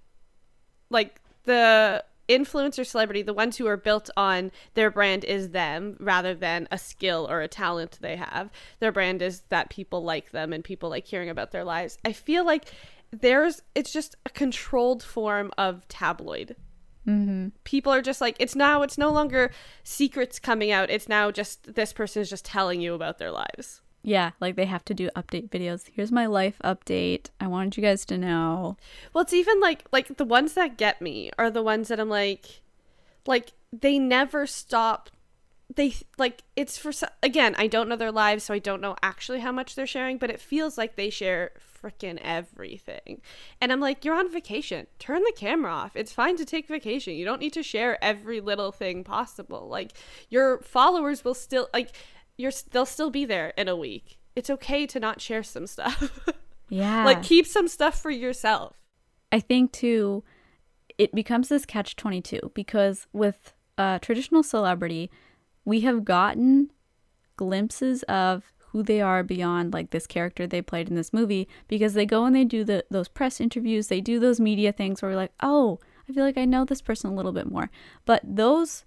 like 0.88 1.20
the 1.44 2.02
influencer 2.28 2.86
celebrity, 2.86 3.22
the 3.22 3.34
ones 3.34 3.56
who 3.56 3.66
are 3.66 3.76
built 3.76 4.10
on 4.16 4.50
their 4.74 4.90
brand 4.90 5.24
is 5.24 5.50
them 5.50 5.96
rather 6.00 6.34
than 6.34 6.68
a 6.70 6.78
skill 6.78 7.26
or 7.30 7.40
a 7.40 7.48
talent 7.48 7.98
they 8.00 8.16
have. 8.16 8.50
Their 8.80 8.92
brand 8.92 9.22
is 9.22 9.42
that 9.48 9.70
people 9.70 10.02
like 10.02 10.30
them 10.30 10.52
and 10.52 10.64
people 10.64 10.90
like 10.90 11.06
hearing 11.06 11.28
about 11.28 11.50
their 11.50 11.64
lives. 11.64 11.98
I 12.04 12.12
feel 12.12 12.44
like 12.44 12.66
there's 13.10 13.62
it's 13.74 13.92
just 13.92 14.16
a 14.26 14.30
controlled 14.30 15.02
form 15.02 15.52
of 15.56 15.86
tabloid. 15.88 16.56
Mm-hmm. 17.06 17.48
People 17.64 17.92
are 17.92 18.02
just 18.02 18.20
like 18.20 18.36
it's 18.40 18.56
now 18.56 18.82
it's 18.82 18.98
no 18.98 19.10
longer 19.10 19.52
secrets 19.84 20.38
coming 20.38 20.72
out. 20.72 20.90
It's 20.90 21.08
now 21.08 21.30
just 21.30 21.74
this 21.74 21.92
person 21.92 22.22
is 22.22 22.30
just 22.30 22.44
telling 22.44 22.80
you 22.80 22.94
about 22.94 23.18
their 23.18 23.30
lives. 23.30 23.80
Yeah, 24.06 24.30
like 24.40 24.54
they 24.54 24.66
have 24.66 24.84
to 24.84 24.94
do 24.94 25.10
update 25.16 25.48
videos. 25.48 25.90
Here's 25.92 26.12
my 26.12 26.26
life 26.26 26.60
update. 26.62 27.30
I 27.40 27.48
wanted 27.48 27.76
you 27.76 27.82
guys 27.82 28.04
to 28.04 28.16
know. 28.16 28.76
Well, 29.12 29.22
it's 29.22 29.32
even 29.32 29.58
like 29.60 29.84
like 29.90 30.16
the 30.16 30.24
ones 30.24 30.54
that 30.54 30.76
get 30.76 31.02
me 31.02 31.32
are 31.36 31.50
the 31.50 31.62
ones 31.62 31.88
that 31.88 31.98
I'm 31.98 32.08
like 32.08 32.62
like 33.26 33.54
they 33.72 33.98
never 33.98 34.46
stop 34.46 35.10
they 35.74 35.92
like 36.18 36.44
it's 36.54 36.78
for 36.78 36.92
again, 37.20 37.56
I 37.58 37.66
don't 37.66 37.88
know 37.88 37.96
their 37.96 38.12
lives 38.12 38.44
so 38.44 38.54
I 38.54 38.60
don't 38.60 38.80
know 38.80 38.94
actually 39.02 39.40
how 39.40 39.50
much 39.50 39.74
they're 39.74 39.88
sharing, 39.88 40.18
but 40.18 40.30
it 40.30 40.40
feels 40.40 40.78
like 40.78 40.94
they 40.94 41.10
share 41.10 41.50
freaking 41.82 42.20
everything. 42.22 43.20
And 43.60 43.72
I'm 43.72 43.80
like, 43.80 44.04
you're 44.04 44.14
on 44.14 44.30
vacation. 44.30 44.86
Turn 45.00 45.22
the 45.22 45.32
camera 45.36 45.72
off. 45.72 45.96
It's 45.96 46.12
fine 46.12 46.36
to 46.36 46.44
take 46.44 46.68
vacation. 46.68 47.14
You 47.14 47.24
don't 47.24 47.40
need 47.40 47.52
to 47.54 47.62
share 47.64 48.02
every 48.02 48.40
little 48.40 48.70
thing 48.70 49.02
possible. 49.02 49.68
Like 49.68 49.94
your 50.28 50.60
followers 50.60 51.24
will 51.24 51.34
still 51.34 51.68
like 51.74 51.90
you're 52.36 52.52
they'll 52.70 52.86
still 52.86 53.10
be 53.10 53.24
there 53.24 53.52
in 53.56 53.68
a 53.68 53.76
week. 53.76 54.18
It's 54.34 54.50
okay 54.50 54.86
to 54.86 55.00
not 55.00 55.20
share 55.20 55.42
some 55.42 55.66
stuff. 55.66 56.20
Yeah. 56.68 57.04
like 57.04 57.22
keep 57.22 57.46
some 57.46 57.68
stuff 57.68 58.00
for 58.00 58.10
yourself. 58.10 58.76
I 59.30 59.38
think 59.38 59.70
too 59.70 60.24
it 60.98 61.14
becomes 61.14 61.48
this 61.48 61.64
catch 61.64 61.94
22 61.94 62.50
because 62.54 63.06
with 63.12 63.54
a 63.78 64.00
traditional 64.02 64.42
celebrity, 64.42 65.10
we 65.64 65.82
have 65.82 66.04
gotten 66.04 66.72
glimpses 67.36 68.02
of 68.04 68.52
who 68.70 68.82
they 68.82 69.00
are 69.00 69.22
beyond 69.22 69.72
like 69.72 69.90
this 69.90 70.06
character 70.06 70.46
they 70.46 70.60
played 70.62 70.88
in 70.88 70.96
this 70.96 71.12
movie 71.12 71.48
because 71.68 71.94
they 71.94 72.06
go 72.06 72.24
and 72.24 72.34
they 72.34 72.44
do 72.44 72.64
the 72.64 72.84
those 72.90 73.08
press 73.08 73.40
interviews, 73.40 73.88
they 73.88 74.00
do 74.00 74.18
those 74.18 74.40
media 74.40 74.72
things 74.72 75.00
where 75.00 75.12
we're 75.12 75.16
like, 75.16 75.32
"Oh, 75.40 75.78
I 76.08 76.12
feel 76.12 76.24
like 76.24 76.38
I 76.38 76.44
know 76.44 76.64
this 76.64 76.82
person 76.82 77.10
a 77.10 77.14
little 77.14 77.32
bit 77.32 77.50
more." 77.50 77.70
But 78.04 78.22
those 78.24 78.84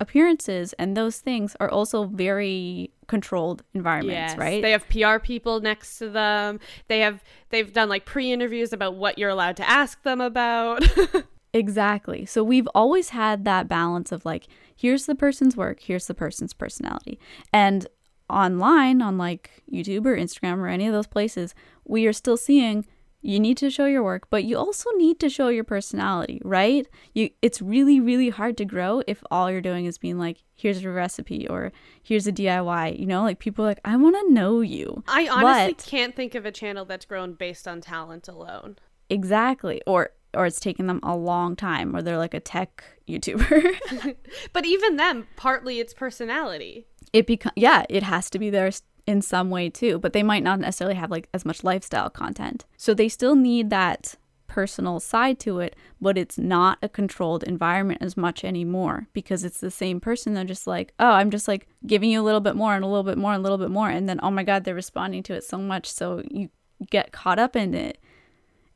appearances 0.00 0.72
and 0.74 0.96
those 0.96 1.18
things 1.18 1.56
are 1.60 1.70
also 1.70 2.04
very 2.04 2.90
controlled 3.06 3.62
environments, 3.74 4.32
Yes, 4.32 4.36
right? 4.36 4.62
They 4.62 4.72
have 4.72 4.88
PR 4.88 5.18
people 5.18 5.60
next 5.60 5.98
to 5.98 6.10
them. 6.10 6.60
They 6.88 7.00
have 7.00 7.22
they've 7.50 7.72
done 7.72 7.88
like 7.88 8.04
pre-interviews 8.04 8.72
about 8.72 8.96
what 8.96 9.18
you're 9.18 9.30
allowed 9.30 9.56
to 9.58 9.68
ask 9.68 10.02
them 10.02 10.20
about. 10.20 10.84
Exactly. 11.56 12.26
So 12.26 12.44
we've 12.44 12.68
always 12.74 13.10
had 13.10 13.46
that 13.46 13.66
balance 13.66 14.12
of 14.12 14.26
like, 14.26 14.46
here's 14.74 15.06
the 15.06 15.14
person's 15.14 15.56
work, 15.56 15.80
here's 15.80 16.06
the 16.06 16.12
person's 16.12 16.52
personality. 16.52 17.18
And 17.50 17.86
online, 18.28 19.00
on 19.00 19.16
like 19.16 19.62
YouTube 19.72 20.04
or 20.04 20.14
Instagram 20.16 20.58
or 20.58 20.68
any 20.68 20.86
of 20.86 20.92
those 20.92 21.06
places, 21.06 21.54
we 21.86 22.06
are 22.06 22.12
still 22.12 22.36
seeing 22.36 22.86
you 23.26 23.40
need 23.40 23.56
to 23.58 23.70
show 23.70 23.86
your 23.86 24.02
work, 24.02 24.28
but 24.30 24.44
you 24.44 24.56
also 24.56 24.90
need 24.96 25.18
to 25.20 25.28
show 25.28 25.48
your 25.48 25.64
personality, 25.64 26.40
right? 26.44 26.86
You 27.14 27.30
it's 27.42 27.60
really, 27.60 27.98
really 28.00 28.30
hard 28.30 28.56
to 28.58 28.64
grow 28.64 29.02
if 29.06 29.22
all 29.30 29.50
you're 29.50 29.60
doing 29.60 29.84
is 29.86 29.98
being 29.98 30.18
like, 30.18 30.44
here's 30.54 30.84
a 30.84 30.90
recipe 30.90 31.46
or 31.48 31.72
here's 32.02 32.26
a 32.26 32.32
DIY. 32.32 32.98
You 32.98 33.06
know, 33.06 33.22
like 33.22 33.38
people 33.38 33.64
are 33.64 33.68
like, 33.68 33.80
I 33.84 33.96
want 33.96 34.16
to 34.16 34.32
know 34.32 34.60
you. 34.60 35.02
I 35.08 35.28
honestly 35.28 35.74
But- 35.74 35.86
can't 35.86 36.14
think 36.14 36.34
of 36.34 36.46
a 36.46 36.52
channel 36.52 36.84
that's 36.84 37.04
grown 37.04 37.34
based 37.34 37.66
on 37.66 37.80
talent 37.80 38.28
alone. 38.28 38.76
Exactly. 39.10 39.82
Or 39.86 40.10
or 40.34 40.44
it's 40.46 40.60
taken 40.60 40.86
them 40.86 41.00
a 41.02 41.16
long 41.16 41.56
time 41.56 41.96
or 41.96 42.02
they're 42.02 42.18
like 42.18 42.34
a 42.34 42.40
tech 42.40 42.84
YouTuber. 43.08 44.16
But 44.52 44.66
even 44.66 44.96
them, 44.96 45.26
partly 45.36 45.80
it's 45.80 45.94
personality. 45.94 46.86
it 47.12 47.26
become 47.26 47.52
yeah 47.56 47.84
it 47.88 48.02
has 48.02 48.28
to 48.30 48.38
be 48.38 48.50
there 48.50 48.70
in 49.06 49.22
some 49.22 49.50
way 49.50 49.68
too 49.70 49.98
but 49.98 50.12
they 50.12 50.22
might 50.22 50.42
not 50.42 50.60
necessarily 50.60 50.96
have 50.96 51.10
like 51.10 51.28
as 51.32 51.44
much 51.44 51.64
lifestyle 51.64 52.10
content. 52.10 52.64
So 52.76 52.94
they 52.94 53.08
still 53.08 53.34
need 53.34 53.70
that 53.70 54.14
personal 54.46 55.00
side 55.00 55.38
to 55.40 55.58
it 55.58 55.74
but 56.00 56.16
it's 56.16 56.38
not 56.38 56.78
a 56.80 56.88
controlled 56.88 57.42
environment 57.42 58.00
as 58.00 58.16
much 58.16 58.44
anymore 58.44 59.08
because 59.12 59.42
it's 59.42 59.58
the 59.58 59.72
same 59.72 59.98
person 59.98 60.34
they're 60.34 60.44
just 60.44 60.68
like 60.68 60.94
oh 61.00 61.10
i'm 61.10 61.32
just 61.32 61.48
like 61.48 61.66
giving 61.84 62.10
you 62.10 62.20
a 62.20 62.22
little 62.22 62.40
bit 62.40 62.54
more 62.54 62.72
and 62.74 62.84
a 62.84 62.86
little 62.86 63.02
bit 63.02 63.18
more 63.18 63.32
and 63.32 63.40
a 63.40 63.42
little 63.42 63.58
bit 63.58 63.70
more 63.70 63.90
and 63.90 64.08
then 64.08 64.20
oh 64.22 64.30
my 64.30 64.44
god 64.44 64.62
they're 64.62 64.72
responding 64.72 65.20
to 65.20 65.34
it 65.34 65.42
so 65.42 65.58
much 65.58 65.90
so 65.90 66.22
you 66.30 66.48
get 66.90 67.12
caught 67.12 67.38
up 67.38 67.56
in 67.56 67.74
it. 67.74 67.98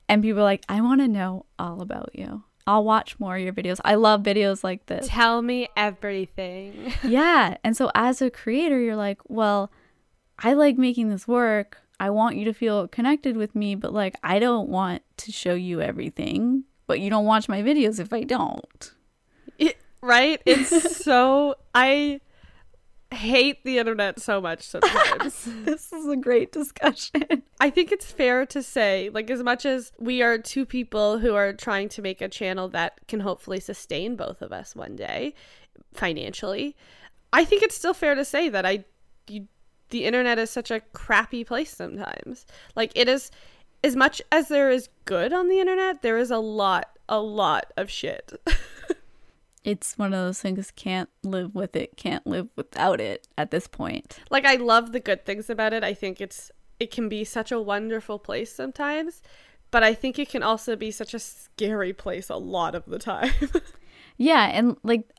And 0.09 0.23
people 0.23 0.41
are 0.41 0.45
like 0.45 0.65
i 0.69 0.81
want 0.81 1.01
to 1.01 1.09
know 1.09 1.47
all 1.59 1.81
about 1.81 2.11
you. 2.15 2.45
I'll 2.67 2.85
watch 2.85 3.19
more 3.19 3.37
of 3.37 3.43
your 3.43 3.53
videos. 3.53 3.81
I 3.85 3.95
love 3.95 4.23
videos 4.23 4.63
like 4.63 4.87
this. 4.87 5.09
Tell 5.09 5.43
me 5.43 5.69
everything. 5.77 6.93
yeah. 7.03 7.57
And 7.65 7.77
so 7.77 7.91
as 7.95 8.23
a 8.23 8.31
creator, 8.31 8.79
you're 8.79 8.97
like, 8.97 9.19
well, 9.29 9.73
I 10.43 10.55
like 10.55 10.79
making 10.79 11.11
this 11.11 11.29
work. 11.29 11.79
I 11.99 12.11
want 12.11 12.37
you 12.37 12.45
to 12.47 12.55
feel 12.55 12.89
connected 12.89 13.37
with 13.37 13.55
me, 13.55 13.75
but 13.75 13.93
like, 13.93 14.17
I 14.23 14.39
don't 14.39 14.69
want 14.69 15.03
to 15.19 15.33
show 15.33 15.55
you 15.55 15.81
everything. 15.81 16.65
But 16.87 17.01
you 17.01 17.11
don't 17.11 17.27
watch 17.27 17.49
my 17.49 17.63
videos 17.63 18.01
if 18.01 18.13
I 18.13 18.23
don't. 18.25 18.93
It- 19.59 19.77
right? 20.03 20.41
It's 20.47 20.97
so 21.05 21.55
I 21.75 22.21
hate 23.13 23.65
the 23.65 23.79
internet 23.79 24.19
so 24.21 24.41
much 24.41 24.63
sometimes. 24.63 25.47
This 25.65 25.93
is 25.93 26.09
a 26.09 26.17
great 26.17 26.53
discussion. 26.53 27.43
I 27.61 27.71
think 27.71 27.93
it's 27.93 28.11
fair 28.11 28.47
to 28.47 28.63
say, 28.63 29.11
like, 29.13 29.31
as 29.31 29.43
much 29.43 29.67
as 29.67 29.93
we 29.99 30.23
are 30.23 30.39
two 30.39 30.65
people 30.65 31.19
who 31.19 31.35
are 31.35 31.53
trying 31.53 31.89
to 31.91 32.03
make 32.03 32.21
a 32.21 32.29
channel 32.29 32.69
that 32.69 33.07
can 33.09 33.21
hopefully 33.21 33.61
sustain 33.61 34.17
both 34.17 34.41
of 34.43 34.53
us 34.53 34.75
one 34.75 34.97
day 34.97 35.35
financially, 35.93 36.77
I 37.33 37.45
think 37.45 37.63
it's 37.63 37.77
still 37.77 37.95
fair 37.95 38.15
to 38.15 38.25
say 38.25 38.49
that 38.49 38.65
I, 38.65 38.85
you, 39.29 39.47
the 39.91 40.05
internet 40.05 40.39
is 40.39 40.51
such 40.51 40.71
a 40.71 40.81
crappy 40.93 41.45
place 41.45 41.75
sometimes. 41.75 42.47
Like, 42.75 42.93
it 42.95 43.09
is, 43.09 43.31
as 43.85 43.97
much 43.97 44.23
as 44.33 44.49
there 44.49 44.71
is 44.71 44.89
good 45.05 45.33
on 45.33 45.49
the 45.49 45.61
internet, 45.61 46.03
there 46.03 46.19
is 46.19 46.31
a 46.31 46.39
lot, 46.39 46.99
a 47.09 47.21
lot 47.21 47.73
of 47.77 47.91
shit. 47.91 48.33
It's 49.63 49.99
one 49.99 50.15
of 50.15 50.21
those 50.21 50.41
things 50.41 50.71
can't 50.71 51.11
live 51.23 51.55
with 51.55 51.77
it, 51.77 51.97
can't 51.97 52.27
live 52.27 52.49
without 52.57 52.99
it 52.99 53.29
at 53.37 53.51
this 53.51 53.67
point. 53.67 54.19
like 54.31 54.47
I 54.47 54.55
love 54.55 54.93
the 54.93 55.01
good 55.01 55.27
things 55.27 55.51
about 55.51 55.75
it. 55.75 55.85
I 55.85 55.93
think 55.93 56.19
it's 56.21 56.51
it 56.79 56.91
can 56.91 57.11
be 57.11 57.25
such 57.25 57.53
a 57.53 57.61
wonderful 57.61 58.19
place 58.19 58.51
sometimes, 58.51 59.21
but 59.71 59.83
I 59.83 59.93
think 59.93 60.19
it 60.19 60.31
can 60.31 60.43
also 60.43 60.77
be 60.77 60.91
such 60.91 61.13
a 61.13 61.19
scary 61.19 61.93
place 61.93 62.31
a 62.31 62.37
lot 62.37 62.75
of 62.75 62.87
the 62.87 62.99
time. 62.99 63.33
Yeah, 64.17 64.49
and 64.49 64.77
like 64.83 65.11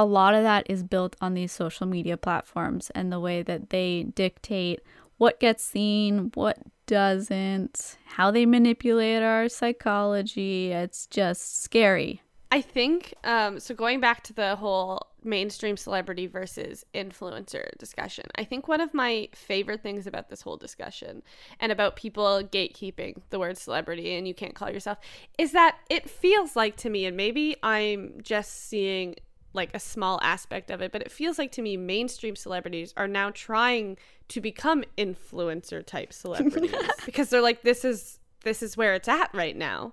a 0.00 0.04
lot 0.04 0.34
of 0.34 0.42
that 0.42 0.64
is 0.70 0.82
built 0.82 1.14
on 1.20 1.34
these 1.34 1.52
social 1.52 1.86
media 1.86 2.16
platforms 2.16 2.90
and 2.94 3.12
the 3.12 3.20
way 3.20 3.42
that 3.42 3.68
they 3.68 4.04
dictate 4.14 4.80
what 5.18 5.38
gets 5.38 5.62
seen, 5.62 6.30
what 6.32 6.56
doesn't, 6.86 7.98
how 8.06 8.30
they 8.30 8.46
manipulate 8.46 9.22
our 9.22 9.50
psychology. 9.50 10.72
It's 10.72 11.06
just 11.06 11.62
scary. 11.62 12.22
I 12.50 12.62
think 12.62 13.12
um 13.24 13.60
so 13.60 13.74
going 13.74 14.00
back 14.00 14.24
to 14.24 14.32
the 14.32 14.56
whole 14.56 15.06
mainstream 15.22 15.76
celebrity 15.76 16.26
versus 16.26 16.86
influencer 16.94 17.76
discussion. 17.76 18.24
I 18.36 18.44
think 18.44 18.66
one 18.66 18.80
of 18.80 18.94
my 18.94 19.28
favorite 19.34 19.82
things 19.82 20.06
about 20.06 20.30
this 20.30 20.40
whole 20.40 20.56
discussion 20.56 21.22
and 21.60 21.70
about 21.70 21.96
people 21.96 22.42
gatekeeping 22.42 23.20
the 23.28 23.38
word 23.38 23.58
celebrity 23.58 24.14
and 24.14 24.26
you 24.26 24.32
can't 24.32 24.54
call 24.54 24.70
yourself 24.70 24.96
is 25.36 25.52
that 25.52 25.76
it 25.90 26.08
feels 26.08 26.56
like 26.56 26.76
to 26.78 26.88
me 26.88 27.04
and 27.04 27.18
maybe 27.18 27.54
I'm 27.62 28.14
just 28.22 28.68
seeing 28.68 29.16
like 29.52 29.70
a 29.74 29.80
small 29.80 30.20
aspect 30.22 30.70
of 30.70 30.80
it, 30.80 30.92
but 30.92 31.02
it 31.02 31.10
feels 31.10 31.38
like 31.38 31.52
to 31.52 31.62
me 31.62 31.76
mainstream 31.76 32.36
celebrities 32.36 32.94
are 32.96 33.08
now 33.08 33.30
trying 33.30 33.96
to 34.28 34.40
become 34.40 34.84
influencer 34.96 35.84
type 35.84 36.12
celebrities 36.12 36.74
because 37.04 37.30
they're 37.30 37.40
like 37.40 37.62
this 37.62 37.84
is 37.84 38.18
this 38.44 38.62
is 38.62 38.76
where 38.76 38.94
it's 38.94 39.08
at 39.08 39.28
right 39.34 39.56
now 39.56 39.92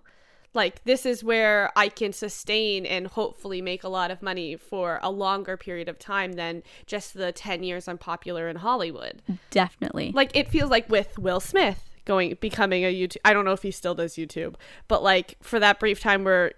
like 0.57 0.83
this 0.85 1.05
is 1.05 1.23
where 1.23 1.71
I 1.75 1.87
can 1.87 2.11
sustain 2.11 2.85
and 2.85 3.07
hopefully 3.07 3.61
make 3.61 3.83
a 3.83 3.89
lot 3.89 4.11
of 4.11 4.21
money 4.21 4.55
for 4.55 4.99
a 5.03 5.11
longer 5.11 5.55
period 5.55 5.87
of 5.87 5.99
time 5.99 6.33
than 6.33 6.63
just 6.85 7.13
the 7.13 7.31
10 7.31 7.63
years 7.63 7.87
I'm 7.87 7.97
popular 7.97 8.49
in 8.49 8.57
Hollywood. 8.57 9.21
Definitely. 9.51 10.11
Like 10.13 10.35
it 10.35 10.49
feels 10.49 10.71
like 10.71 10.89
with 10.89 11.17
Will 11.19 11.39
Smith 11.39 11.83
going 12.05 12.35
becoming 12.39 12.85
a 12.85 12.93
YouTube 12.93 13.17
I 13.23 13.33
don't 13.33 13.45
know 13.45 13.51
if 13.51 13.61
he 13.61 13.71
still 13.71 13.93
does 13.93 14.15
YouTube, 14.15 14.55
but 14.87 15.03
like 15.03 15.35
for 15.41 15.59
that 15.59 15.79
brief 15.79 15.99
time 15.99 16.23
where 16.23 16.53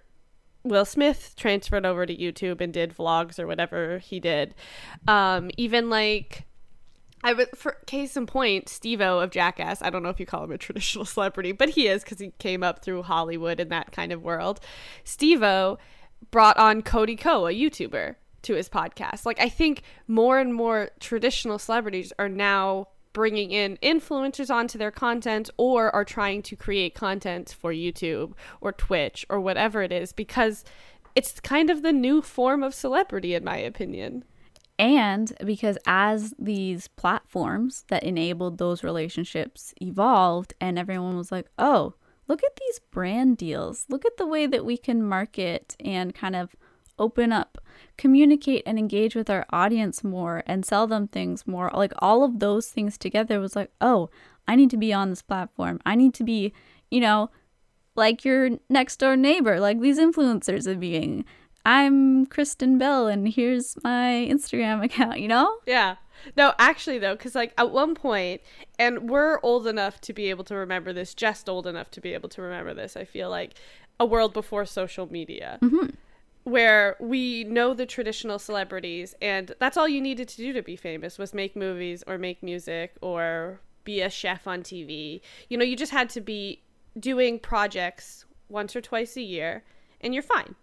Will 0.63 0.85
Smith 0.85 1.33
transferred 1.37 1.85
over 1.85 2.05
to 2.05 2.15
YouTube 2.15 2.61
and 2.61 2.73
did 2.73 2.95
vlogs 2.95 3.39
or 3.39 3.47
whatever 3.47 3.99
he 3.99 4.19
did. 4.19 4.55
Um 5.07 5.51
even 5.57 5.89
like 5.89 6.45
I 7.23 7.33
would, 7.33 7.49
for 7.57 7.77
case 7.85 8.15
in 8.15 8.25
point, 8.27 8.69
Steve-O 8.69 9.19
of 9.19 9.31
Jackass. 9.31 9.81
I 9.81 9.89
don't 9.89 10.03
know 10.03 10.09
if 10.09 10.19
you 10.19 10.25
call 10.25 10.43
him 10.45 10.51
a 10.51 10.57
traditional 10.69 11.05
celebrity, 11.05 11.51
but 11.51 11.69
he 11.69 11.87
is 11.87 12.03
because 12.03 12.19
he 12.19 12.31
came 12.39 12.63
up 12.63 12.83
through 12.83 13.03
Hollywood 13.03 13.59
and 13.59 13.71
that 13.71 13.91
kind 13.91 14.11
of 14.11 14.23
world. 14.23 14.59
Steve-O 15.03 15.77
brought 16.31 16.57
on 16.57 16.81
Cody 16.81 17.15
Ko, 17.15 17.47
a 17.47 17.51
YouTuber, 17.51 18.15
to 18.43 18.53
his 18.53 18.69
podcast. 18.69 19.25
Like, 19.25 19.39
I 19.39 19.49
think 19.49 19.83
more 20.07 20.39
and 20.39 20.53
more 20.53 20.91
traditional 20.99 21.59
celebrities 21.59 22.13
are 22.17 22.29
now 22.29 22.87
bringing 23.13 23.51
in 23.51 23.77
influencers 23.81 24.53
onto 24.53 24.77
their 24.77 24.91
content 24.91 25.49
or 25.57 25.93
are 25.95 26.05
trying 26.05 26.41
to 26.43 26.55
create 26.55 26.95
content 26.95 27.55
for 27.59 27.73
YouTube 27.73 28.33
or 28.61 28.71
Twitch 28.71 29.25
or 29.29 29.39
whatever 29.39 29.81
it 29.81 29.91
is 29.91 30.13
because 30.13 30.63
it's 31.15 31.39
kind 31.39 31.69
of 31.69 31.81
the 31.81 31.91
new 31.91 32.21
form 32.21 32.63
of 32.63 32.73
celebrity, 32.73 33.33
in 33.33 33.43
my 33.43 33.57
opinion. 33.57 34.23
And 34.77 35.33
because 35.43 35.77
as 35.85 36.33
these 36.39 36.87
platforms 36.87 37.83
that 37.89 38.03
enabled 38.03 38.57
those 38.57 38.83
relationships 38.83 39.73
evolved, 39.81 40.53
and 40.61 40.79
everyone 40.79 41.17
was 41.17 41.31
like, 41.31 41.47
oh, 41.57 41.95
look 42.29 42.41
at 42.43 42.55
these 42.55 42.79
brand 42.91 43.35
deals. 43.37 43.85
Look 43.89 44.05
at 44.05 44.15
the 44.15 44.27
way 44.27 44.47
that 44.47 44.63
we 44.63 44.77
can 44.77 45.03
market 45.03 45.75
and 45.81 46.15
kind 46.15 46.35
of 46.35 46.55
open 46.99 47.31
up, 47.31 47.57
communicate, 47.97 48.63
and 48.65 48.77
engage 48.77 49.15
with 49.15 49.29
our 49.29 49.45
audience 49.51 50.03
more 50.03 50.43
and 50.45 50.65
sell 50.65 50.85
them 50.87 51.07
things 51.07 51.47
more. 51.47 51.71
Like 51.73 51.93
all 51.99 52.23
of 52.23 52.39
those 52.39 52.67
things 52.67 52.97
together 52.97 53.39
was 53.39 53.55
like, 53.55 53.71
oh, 53.81 54.09
I 54.47 54.55
need 54.55 54.69
to 54.71 54.77
be 54.77 54.93
on 54.93 55.09
this 55.09 55.21
platform. 55.21 55.79
I 55.85 55.95
need 55.95 56.13
to 56.15 56.23
be, 56.23 56.53
you 56.91 56.99
know, 56.99 57.29
like 57.95 58.25
your 58.25 58.51
next 58.69 58.97
door 58.97 59.15
neighbor, 59.15 59.59
like 59.59 59.79
these 59.79 59.99
influencers 59.99 60.67
are 60.67 60.75
being. 60.75 61.25
I'm 61.65 62.25
Kristen 62.25 62.77
Bell 62.77 63.07
and 63.07 63.27
here's 63.27 63.75
my 63.83 64.27
Instagram 64.29 64.83
account, 64.85 65.19
you 65.19 65.27
know? 65.27 65.57
Yeah. 65.65 65.95
No, 66.35 66.53
actually 66.57 66.99
though, 66.99 67.15
because 67.15 67.35
like 67.35 67.53
at 67.57 67.71
one 67.71 67.95
point, 67.95 68.41
and 68.77 69.09
we're 69.09 69.39
old 69.43 69.67
enough 69.67 70.01
to 70.01 70.13
be 70.13 70.29
able 70.29 70.43
to 70.45 70.55
remember 70.55 70.93
this, 70.93 71.13
just 71.13 71.47
old 71.47 71.67
enough 71.67 71.91
to 71.91 72.01
be 72.01 72.13
able 72.13 72.29
to 72.29 72.41
remember 72.41 72.73
this. 72.73 72.97
I 72.97 73.05
feel 73.05 73.29
like 73.29 73.55
a 73.99 74.05
world 74.05 74.33
before 74.33 74.65
social 74.65 75.11
media, 75.11 75.59
mm-hmm. 75.61 75.87
Where 76.49 76.95
we 76.99 77.43
know 77.45 77.73
the 77.73 77.85
traditional 77.85 78.39
celebrities, 78.39 79.15
and 79.21 79.53
that's 79.59 79.77
all 79.77 79.87
you 79.87 80.01
needed 80.01 80.27
to 80.29 80.37
do 80.37 80.53
to 80.53 80.61
be 80.61 80.75
famous 80.75 81.17
was 81.17 81.33
make 81.33 81.55
movies 81.55 82.03
or 82.07 82.17
make 82.17 82.41
music 82.43 82.95
or 83.01 83.61
be 83.83 84.01
a 84.01 84.09
chef 84.09 84.47
on 84.47 84.61
TV. 84.61 85.21
You 85.49 85.57
know, 85.57 85.65
you 85.65 85.75
just 85.75 85.91
had 85.91 86.09
to 86.11 86.21
be 86.21 86.61
doing 86.99 87.39
projects 87.39 88.25
once 88.49 88.75
or 88.75 88.81
twice 88.81 89.15
a 89.15 89.21
year 89.21 89.63
and 90.01 90.13
you're 90.13 90.23
fine. 90.23 90.55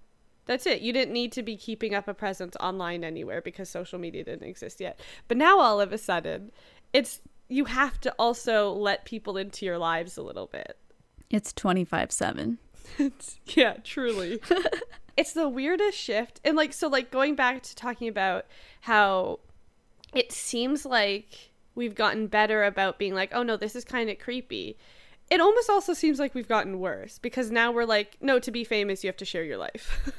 That's 0.46 0.66
it. 0.66 0.80
You 0.80 0.92
didn't 0.92 1.12
need 1.12 1.32
to 1.32 1.42
be 1.42 1.56
keeping 1.56 1.94
up 1.94 2.06
a 2.06 2.14
presence 2.14 2.56
online 2.60 3.02
anywhere 3.02 3.40
because 3.40 3.68
social 3.68 3.98
media 3.98 4.24
didn't 4.24 4.46
exist 4.46 4.80
yet. 4.80 5.00
But 5.26 5.36
now 5.36 5.58
all 5.58 5.80
of 5.80 5.92
a 5.92 5.98
sudden, 5.98 6.52
it's 6.92 7.20
you 7.48 7.64
have 7.64 8.00
to 8.00 8.14
also 8.18 8.72
let 8.72 9.04
people 9.04 9.36
into 9.36 9.66
your 9.66 9.78
lives 9.78 10.16
a 10.16 10.22
little 10.22 10.46
bit. 10.46 10.78
It's 11.30 11.52
25 11.52 12.12
7. 12.12 12.58
yeah, 13.46 13.74
truly. 13.82 14.40
it's 15.16 15.32
the 15.32 15.48
weirdest 15.48 15.98
shift. 15.98 16.40
And 16.44 16.56
like 16.56 16.72
so 16.72 16.88
like 16.88 17.10
going 17.10 17.34
back 17.34 17.62
to 17.62 17.74
talking 17.74 18.08
about 18.08 18.46
how 18.82 19.40
it 20.14 20.32
seems 20.32 20.84
like 20.84 21.50
we've 21.74 21.94
gotten 21.94 22.26
better 22.26 22.64
about 22.64 22.98
being 22.98 23.14
like, 23.14 23.30
"Oh 23.32 23.42
no, 23.42 23.56
this 23.56 23.76
is 23.76 23.84
kind 23.84 24.10
of 24.10 24.18
creepy." 24.18 24.76
It 25.30 25.40
almost 25.40 25.68
also 25.68 25.92
seems 25.92 26.18
like 26.18 26.34
we've 26.34 26.48
gotten 26.48 26.78
worse 26.78 27.18
because 27.18 27.50
now 27.50 27.72
we're 27.72 27.84
like, 27.84 28.16
"No, 28.20 28.38
to 28.38 28.50
be 28.50 28.64
famous, 28.64 29.02
you 29.02 29.08
have 29.08 29.16
to 29.18 29.24
share 29.24 29.44
your 29.44 29.58
life." 29.58 30.12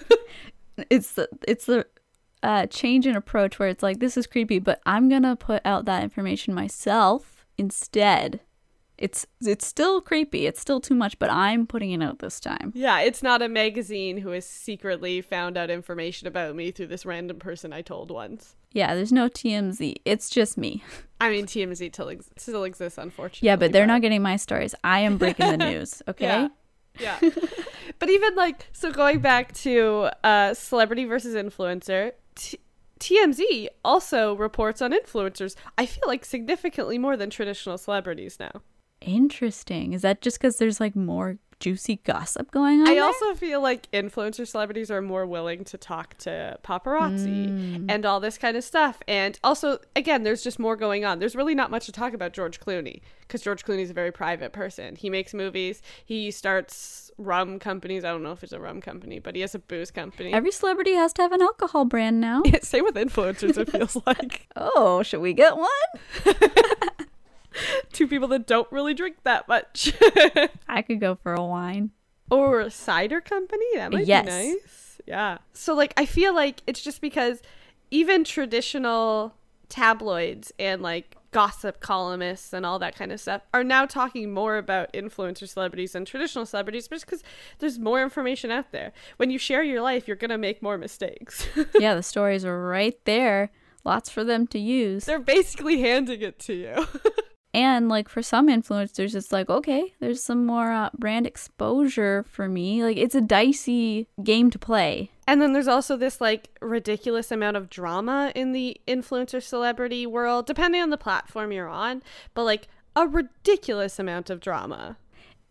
it's 0.89 1.13
the 1.13 1.29
it's 1.47 1.65
the 1.65 1.85
uh, 2.43 2.65
change 2.67 3.07
in 3.07 3.15
approach 3.15 3.59
where 3.59 3.69
it's 3.69 3.83
like 3.83 3.99
this 3.99 4.17
is 4.17 4.27
creepy, 4.27 4.59
but 4.59 4.81
I'm 4.85 5.09
gonna 5.09 5.35
put 5.35 5.61
out 5.65 5.85
that 5.85 6.03
information 6.03 6.53
myself 6.53 7.45
instead. 7.57 8.41
It's 8.97 9.27
it's 9.41 9.65
still 9.65 10.01
creepy. 10.01 10.47
It's 10.47 10.59
still 10.59 10.81
too 10.81 10.95
much, 10.95 11.19
but 11.19 11.29
I'm 11.29 11.67
putting 11.67 11.91
it 11.91 12.01
out 12.01 12.19
this 12.19 12.39
time. 12.39 12.71
Yeah, 12.75 12.99
it's 12.99 13.21
not 13.21 13.41
a 13.41 13.49
magazine 13.49 14.17
who 14.17 14.29
has 14.29 14.45
secretly 14.45 15.21
found 15.21 15.57
out 15.57 15.69
information 15.69 16.27
about 16.27 16.55
me 16.55 16.71
through 16.71 16.87
this 16.87 17.05
random 17.05 17.37
person 17.37 17.73
I 17.73 17.81
told 17.81 18.09
once. 18.09 18.55
Yeah, 18.73 18.95
there's 18.95 19.11
no 19.11 19.29
TMZ. 19.29 19.95
It's 20.03 20.29
just 20.29 20.57
me. 20.57 20.83
I 21.21 21.29
mean, 21.29 21.45
TMZ 21.45 21.93
still, 21.93 22.09
ex- 22.09 22.29
still 22.37 22.63
exists, 22.63 22.97
unfortunately. 22.97 23.47
Yeah, 23.47 23.55
but 23.55 23.71
they're 23.71 23.83
but... 23.83 23.93
not 23.93 24.01
getting 24.01 24.21
my 24.21 24.35
stories. 24.35 24.75
I 24.83 24.99
am 24.99 25.17
breaking 25.17 25.47
the 25.49 25.57
news. 25.71 26.01
Okay. 26.07 26.49
yeah. 26.99 27.19
yeah. 27.21 27.29
but 27.99 28.09
even 28.09 28.35
like 28.35 28.67
so, 28.73 28.91
going 28.91 29.19
back 29.19 29.53
to 29.55 30.09
uh, 30.23 30.53
celebrity 30.53 31.05
versus 31.05 31.35
influencer. 31.35 32.13
T- 32.35 32.59
TMZ 32.99 33.67
also 33.85 34.35
reports 34.35 34.81
on 34.81 34.91
influencers. 34.91 35.55
I 35.77 35.85
feel 35.85 36.03
like 36.07 36.25
significantly 36.25 36.97
more 36.97 37.15
than 37.15 37.29
traditional 37.29 37.77
celebrities 37.77 38.39
now. 38.39 38.63
Interesting. 39.01 39.93
Is 39.93 40.01
that 40.01 40.21
just 40.21 40.37
because 40.37 40.57
there's 40.57 40.79
like 40.79 40.95
more 40.95 41.37
juicy 41.59 41.97
gossip 42.03 42.51
going 42.51 42.81
on? 42.81 42.87
I 42.87 42.95
there? 42.95 43.03
also 43.03 43.33
feel 43.33 43.61
like 43.61 43.89
influencer 43.91 44.47
celebrities 44.47 44.91
are 44.91 45.01
more 45.01 45.25
willing 45.25 45.63
to 45.65 45.77
talk 45.77 46.17
to 46.19 46.57
paparazzi 46.63 47.49
mm. 47.49 47.85
and 47.89 48.05
all 48.05 48.19
this 48.19 48.37
kind 48.37 48.57
of 48.57 48.63
stuff. 48.63 49.01
And 49.07 49.39
also, 49.43 49.79
again, 49.95 50.23
there's 50.23 50.43
just 50.43 50.59
more 50.59 50.75
going 50.75 51.05
on. 51.05 51.19
There's 51.19 51.35
really 51.35 51.55
not 51.55 51.71
much 51.71 51.85
to 51.87 51.91
talk 51.91 52.13
about 52.13 52.33
George 52.33 52.59
Clooney 52.59 53.01
because 53.21 53.41
George 53.41 53.65
Clooney 53.65 53.81
is 53.81 53.89
a 53.89 53.93
very 53.93 54.11
private 54.11 54.53
person. 54.53 54.95
He 54.95 55.09
makes 55.09 55.33
movies, 55.33 55.81
he 56.05 56.31
starts 56.31 57.11
rum 57.17 57.59
companies. 57.59 58.05
I 58.05 58.09
don't 58.09 58.23
know 58.23 58.31
if 58.31 58.43
it's 58.43 58.53
a 58.53 58.59
rum 58.59 58.81
company, 58.81 59.19
but 59.19 59.35
he 59.35 59.41
has 59.41 59.55
a 59.55 59.59
booze 59.59 59.91
company. 59.91 60.33
Every 60.33 60.51
celebrity 60.51 60.93
has 60.93 61.13
to 61.13 61.21
have 61.23 61.31
an 61.31 61.41
alcohol 61.41 61.85
brand 61.85 62.21
now. 62.21 62.41
Yeah, 62.45 62.59
same 62.61 62.83
with 62.83 62.95
influencers, 62.95 63.57
it 63.57 63.71
feels 63.71 63.97
like. 64.05 64.47
oh, 64.55 65.03
should 65.03 65.21
we 65.21 65.33
get 65.33 65.57
one? 65.57 65.69
Two 67.93 68.07
people 68.07 68.27
that 68.29 68.47
don't 68.47 68.71
really 68.71 68.93
drink 68.93 69.17
that 69.23 69.47
much. 69.47 69.93
I 70.67 70.81
could 70.81 70.99
go 70.99 71.15
for 71.15 71.33
a 71.33 71.43
wine. 71.43 71.91
Or 72.29 72.59
a 72.59 72.69
cider 72.69 73.21
company? 73.21 73.65
That 73.75 73.91
might 73.93 74.05
yes. 74.05 74.25
be 74.25 74.31
nice. 74.31 75.01
Yeah. 75.05 75.37
So 75.53 75.73
like 75.73 75.93
I 75.97 76.05
feel 76.05 76.35
like 76.35 76.61
it's 76.67 76.81
just 76.81 77.01
because 77.01 77.41
even 77.89 78.23
traditional 78.23 79.33
tabloids 79.69 80.51
and 80.59 80.81
like 80.81 81.15
gossip 81.31 81.79
columnists 81.81 82.53
and 82.53 82.65
all 82.65 82.79
that 82.79 82.95
kind 82.95 83.11
of 83.11 83.19
stuff 83.19 83.41
are 83.53 83.63
now 83.63 83.85
talking 83.85 84.33
more 84.33 84.57
about 84.57 84.91
influencer 84.93 85.47
celebrities 85.47 85.93
and 85.93 86.07
traditional 86.07 86.45
celebrities 86.45 86.87
just 86.87 87.05
because 87.05 87.23
there's 87.59 87.77
more 87.77 88.01
information 88.01 88.49
out 88.49 88.71
there. 88.71 88.93
When 89.17 89.29
you 89.29 89.37
share 89.37 89.63
your 89.63 89.81
life, 89.81 90.07
you're 90.07 90.17
going 90.17 90.31
to 90.31 90.37
make 90.37 90.61
more 90.61 90.77
mistakes. 90.77 91.47
yeah, 91.79 91.95
the 91.95 92.03
stories 92.03 92.45
are 92.45 92.67
right 92.67 92.97
there. 93.05 93.51
Lots 93.83 94.09
for 94.09 94.23
them 94.23 94.47
to 94.47 94.59
use. 94.59 95.05
They're 95.05 95.19
basically 95.19 95.81
handing 95.81 96.21
it 96.21 96.39
to 96.39 96.53
you. 96.53 96.87
And 97.53 97.89
like 97.89 98.09
for 98.09 98.21
some 98.21 98.47
influencers, 98.47 99.15
it's 99.15 99.31
like, 99.31 99.49
okay, 99.49 99.93
there's 99.99 100.21
some 100.21 100.45
more 100.45 100.71
uh, 100.71 100.89
brand 100.97 101.25
exposure 101.25 102.25
for 102.29 102.47
me. 102.47 102.83
Like 102.83 102.97
it's 102.97 103.15
a 103.15 103.21
dicey 103.21 104.07
game 104.23 104.51
to 104.51 104.59
play. 104.59 105.11
And 105.25 105.41
then 105.41 105.53
there's 105.53 105.67
also 105.67 105.97
this 105.97 106.21
like 106.21 106.49
ridiculous 106.61 107.31
amount 107.31 107.57
of 107.57 107.69
drama 107.69 108.31
in 108.35 108.51
the 108.51 108.79
influencer 108.87 109.41
celebrity 109.41 110.05
world, 110.05 110.45
depending 110.45 110.81
on 110.81 110.89
the 110.89 110.97
platform 110.97 111.51
you're 111.51 111.67
on, 111.67 112.03
but 112.33 112.43
like 112.43 112.67
a 112.95 113.07
ridiculous 113.07 113.99
amount 113.99 114.29
of 114.29 114.39
drama. 114.39 114.97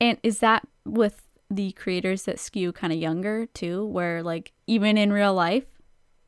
And 0.01 0.19
is 0.23 0.41
that 0.41 0.67
with 0.85 1.23
the 1.51 1.73
creators 1.73 2.25
that 2.25 2.41
skew 2.41 2.73
kind 2.73 2.93
of 2.93 2.99
younger 2.99 3.47
too, 3.47 3.85
where 3.87 4.23
like 4.23 4.53
even 4.67 4.99
in 4.99 5.13
real 5.13 5.35
life, 5.35 5.65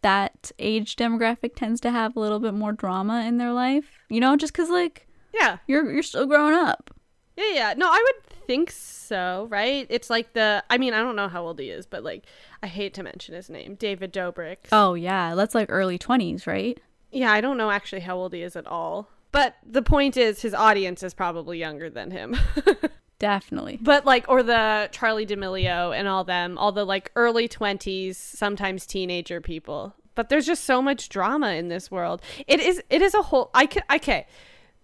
that 0.02 0.52
age 0.58 0.94
demographic 0.94 1.56
tends 1.56 1.80
to 1.80 1.90
have 1.90 2.14
a 2.14 2.20
little 2.20 2.38
bit 2.38 2.54
more 2.54 2.72
drama 2.72 3.24
in 3.26 3.38
their 3.38 3.52
life? 3.52 3.98
You 4.08 4.20
know, 4.20 4.36
just 4.36 4.52
because 4.52 4.70
like 4.70 5.07
yeah. 5.32 5.58
You're 5.66 5.90
you're 5.90 6.02
still 6.02 6.26
growing 6.26 6.54
up. 6.54 6.90
Yeah, 7.36 7.52
yeah. 7.52 7.74
No, 7.76 7.86
I 7.86 8.04
would 8.04 8.46
think 8.48 8.72
so, 8.72 9.46
right? 9.48 9.86
It's 9.88 10.10
like 10.10 10.32
the 10.32 10.64
I 10.68 10.78
mean, 10.78 10.92
I 10.92 10.98
don't 11.00 11.14
know 11.14 11.28
how 11.28 11.44
old 11.44 11.60
he 11.60 11.70
is, 11.70 11.86
but 11.86 12.02
like 12.02 12.24
I 12.62 12.66
hate 12.66 12.94
to 12.94 13.04
mention 13.04 13.34
his 13.34 13.48
name, 13.48 13.76
David 13.76 14.12
Dobrik. 14.12 14.56
Oh, 14.72 14.94
yeah. 14.94 15.36
That's 15.36 15.54
like 15.54 15.68
early 15.70 15.98
20s, 15.98 16.48
right? 16.48 16.80
Yeah, 17.12 17.32
I 17.32 17.40
don't 17.40 17.56
know 17.56 17.70
actually 17.70 18.00
how 18.00 18.16
old 18.16 18.32
he 18.32 18.42
is 18.42 18.56
at 18.56 18.66
all. 18.66 19.08
But 19.30 19.56
the 19.64 19.82
point 19.82 20.16
is 20.16 20.42
his 20.42 20.54
audience 20.54 21.02
is 21.02 21.14
probably 21.14 21.58
younger 21.58 21.88
than 21.90 22.10
him. 22.10 22.36
Definitely. 23.20 23.78
But 23.80 24.04
like 24.04 24.24
or 24.28 24.42
the 24.42 24.88
Charli 24.92 25.26
D'Amelio 25.26 25.96
and 25.96 26.08
all 26.08 26.24
them, 26.24 26.58
all 26.58 26.72
the 26.72 26.84
like 26.84 27.12
early 27.14 27.48
20s, 27.48 28.16
sometimes 28.16 28.84
teenager 28.86 29.40
people. 29.40 29.94
But 30.14 30.28
there's 30.28 30.46
just 30.46 30.64
so 30.64 30.82
much 30.82 31.08
drama 31.08 31.50
in 31.52 31.68
this 31.68 31.90
world. 31.90 32.20
It 32.46 32.58
is 32.58 32.82
it 32.90 33.02
is 33.02 33.14
a 33.14 33.22
whole 33.22 33.50
I 33.54 33.66
can 33.66 33.82
okay 33.92 34.26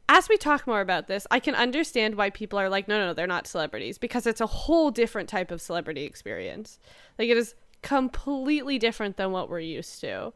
as 0.09 0.29
we 0.29 0.37
talk 0.37 0.67
more 0.67 0.81
about 0.81 1.07
this, 1.07 1.27
I 1.31 1.41
can 1.41 1.55
understand 1.55 2.17
why 2.17 2.31
people 2.31 2.59
are 2.59 2.69
like, 2.69 2.89
no, 2.89 2.99
no, 2.99 3.07
no, 3.07 3.15
they're 3.15 3.27
not 3.27 3.47
celebrities 3.47 3.99
because 3.99 4.27
it's 4.27 4.41
a 4.41 4.47
whole 4.47 4.91
different 4.91 5.29
type 5.29 5.51
of 5.51 5.61
celebrity 5.61 6.05
experience. 6.05 6.79
Like 7.19 7.29
it 7.29 7.37
is 7.37 7.55
completely 7.83 8.79
different 8.79 9.17
than 9.17 9.33
what 9.33 9.49
we're 9.49 9.61
used 9.61 10.01
to. 10.01 10.33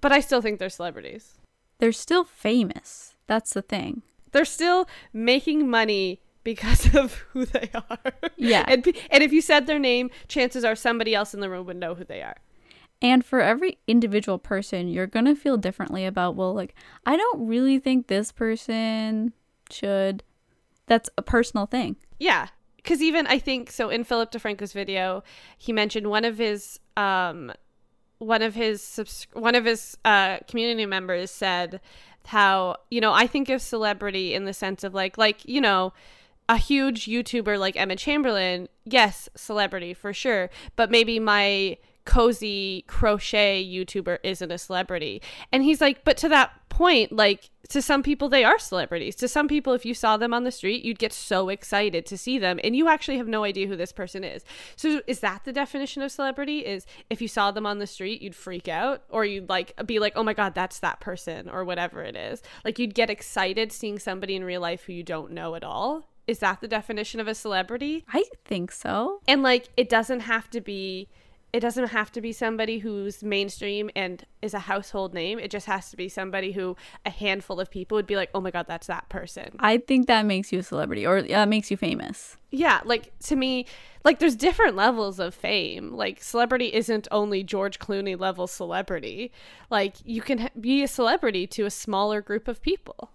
But 0.00 0.12
I 0.12 0.20
still 0.20 0.42
think 0.42 0.58
they're 0.58 0.68
celebrities. 0.68 1.34
They're 1.78 1.92
still 1.92 2.24
famous. 2.24 3.14
That's 3.26 3.54
the 3.54 3.62
thing. 3.62 4.02
They're 4.32 4.44
still 4.44 4.88
making 5.12 5.68
money 5.68 6.20
because 6.44 6.94
of 6.94 7.14
who 7.32 7.46
they 7.46 7.70
are. 7.74 8.12
Yeah. 8.36 8.64
and, 8.66 8.86
and 9.10 9.22
if 9.22 9.32
you 9.32 9.40
said 9.40 9.66
their 9.66 9.78
name, 9.78 10.10
chances 10.28 10.64
are 10.64 10.74
somebody 10.74 11.14
else 11.14 11.34
in 11.34 11.40
the 11.40 11.48
room 11.48 11.66
would 11.66 11.76
know 11.76 11.94
who 11.94 12.04
they 12.04 12.22
are. 12.22 12.36
And 13.02 13.24
for 13.24 13.40
every 13.40 13.78
individual 13.88 14.38
person, 14.38 14.86
you're 14.86 15.08
going 15.08 15.24
to 15.26 15.34
feel 15.34 15.56
differently 15.56 16.06
about, 16.06 16.36
well, 16.36 16.54
like, 16.54 16.74
I 17.04 17.16
don't 17.16 17.48
really 17.48 17.80
think 17.80 18.06
this 18.06 18.30
person 18.30 19.32
should. 19.70 20.22
That's 20.86 21.10
a 21.18 21.22
personal 21.22 21.66
thing. 21.66 21.96
Yeah. 22.20 22.46
Because 22.76 23.02
even 23.02 23.26
I 23.26 23.38
think 23.38 23.70
so 23.70 23.90
in 23.90 24.04
Philip 24.04 24.30
DeFranco's 24.30 24.72
video, 24.72 25.24
he 25.58 25.72
mentioned 25.72 26.08
one 26.08 26.24
of 26.24 26.38
his 26.38 26.78
um 26.96 27.52
one 28.18 28.42
of 28.42 28.54
his 28.54 28.82
subs- 28.82 29.26
one 29.32 29.54
of 29.54 29.64
his 29.64 29.96
uh 30.04 30.38
community 30.48 30.86
members 30.86 31.30
said 31.30 31.80
how 32.26 32.76
you 32.90 33.00
know 33.00 33.12
I 33.12 33.26
think 33.26 33.48
of 33.48 33.62
celebrity 33.62 34.34
in 34.34 34.44
the 34.44 34.52
sense 34.52 34.84
of 34.84 34.94
like 34.94 35.16
like 35.16 35.44
you 35.44 35.60
know 35.60 35.92
a 36.48 36.56
huge 36.56 37.06
YouTuber 37.06 37.58
like 37.58 37.76
Emma 37.76 37.94
Chamberlain, 37.94 38.68
yes, 38.84 39.28
celebrity 39.36 39.94
for 39.94 40.12
sure, 40.12 40.50
but 40.74 40.90
maybe 40.90 41.20
my 41.20 41.78
cozy 42.04 42.84
crochet 42.88 43.64
YouTuber 43.64 44.18
isn't 44.22 44.50
a 44.50 44.58
celebrity. 44.58 45.22
And 45.52 45.62
he's 45.62 45.80
like, 45.80 46.04
but 46.04 46.16
to 46.18 46.28
that 46.30 46.52
point, 46.68 47.12
like 47.12 47.50
to 47.68 47.82
some 47.82 48.02
people 48.02 48.28
they 48.28 48.44
are 48.44 48.58
celebrities. 48.58 49.14
To 49.16 49.28
some 49.28 49.46
people 49.46 49.72
if 49.72 49.84
you 49.84 49.94
saw 49.94 50.16
them 50.16 50.34
on 50.34 50.44
the 50.44 50.50
street, 50.50 50.84
you'd 50.84 50.98
get 50.98 51.12
so 51.12 51.48
excited 51.48 52.06
to 52.06 52.18
see 52.18 52.38
them 52.38 52.58
and 52.64 52.74
you 52.74 52.88
actually 52.88 53.18
have 53.18 53.28
no 53.28 53.44
idea 53.44 53.66
who 53.66 53.76
this 53.76 53.92
person 53.92 54.24
is. 54.24 54.44
So 54.76 55.00
is 55.06 55.20
that 55.20 55.44
the 55.44 55.52
definition 55.52 56.02
of 56.02 56.10
celebrity 56.10 56.60
is 56.60 56.86
if 57.10 57.22
you 57.22 57.28
saw 57.28 57.50
them 57.50 57.66
on 57.66 57.78
the 57.78 57.86
street, 57.86 58.22
you'd 58.22 58.34
freak 58.34 58.68
out 58.68 59.02
or 59.08 59.24
you'd 59.24 59.48
like 59.48 59.74
be 59.86 59.98
like, 59.98 60.14
"Oh 60.16 60.24
my 60.24 60.34
god, 60.34 60.54
that's 60.54 60.80
that 60.80 61.00
person" 61.00 61.48
or 61.48 61.64
whatever 61.64 62.02
it 62.02 62.16
is. 62.16 62.42
Like 62.64 62.78
you'd 62.78 62.94
get 62.94 63.10
excited 63.10 63.70
seeing 63.70 63.98
somebody 63.98 64.34
in 64.34 64.44
real 64.44 64.60
life 64.60 64.84
who 64.84 64.92
you 64.92 65.02
don't 65.02 65.30
know 65.32 65.54
at 65.54 65.64
all. 65.64 66.08
Is 66.26 66.38
that 66.38 66.60
the 66.60 66.68
definition 66.68 67.20
of 67.20 67.28
a 67.28 67.34
celebrity? 67.34 68.04
I 68.12 68.24
think 68.44 68.72
so. 68.72 69.20
And 69.26 69.42
like 69.42 69.68
it 69.76 69.88
doesn't 69.88 70.20
have 70.20 70.48
to 70.50 70.60
be 70.60 71.08
it 71.52 71.60
doesn't 71.60 71.88
have 71.88 72.10
to 72.12 72.20
be 72.22 72.32
somebody 72.32 72.78
who's 72.78 73.22
mainstream 73.22 73.90
and 73.94 74.24
is 74.40 74.54
a 74.54 74.60
household 74.60 75.12
name. 75.12 75.38
It 75.38 75.50
just 75.50 75.66
has 75.66 75.90
to 75.90 75.96
be 75.96 76.08
somebody 76.08 76.52
who 76.52 76.76
a 77.04 77.10
handful 77.10 77.60
of 77.60 77.70
people 77.70 77.96
would 77.96 78.06
be 78.06 78.16
like, 78.16 78.30
oh 78.34 78.40
my 78.40 78.50
God, 78.50 78.64
that's 78.66 78.86
that 78.86 79.10
person. 79.10 79.56
I 79.58 79.76
think 79.76 80.06
that 80.06 80.24
makes 80.24 80.50
you 80.50 80.60
a 80.60 80.62
celebrity 80.62 81.06
or 81.06 81.18
uh, 81.32 81.44
makes 81.44 81.70
you 81.70 81.76
famous. 81.76 82.38
Yeah. 82.50 82.80
Like 82.84 83.12
to 83.24 83.36
me, 83.36 83.66
like 84.02 84.18
there's 84.18 84.34
different 84.34 84.76
levels 84.76 85.18
of 85.18 85.34
fame. 85.34 85.92
Like 85.92 86.22
celebrity 86.22 86.72
isn't 86.72 87.06
only 87.10 87.42
George 87.42 87.78
Clooney 87.78 88.18
level 88.18 88.46
celebrity. 88.46 89.30
Like 89.68 89.96
you 90.04 90.22
can 90.22 90.48
be 90.58 90.82
a 90.82 90.88
celebrity 90.88 91.46
to 91.48 91.66
a 91.66 91.70
smaller 91.70 92.22
group 92.22 92.48
of 92.48 92.62
people. 92.62 93.10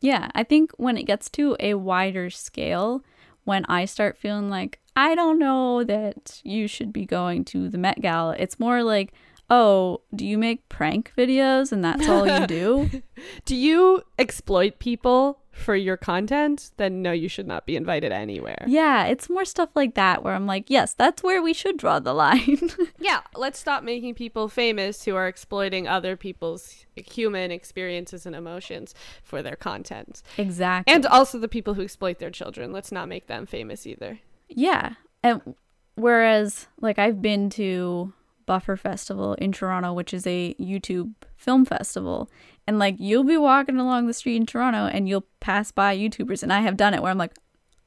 Yeah. 0.00 0.30
I 0.32 0.44
think 0.44 0.70
when 0.76 0.96
it 0.96 1.04
gets 1.04 1.28
to 1.30 1.56
a 1.58 1.74
wider 1.74 2.30
scale, 2.30 3.02
when 3.42 3.64
I 3.64 3.84
start 3.84 4.16
feeling 4.16 4.48
like 4.48 4.78
I 4.96 5.14
don't 5.14 5.38
know 5.38 5.84
that 5.84 6.40
you 6.44 6.68
should 6.68 6.92
be 6.92 7.04
going 7.06 7.44
to 7.46 7.68
the 7.68 7.78
Met 7.78 8.00
Gala. 8.00 8.36
It's 8.38 8.60
more 8.60 8.82
like, 8.82 9.12
oh, 9.50 10.00
do 10.14 10.26
you 10.26 10.38
make 10.38 10.68
prank 10.68 11.12
videos 11.16 11.72
and 11.72 11.84
that's 11.84 12.08
all 12.08 12.26
you 12.26 12.46
do? 12.46 13.02
do 13.44 13.56
you 13.56 14.02
exploit 14.18 14.78
people 14.78 15.40
for 15.50 15.76
your 15.76 15.96
content? 15.96 16.70
Then 16.76 17.02
no, 17.02 17.12
you 17.12 17.28
should 17.28 17.46
not 17.46 17.66
be 17.66 17.76
invited 17.76 18.12
anywhere. 18.12 18.64
Yeah, 18.66 19.06
it's 19.06 19.28
more 19.28 19.44
stuff 19.44 19.70
like 19.74 19.94
that 19.94 20.22
where 20.22 20.34
I'm 20.34 20.46
like, 20.46 20.70
yes, 20.70 20.94
that's 20.94 21.22
where 21.22 21.42
we 21.42 21.52
should 21.52 21.76
draw 21.76 21.98
the 21.98 22.14
line. 22.14 22.70
yeah, 22.98 23.20
let's 23.34 23.58
stop 23.58 23.82
making 23.82 24.14
people 24.14 24.48
famous 24.48 25.04
who 25.04 25.14
are 25.14 25.28
exploiting 25.28 25.86
other 25.86 26.16
people's 26.16 26.86
human 26.96 27.50
experiences 27.50 28.26
and 28.26 28.34
emotions 28.34 28.94
for 29.22 29.42
their 29.42 29.56
content. 29.56 30.22
Exactly. 30.38 30.92
And 30.92 31.06
also 31.06 31.38
the 31.38 31.48
people 31.48 31.74
who 31.74 31.82
exploit 31.82 32.18
their 32.18 32.30
children. 32.30 32.72
Let's 32.72 32.92
not 32.92 33.08
make 33.08 33.26
them 33.26 33.46
famous 33.46 33.86
either. 33.86 34.20
Yeah. 34.48 34.94
And 35.22 35.54
whereas 35.94 36.66
like 36.80 36.98
I've 36.98 37.22
been 37.22 37.50
to 37.50 38.12
Buffer 38.46 38.76
Festival 38.76 39.34
in 39.34 39.52
Toronto, 39.52 39.92
which 39.92 40.12
is 40.12 40.26
a 40.26 40.54
YouTube 40.54 41.12
film 41.36 41.64
festival. 41.64 42.30
And 42.66 42.78
like 42.78 42.96
you'll 42.98 43.24
be 43.24 43.36
walking 43.36 43.78
along 43.78 44.06
the 44.06 44.12
street 44.12 44.36
in 44.36 44.46
Toronto 44.46 44.86
and 44.86 45.08
you'll 45.08 45.26
pass 45.40 45.70
by 45.72 45.96
YouTubers 45.96 46.42
and 46.42 46.52
I 46.52 46.60
have 46.60 46.76
done 46.76 46.94
it 46.94 47.02
where 47.02 47.10
I'm 47.10 47.18
like, 47.18 47.34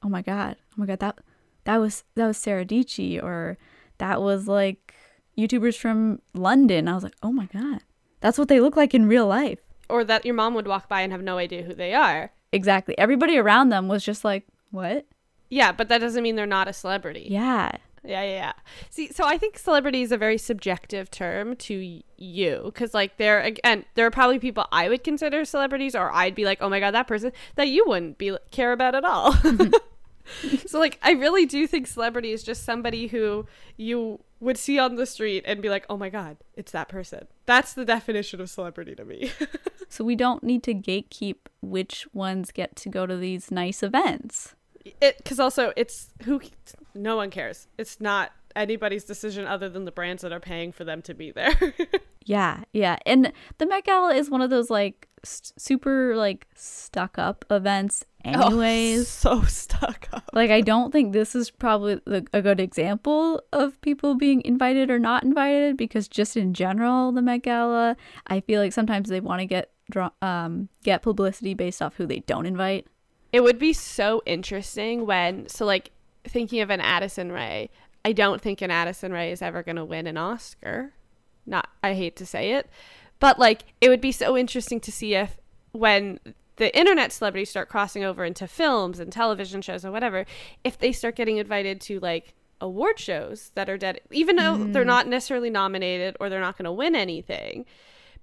"Oh 0.03 0.09
my 0.09 0.21
god. 0.21 0.55
Oh 0.71 0.75
my 0.77 0.85
god, 0.85 0.99
that 0.99 1.19
that 1.65 1.77
was 1.77 2.03
that 2.15 2.27
was 2.27 2.37
Sarah 2.37 2.65
Dietschy 2.65 3.21
or 3.21 3.57
that 3.97 4.21
was 4.21 4.47
like 4.47 4.93
YouTubers 5.37 5.77
from 5.77 6.21
London." 6.33 6.87
I 6.87 6.93
was 6.95 7.03
like, 7.03 7.17
"Oh 7.23 7.31
my 7.31 7.45
god. 7.47 7.83
That's 8.19 8.37
what 8.37 8.47
they 8.47 8.59
look 8.59 8.75
like 8.75 8.93
in 8.93 9.07
real 9.07 9.27
life." 9.27 9.59
Or 9.89 10.03
that 10.03 10.25
your 10.25 10.35
mom 10.35 10.53
would 10.53 10.67
walk 10.67 10.89
by 10.89 11.01
and 11.01 11.11
have 11.11 11.23
no 11.23 11.37
idea 11.37 11.63
who 11.63 11.73
they 11.73 11.93
are. 11.93 12.31
Exactly. 12.51 12.97
Everybody 12.97 13.37
around 13.37 13.69
them 13.69 13.87
was 13.87 14.03
just 14.03 14.23
like, 14.23 14.45
"What?" 14.71 15.05
Yeah, 15.49 15.71
but 15.71 15.89
that 15.89 15.99
doesn't 15.99 16.23
mean 16.23 16.35
they're 16.35 16.45
not 16.45 16.67
a 16.67 16.73
celebrity. 16.73 17.27
Yeah. 17.29 17.71
Yeah, 18.03 18.23
yeah, 18.23 18.35
yeah. 18.35 18.53
See, 18.89 19.11
so 19.11 19.25
I 19.25 19.37
think 19.37 19.57
celebrity 19.57 20.01
is 20.01 20.11
a 20.11 20.17
very 20.17 20.37
subjective 20.37 21.11
term 21.11 21.55
to 21.57 22.01
you 22.17 22.61
because, 22.65 22.93
like, 22.93 23.17
there 23.17 23.41
again, 23.41 23.85
there 23.95 24.05
are 24.05 24.11
probably 24.11 24.39
people 24.39 24.65
I 24.71 24.87
would 24.87 25.03
consider 25.03 25.43
celebrities, 25.43 25.93
or 25.93 26.11
I'd 26.11 26.35
be 26.35 26.45
like, 26.45 26.59
oh 26.61 26.69
my 26.69 26.79
god, 26.79 26.93
that 26.93 27.07
person 27.07 27.33
that 27.55 27.67
you 27.67 27.83
wouldn't 27.85 28.17
be 28.17 28.37
care 28.51 28.71
about 28.71 28.95
at 28.95 29.03
all. 29.03 29.33
Mm-hmm. 29.33 30.57
so, 30.67 30.79
like, 30.79 30.99
I 31.01 31.11
really 31.11 31.45
do 31.45 31.67
think 31.67 31.87
celebrity 31.87 32.31
is 32.31 32.43
just 32.43 32.63
somebody 32.63 33.07
who 33.07 33.45
you 33.75 34.21
would 34.39 34.57
see 34.57 34.79
on 34.79 34.95
the 34.95 35.05
street 35.05 35.43
and 35.45 35.61
be 35.61 35.69
like, 35.69 35.85
oh 35.89 35.97
my 35.97 36.09
god, 36.09 36.37
it's 36.53 36.71
that 36.71 36.87
person. 36.87 37.27
That's 37.45 37.73
the 37.73 37.85
definition 37.85 38.39
of 38.39 38.49
celebrity 38.49 38.95
to 38.95 39.03
me. 39.03 39.31
so 39.89 40.05
we 40.05 40.15
don't 40.15 40.43
need 40.43 40.63
to 40.63 40.73
gatekeep 40.73 41.37
which 41.61 42.07
ones 42.13 42.51
get 42.51 42.75
to 42.77 42.89
go 42.89 43.05
to 43.05 43.17
these 43.17 43.51
nice 43.51 43.83
events 43.83 44.55
it 45.01 45.17
because 45.17 45.39
also 45.39 45.73
it's 45.75 46.09
who 46.23 46.41
no 46.95 47.15
one 47.15 47.29
cares. 47.29 47.67
It's 47.77 47.99
not 47.99 48.31
anybody's 48.55 49.03
decision 49.03 49.45
other 49.45 49.69
than 49.69 49.85
the 49.85 49.91
brands 49.91 50.23
that 50.23 50.33
are 50.33 50.39
paying 50.39 50.71
for 50.71 50.83
them 50.83 51.01
to 51.03 51.13
be 51.13 51.31
there. 51.31 51.53
yeah, 52.25 52.63
yeah, 52.73 52.97
and 53.05 53.31
the 53.59 53.65
Met 53.65 53.85
Gala 53.85 54.15
is 54.15 54.29
one 54.29 54.41
of 54.41 54.49
those 54.49 54.69
like 54.69 55.07
st- 55.23 55.59
super 55.61 56.15
like 56.15 56.47
stuck 56.55 57.17
up 57.17 57.45
events. 57.49 58.03
Oh, 58.25 58.47
anyways, 58.47 59.25
oh, 59.25 59.41
so 59.41 59.43
stuck 59.43 60.09
up. 60.11 60.29
Like 60.33 60.51
I 60.51 60.61
don't 60.61 60.91
think 60.91 61.13
this 61.13 61.35
is 61.35 61.51
probably 61.51 62.01
the, 62.05 62.25
a 62.33 62.41
good 62.41 62.59
example 62.59 63.41
of 63.53 63.79
people 63.81 64.15
being 64.15 64.41
invited 64.43 64.89
or 64.89 64.99
not 64.99 65.23
invited 65.23 65.77
because 65.77 66.07
just 66.07 66.35
in 66.35 66.53
general, 66.53 67.11
the 67.11 67.21
Met 67.21 67.43
Gala, 67.43 67.95
I 68.27 68.41
feel 68.41 68.61
like 68.61 68.73
sometimes 68.73 69.09
they 69.09 69.19
want 69.19 69.39
to 69.39 69.45
get 69.45 69.71
draw 69.89 70.09
um 70.21 70.67
get 70.83 71.01
publicity 71.01 71.53
based 71.53 71.81
off 71.81 71.95
who 71.95 72.05
they 72.05 72.19
don't 72.19 72.45
invite. 72.45 72.87
It 73.37 73.43
would 73.43 73.59
be 73.59 73.71
so 73.71 74.23
interesting 74.25 75.05
when, 75.05 75.47
so 75.47 75.63
like 75.63 75.91
thinking 76.23 76.59
of 76.61 76.71
an 76.71 76.81
Addison 76.81 77.31
Rae, 77.31 77.69
I 78.03 78.11
don't 78.11 78.41
think 78.41 78.63
an 78.63 78.71
Addison 78.71 79.11
Rae 79.11 79.31
is 79.31 79.43
ever 79.43 79.61
going 79.61 79.75
to 79.75 79.85
win 79.85 80.07
an 80.07 80.17
Oscar. 80.17 80.93
Not, 81.45 81.69
I 81.83 81.93
hate 81.93 82.15
to 82.15 82.25
say 82.25 82.53
it, 82.53 82.67
but 83.19 83.37
like 83.37 83.61
it 83.79 83.89
would 83.89 84.01
be 84.01 84.11
so 84.11 84.35
interesting 84.35 84.79
to 84.79 84.91
see 84.91 85.13
if 85.13 85.37
when 85.71 86.19
the 86.55 86.75
internet 86.75 87.11
celebrities 87.11 87.51
start 87.51 87.69
crossing 87.69 88.03
over 88.03 88.25
into 88.25 88.47
films 88.47 88.99
and 88.99 89.11
television 89.11 89.61
shows 89.61 89.85
or 89.85 89.91
whatever, 89.91 90.25
if 90.63 90.79
they 90.79 90.91
start 90.91 91.15
getting 91.15 91.37
invited 91.37 91.79
to 91.81 91.99
like 91.99 92.33
award 92.59 92.97
shows 92.97 93.51
that 93.53 93.69
are 93.69 93.77
dead, 93.77 94.01
even 94.09 94.37
though 94.37 94.55
mm. 94.57 94.73
they're 94.73 94.83
not 94.83 95.07
necessarily 95.07 95.51
nominated 95.51 96.17
or 96.19 96.27
they're 96.27 96.41
not 96.41 96.57
going 96.57 96.65
to 96.65 96.71
win 96.71 96.95
anything 96.95 97.67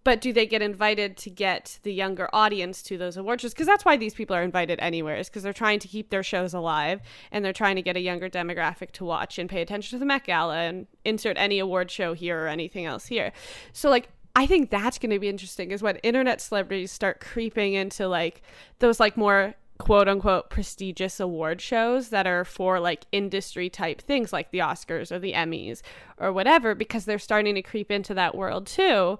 but 0.04 0.20
do 0.20 0.32
they 0.32 0.46
get 0.46 0.60
invited 0.62 1.16
to 1.16 1.30
get 1.30 1.78
the 1.82 1.92
younger 1.92 2.28
audience 2.32 2.82
to 2.84 2.98
those 2.98 3.16
award 3.16 3.40
shows? 3.40 3.54
Because 3.54 3.66
that's 3.66 3.84
why 3.84 3.96
these 3.96 4.14
people 4.14 4.36
are 4.36 4.42
invited 4.42 4.78
anywhere 4.80 5.16
is 5.16 5.28
because 5.28 5.42
they're 5.42 5.52
trying 5.54 5.78
to 5.80 5.88
keep 5.88 6.10
their 6.10 6.22
shows 6.22 6.52
alive 6.52 7.00
and 7.32 7.44
they're 7.44 7.54
trying 7.54 7.76
to 7.76 7.82
get 7.82 7.96
a 7.96 8.00
younger 8.00 8.28
demographic 8.28 8.92
to 8.92 9.04
watch 9.04 9.38
and 9.38 9.48
pay 9.48 9.62
attention 9.62 9.96
to 9.96 9.98
the 9.98 10.06
met 10.06 10.24
gala 10.24 10.58
and 10.58 10.86
insert 11.04 11.36
any 11.38 11.58
award 11.58 11.90
show 11.90 12.12
here 12.12 12.44
or 12.44 12.48
anything 12.48 12.84
else 12.84 13.06
here. 13.06 13.32
So 13.72 13.88
like 13.88 14.08
I 14.36 14.46
think 14.46 14.70
that's 14.70 14.98
going 14.98 15.10
to 15.10 15.18
be 15.18 15.28
interesting 15.28 15.70
is 15.70 15.82
when 15.82 15.96
internet 15.96 16.40
celebrities 16.40 16.92
start 16.92 17.20
creeping 17.20 17.74
into 17.74 18.06
like 18.06 18.42
those 18.80 19.00
like 19.00 19.16
more 19.16 19.54
quote 19.78 20.08
unquote 20.08 20.50
prestigious 20.50 21.18
award 21.18 21.60
shows 21.60 22.10
that 22.10 22.26
are 22.26 22.44
for 22.44 22.78
like 22.78 23.06
industry 23.10 23.70
type 23.70 24.00
things 24.00 24.32
like 24.32 24.50
the 24.50 24.58
Oscars 24.58 25.10
or 25.10 25.18
the 25.18 25.32
Emmys 25.32 25.82
or 26.18 26.32
whatever 26.32 26.74
because 26.74 27.04
they're 27.04 27.18
starting 27.18 27.54
to 27.54 27.62
creep 27.62 27.90
into 27.90 28.14
that 28.14 28.34
world 28.34 28.66
too 28.66 29.18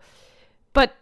but 0.74 0.94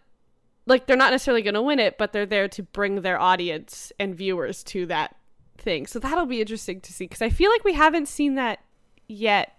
like 0.65 0.85
they're 0.87 0.95
not 0.95 1.11
necessarily 1.11 1.41
going 1.41 1.53
to 1.55 1.61
win 1.61 1.79
it, 1.79 1.97
but 1.97 2.13
they're 2.13 2.25
there 2.25 2.47
to 2.47 2.63
bring 2.63 3.01
their 3.01 3.19
audience 3.19 3.91
and 3.99 4.15
viewers 4.15 4.63
to 4.63 4.85
that 4.85 5.17
thing. 5.57 5.85
So 5.87 5.99
that'll 5.99 6.25
be 6.25 6.39
interesting 6.39 6.79
to 6.81 6.93
see 6.93 7.05
because 7.05 7.21
I 7.21 7.29
feel 7.29 7.51
like 7.51 7.65
we 7.65 7.73
haven't 7.73 8.07
seen 8.07 8.35
that 8.35 8.59
yet. 9.07 9.57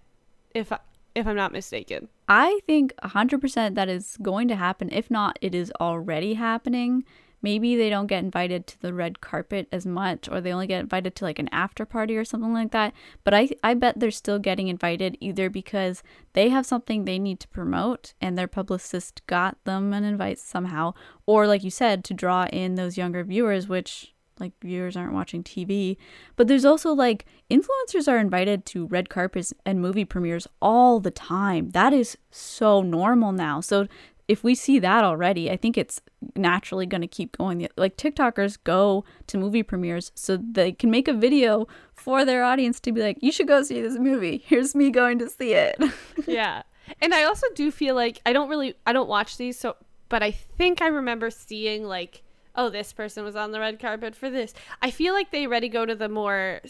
If 0.55 0.73
I, 0.73 0.79
if 1.15 1.27
I'm 1.27 1.37
not 1.37 1.53
mistaken, 1.53 2.09
I 2.29 2.61
think 2.67 2.95
100% 3.05 3.75
that 3.75 3.89
is 3.89 4.17
going 4.23 4.49
to 4.49 4.57
happen. 4.57 4.89
If 4.91 5.11
not, 5.11 5.39
it 5.43 5.55
is 5.55 5.73
already 5.81 6.35
happening 6.35 7.05
maybe 7.45 7.77
they 7.77 7.91
don't 7.91 8.07
get 8.07 8.25
invited 8.25 8.67
to 8.67 8.81
the 8.81 8.95
red 8.95 9.21
carpet 9.21 9.69
as 9.71 9.85
much 9.85 10.31
or 10.31 10.41
they 10.41 10.51
only 10.51 10.67
get 10.67 10.81
invited 10.81 11.15
to 11.15 11.25
like 11.25 11.39
an 11.39 11.49
after 11.53 11.85
party 11.85 12.17
or 12.17 12.25
something 12.25 12.55
like 12.55 12.71
that 12.71 12.93
but 13.23 13.35
i 13.35 13.47
i 13.63 13.75
bet 13.75 14.01
they're 14.01 14.11
still 14.11 14.39
getting 14.39 14.69
invited 14.69 15.17
either 15.21 15.51
because 15.51 16.03
they 16.33 16.49
have 16.49 16.65
something 16.65 17.05
they 17.05 17.19
need 17.19 17.39
to 17.39 17.49
promote 17.49 18.15
and 18.19 18.39
their 18.39 18.49
publicist 18.49 19.21
got 19.27 19.63
them 19.65 19.93
an 19.93 20.05
invite 20.05 20.39
somehow 20.39 20.95
or 21.27 21.47
like 21.47 21.63
you 21.63 21.71
said 21.71 22.03
to 22.03 22.15
draw 22.15 22.47
in 22.47 22.77
those 22.77 22.97
younger 22.97 23.23
viewers 23.23 23.69
which 23.69 24.15
like 24.41 24.53
viewers 24.61 24.97
aren't 24.97 25.13
watching 25.13 25.43
TV. 25.43 25.97
But 26.37 26.49
there's 26.49 26.65
also 26.65 26.93
like 26.93 27.25
influencers 27.51 28.09
are 28.09 28.19
invited 28.19 28.67
to 28.67 28.87
red 28.87 29.09
carpets 29.09 29.53
and 29.65 29.81
movie 29.81 30.05
premieres 30.05 30.49
all 30.61 31.01
the 31.01 31.11
time. 31.11 31.71
That 31.71 31.93
is 31.93 32.19
so 32.31 32.83
normal 32.83 33.33
now. 33.33 33.61
So 33.61 33.87
if 34.29 34.43
we 34.43 34.55
see 34.55 34.79
that 34.79 35.05
already, 35.05 35.51
I 35.51 35.57
think 35.57 35.77
it's 35.77 36.01
naturally 36.35 36.87
going 36.87 37.03
to 37.03 37.07
keep 37.07 37.37
going. 37.37 37.69
Like 37.77 37.97
TikTokers 37.97 38.59
go 38.65 39.05
to 39.27 39.39
movie 39.39 39.63
premieres 39.63 40.13
so 40.15 40.37
they 40.37 40.73
can 40.73 40.91
make 40.91 41.09
a 41.09 41.13
video 41.13 41.69
for 41.93 42.25
their 42.25 42.43
audience 42.43 42.81
to 42.81 42.93
be 42.93 43.03
like, 43.03 43.19
you 43.21 43.31
should 43.31 43.49
go 43.49 43.63
see 43.63 43.81
this 43.81 43.99
movie. 43.99 44.43
Here's 44.47 44.75
me 44.75 44.91
going 44.91 45.19
to 45.19 45.29
see 45.29 45.53
it. 45.53 45.81
yeah. 46.27 46.63
And 47.01 47.15
I 47.15 47.25
also 47.25 47.47
do 47.55 47.71
feel 47.71 47.95
like 47.95 48.21
I 48.25 48.33
don't 48.33 48.49
really 48.49 48.75
I 48.87 48.93
don't 48.93 49.09
watch 49.09 49.37
these 49.37 49.59
so 49.59 49.77
but 50.09 50.23
I 50.23 50.31
think 50.31 50.83
I 50.83 50.89
remember 50.89 51.31
seeing 51.31 51.85
like 51.85 52.23
oh 52.55 52.69
this 52.69 52.93
person 52.93 53.25
was 53.25 53.37
on 53.37 53.53
the 53.53 53.61
red 53.61 53.79
carpet 53.79 54.15
for 54.15 54.31
this. 54.31 54.55
I 54.83 54.91
feel 54.91 55.15
like 55.15 55.31
they 55.31 55.47
already 55.47 55.69
go 55.69 55.87
to 55.87 55.95
the 55.95 56.09
more 56.09 56.61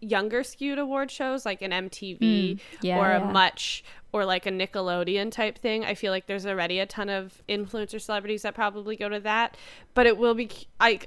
younger 0.00 0.44
skewed 0.44 0.78
award 0.78 1.10
shows 1.10 1.44
like 1.44 1.62
an 1.62 1.72
MTV 1.72 2.18
mm, 2.18 2.60
yeah, 2.82 2.98
or 2.98 3.10
a 3.10 3.18
yeah. 3.18 3.32
much 3.32 3.84
or 4.12 4.24
like 4.24 4.46
a 4.46 4.50
Nickelodeon 4.50 5.30
type 5.30 5.58
thing. 5.58 5.84
I 5.84 5.94
feel 5.94 6.12
like 6.12 6.26
there's 6.26 6.46
already 6.46 6.78
a 6.78 6.86
ton 6.86 7.08
of 7.08 7.42
influencer 7.48 8.00
celebrities 8.00 8.42
that 8.42 8.54
probably 8.54 8.96
go 8.96 9.08
to 9.08 9.20
that, 9.20 9.56
but 9.94 10.06
it 10.06 10.16
will 10.16 10.34
be 10.34 10.50
I 10.80 11.00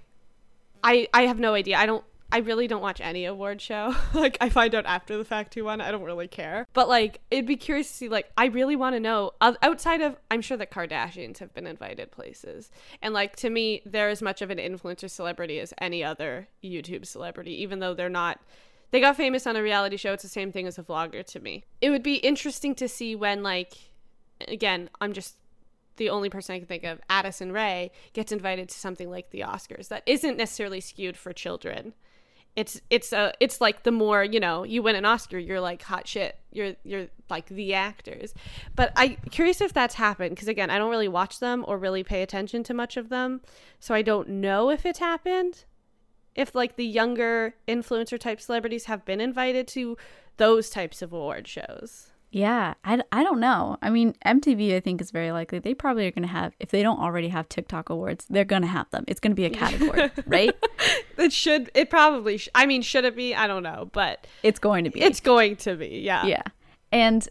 I 0.84 1.08
I 1.14 1.24
have 1.24 1.39
no 1.39 1.54
idea. 1.54 1.78
I 1.78 1.86
don't 1.86 2.04
I 2.34 2.38
really 2.38 2.68
don't 2.68 2.82
watch 2.82 3.02
any 3.02 3.26
award 3.26 3.60
show. 3.60 3.93
like 4.14 4.38
I 4.39 4.49
find 4.49 4.74
out 4.74 4.86
after 4.86 5.18
the 5.18 5.26
fact 5.26 5.54
who 5.54 5.66
won. 5.66 5.82
I 5.82 5.91
don't 5.91 6.04
really 6.04 6.28
care. 6.28 6.66
But 6.74 6.88
like 6.88 7.20
it'd 7.30 7.45
be 7.45 7.58
curious 7.58 7.89
to 7.89 7.93
see 7.93 8.10
like 8.10 8.32
I 8.38 8.45
really 8.45 8.76
want 8.76 8.95
to 8.95 8.99
know 8.99 9.32
outside 9.41 10.02
of 10.02 10.16
I'm 10.30 10.41
sure 10.41 10.58
the 10.58 10.66
Kardashians 10.66 11.39
have 11.39 11.54
been 11.54 11.68
invited 11.68 12.12
places. 12.12 12.72
And 13.02 13.14
like 13.14 13.36
to 13.38 13.49
me 13.49 13.82
they're 13.86 14.10
as 14.10 14.22
much 14.22 14.41
of 14.41 14.49
an 14.49 14.60
influencer 14.60 15.10
celebrity 15.10 15.60
as 15.60 15.74
any 15.80 16.04
other 16.04 16.47
YouTube 16.64 17.06
celebrity 17.06 17.62
even 17.62 17.80
though 17.80 17.93
they're 17.93 18.10
not 18.10 18.39
they 18.92 19.00
got 19.00 19.18
famous 19.18 19.48
on 19.48 19.56
a 19.56 19.64
reality 19.64 19.98
show. 19.98 20.14
It's 20.14 20.24
the 20.24 20.30
same 20.30 20.52
thing 20.52 20.68
as 20.68 20.78
a 20.78 20.84
vlogger 20.84 21.26
to 21.26 21.39
me. 21.39 21.64
It 21.80 21.89
would 21.89 22.04
be 22.04 22.16
interesting 22.16 22.76
to 22.76 22.88
see 22.88 23.16
when, 23.16 23.42
like, 23.42 23.74
again, 24.48 24.89
I'm 25.00 25.14
just 25.14 25.38
the 25.98 26.10
only 26.10 26.30
person 26.30 26.56
I 26.56 26.60
can 26.60 26.68
think 26.68 26.84
of, 26.84 27.00
Addison 27.10 27.52
Rae, 27.52 27.92
gets 28.14 28.32
invited 28.32 28.70
to 28.70 28.80
something 28.80 29.10
like 29.10 29.30
the 29.32 29.42
Oscars 29.42 29.88
that 29.89 30.04
isn't 30.06 30.38
necessarily 30.38 30.82
skewed 30.82 31.18
for 31.18 31.32
children. 31.34 31.94
It's 32.54 32.82
it's 32.89 33.14
a 33.14 33.32
it's 33.39 33.62
like 33.62 33.84
the 33.84 33.94
more 33.94 34.26
you 34.26 34.39
know 34.39 34.66
you 34.66 34.84
win 34.84 34.98
an 34.98 35.06
Oscar 35.06 35.38
you're 35.38 35.62
like 35.62 35.82
hot 35.84 36.06
shit 36.06 36.38
you're 36.52 36.74
you're 36.84 37.08
like 37.30 37.46
the 37.46 37.74
actors, 37.74 38.34
but 38.76 38.92
I 38.98 39.16
curious 39.30 39.62
if 39.62 39.72
that's 39.72 39.96
happened 39.96 40.32
because 40.32 40.50
again 40.50 40.70
I 40.70 40.78
don't 40.78 40.89
really 40.89 41.08
watch 41.08 41.39
them 41.39 41.64
or 41.66 41.78
really 41.78 42.04
pay 42.04 42.22
attention 42.22 42.62
to 42.64 42.74
much 42.74 42.98
of 42.98 43.08
them, 43.08 43.39
so 43.80 43.96
I 43.96 44.02
don't 44.02 44.28
know 44.28 44.70
if 44.70 44.86
it's 44.86 45.00
happened 45.00 45.64
if 46.36 46.55
like 46.55 46.75
the 46.75 46.86
younger 46.86 47.55
influencer 47.67 48.19
type 48.19 48.39
celebrities 48.41 48.86
have 48.86 49.05
been 49.05 49.21
invited 49.21 49.67
to 49.69 49.97
those 50.38 50.69
types 50.69 51.01
of 51.01 51.11
award 51.13 51.47
shows. 51.47 52.07
Yeah, 52.34 52.75
I, 52.86 53.01
I 53.11 53.23
don't 53.23 53.41
know. 53.41 53.77
I 53.82 53.89
mean, 53.89 54.15
MTV, 54.25 54.73
I 54.73 54.79
think, 54.79 55.01
is 55.01 55.11
very 55.11 55.34
likely. 55.34 55.59
They 55.59 55.73
probably 55.73 56.07
are 56.07 56.11
going 56.11 56.21
to 56.21 56.29
have, 56.29 56.53
if 56.61 56.69
they 56.69 56.82
don't 56.82 56.99
already 56.99 57.27
have 57.27 57.49
TikTok 57.49 57.89
awards, 57.89 58.25
they're 58.29 58.45
going 58.45 58.61
to 58.61 58.69
have 58.69 58.89
them. 58.91 59.03
It's 59.09 59.19
going 59.19 59.32
to 59.32 59.36
be 59.36 59.43
a 59.43 59.49
category, 59.63 60.09
right? 60.25 60.55
It 61.17 61.34
should, 61.34 61.69
it 61.75 61.89
probably, 61.91 62.38
sh- 62.38 62.49
I 62.55 62.65
mean, 62.65 62.82
should 62.82 63.05
it 63.05 63.15
be? 63.15 63.36
I 63.36 63.45
don't 63.45 63.61
know, 63.61 63.89
but 63.91 64.25
It's 64.41 64.57
going 64.57 64.86
to 64.86 64.89
be. 64.89 65.01
it's 65.01 65.19
going 65.19 65.55
to 65.57 65.75
be, 65.75 65.99
yeah. 66.03 66.25
Yeah. 66.25 66.41
And 66.91 67.27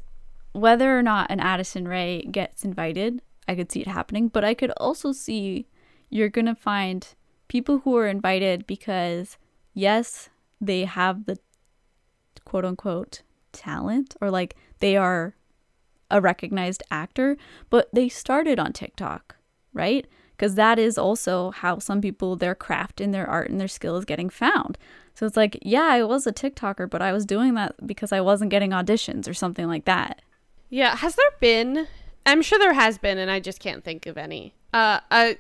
whether 0.52 0.96
or 0.96 1.02
not 1.02 1.28
an 1.30 1.40
Addison 1.40 1.88
Rae 1.88 2.22
gets 2.30 2.64
invited, 2.64 3.20
I 3.48 3.56
could 3.56 3.72
see 3.72 3.80
it 3.80 3.88
happening. 3.88 4.28
But 4.28 4.44
I 4.44 4.54
could 4.54 4.70
also 4.72 5.10
see 5.12 5.66
you're 6.08 6.28
going 6.28 6.46
to 6.46 6.54
find 6.54 7.08
people 7.50 7.78
who 7.80 7.96
are 7.96 8.06
invited 8.06 8.64
because, 8.64 9.36
yes, 9.74 10.30
they 10.60 10.84
have 10.84 11.26
the 11.26 11.36
quote 12.44 12.64
unquote 12.64 13.22
talent 13.52 14.14
or 14.20 14.30
like 14.30 14.54
they 14.78 14.96
are 14.96 15.34
a 16.12 16.20
recognized 16.20 16.84
actor, 16.92 17.36
but 17.68 17.92
they 17.92 18.08
started 18.08 18.60
on 18.60 18.72
TikTok, 18.72 19.34
right? 19.72 20.06
Because 20.36 20.54
that 20.54 20.78
is 20.78 20.96
also 20.96 21.50
how 21.50 21.80
some 21.80 22.00
people, 22.00 22.36
their 22.36 22.54
craft 22.54 23.00
and 23.00 23.12
their 23.12 23.28
art 23.28 23.50
and 23.50 23.60
their 23.60 23.68
skill 23.68 23.96
is 23.96 24.04
getting 24.04 24.30
found. 24.30 24.78
So 25.16 25.26
it's 25.26 25.36
like, 25.36 25.58
yeah, 25.60 25.82
I 25.82 26.04
was 26.04 26.28
a 26.28 26.32
TikToker, 26.32 26.88
but 26.88 27.02
I 27.02 27.12
was 27.12 27.26
doing 27.26 27.54
that 27.54 27.84
because 27.84 28.12
I 28.12 28.20
wasn't 28.20 28.52
getting 28.52 28.70
auditions 28.70 29.28
or 29.28 29.34
something 29.34 29.66
like 29.66 29.86
that. 29.86 30.22
Yeah. 30.68 30.94
Has 30.94 31.16
there 31.16 31.32
been, 31.40 31.88
I'm 32.24 32.42
sure 32.42 32.60
there 32.60 32.74
has 32.74 32.96
been, 32.96 33.18
and 33.18 33.28
I 33.28 33.40
just 33.40 33.58
can't 33.58 33.82
think 33.82 34.06
of 34.06 34.16
any, 34.16 34.54
uh, 34.72 35.00
a 35.10 35.36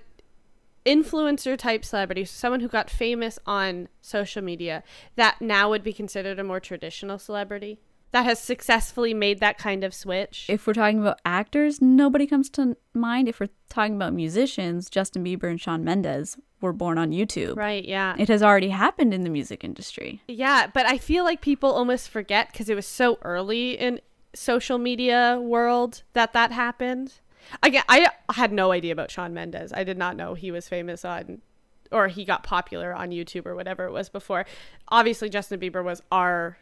influencer 0.86 1.56
type 1.56 1.84
celebrity, 1.84 2.24
someone 2.24 2.60
who 2.60 2.68
got 2.68 2.90
famous 2.90 3.38
on 3.46 3.88
social 4.00 4.42
media 4.42 4.82
that 5.16 5.40
now 5.40 5.68
would 5.70 5.82
be 5.82 5.92
considered 5.92 6.38
a 6.38 6.44
more 6.44 6.60
traditional 6.60 7.18
celebrity? 7.18 7.78
that 8.12 8.24
has 8.24 8.40
successfully 8.40 9.14
made 9.14 9.40
that 9.40 9.58
kind 9.58 9.84
of 9.84 9.94
switch. 9.94 10.46
If 10.48 10.66
we're 10.66 10.72
talking 10.72 11.00
about 11.00 11.20
actors, 11.24 11.80
nobody 11.80 12.26
comes 12.26 12.50
to 12.50 12.76
mind. 12.92 13.28
If 13.28 13.40
we're 13.40 13.48
talking 13.68 13.94
about 13.94 14.12
musicians, 14.12 14.90
Justin 14.90 15.24
Bieber 15.24 15.48
and 15.48 15.60
Shawn 15.60 15.84
Mendes 15.84 16.36
were 16.60 16.72
born 16.72 16.98
on 16.98 17.10
YouTube. 17.10 17.56
Right, 17.56 17.84
yeah. 17.84 18.16
It 18.18 18.28
has 18.28 18.42
already 18.42 18.70
happened 18.70 19.14
in 19.14 19.22
the 19.22 19.30
music 19.30 19.64
industry. 19.64 20.22
Yeah, 20.28 20.66
but 20.72 20.86
I 20.86 20.98
feel 20.98 21.24
like 21.24 21.40
people 21.40 21.70
almost 21.70 22.08
forget 22.08 22.52
because 22.52 22.68
it 22.68 22.74
was 22.74 22.86
so 22.86 23.18
early 23.22 23.78
in 23.78 24.00
social 24.34 24.78
media 24.78 25.38
world 25.40 26.02
that 26.12 26.32
that 26.32 26.52
happened. 26.52 27.14
Again, 27.62 27.84
I 27.88 28.08
had 28.32 28.52
no 28.52 28.72
idea 28.72 28.92
about 28.92 29.10
Shawn 29.10 29.34
Mendes. 29.34 29.72
I 29.72 29.84
did 29.84 29.98
not 29.98 30.16
know 30.16 30.34
he 30.34 30.50
was 30.50 30.68
famous 30.68 31.04
on 31.04 31.42
or 31.92 32.08
he 32.08 32.24
got 32.24 32.42
popular 32.42 32.94
on 32.94 33.10
YouTube 33.10 33.46
or 33.46 33.54
whatever 33.54 33.84
it 33.84 33.92
was 33.92 34.08
before. 34.08 34.46
Obviously 34.88 35.28
Justin 35.28 35.60
Bieber 35.60 35.82
was 35.82 36.02
our 36.12 36.58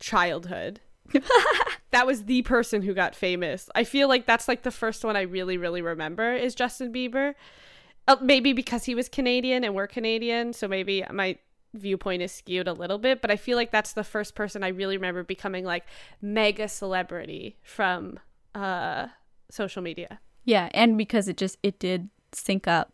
childhood. 0.00 0.80
that 1.90 2.06
was 2.06 2.24
the 2.24 2.42
person 2.42 2.82
who 2.82 2.94
got 2.94 3.14
famous. 3.14 3.68
I 3.74 3.84
feel 3.84 4.08
like 4.08 4.26
that's 4.26 4.48
like 4.48 4.62
the 4.62 4.70
first 4.70 5.04
one 5.04 5.16
I 5.16 5.22
really, 5.22 5.56
really 5.56 5.82
remember 5.82 6.32
is 6.32 6.54
Justin 6.54 6.92
Bieber. 6.92 7.34
Uh, 8.08 8.16
maybe 8.20 8.52
because 8.52 8.84
he 8.84 8.94
was 8.94 9.08
Canadian 9.08 9.64
and 9.64 9.74
we're 9.74 9.86
Canadian, 9.86 10.52
so 10.52 10.68
maybe 10.68 11.04
my 11.10 11.38
viewpoint 11.72 12.22
is 12.22 12.32
skewed 12.32 12.68
a 12.68 12.72
little 12.72 12.98
bit, 12.98 13.20
but 13.20 13.30
I 13.30 13.36
feel 13.36 13.56
like 13.56 13.70
that's 13.70 13.92
the 13.92 14.04
first 14.04 14.34
person 14.34 14.62
I 14.62 14.68
really 14.68 14.96
remember 14.96 15.22
becoming 15.22 15.64
like 15.64 15.84
mega 16.20 16.68
celebrity 16.68 17.56
from 17.62 18.18
uh 18.54 19.08
social 19.50 19.82
media. 19.82 20.20
Yeah, 20.44 20.68
and 20.74 20.98
because 20.98 21.28
it 21.28 21.36
just 21.36 21.58
it 21.62 21.78
did 21.78 22.08
sync 22.32 22.68
up 22.68 22.92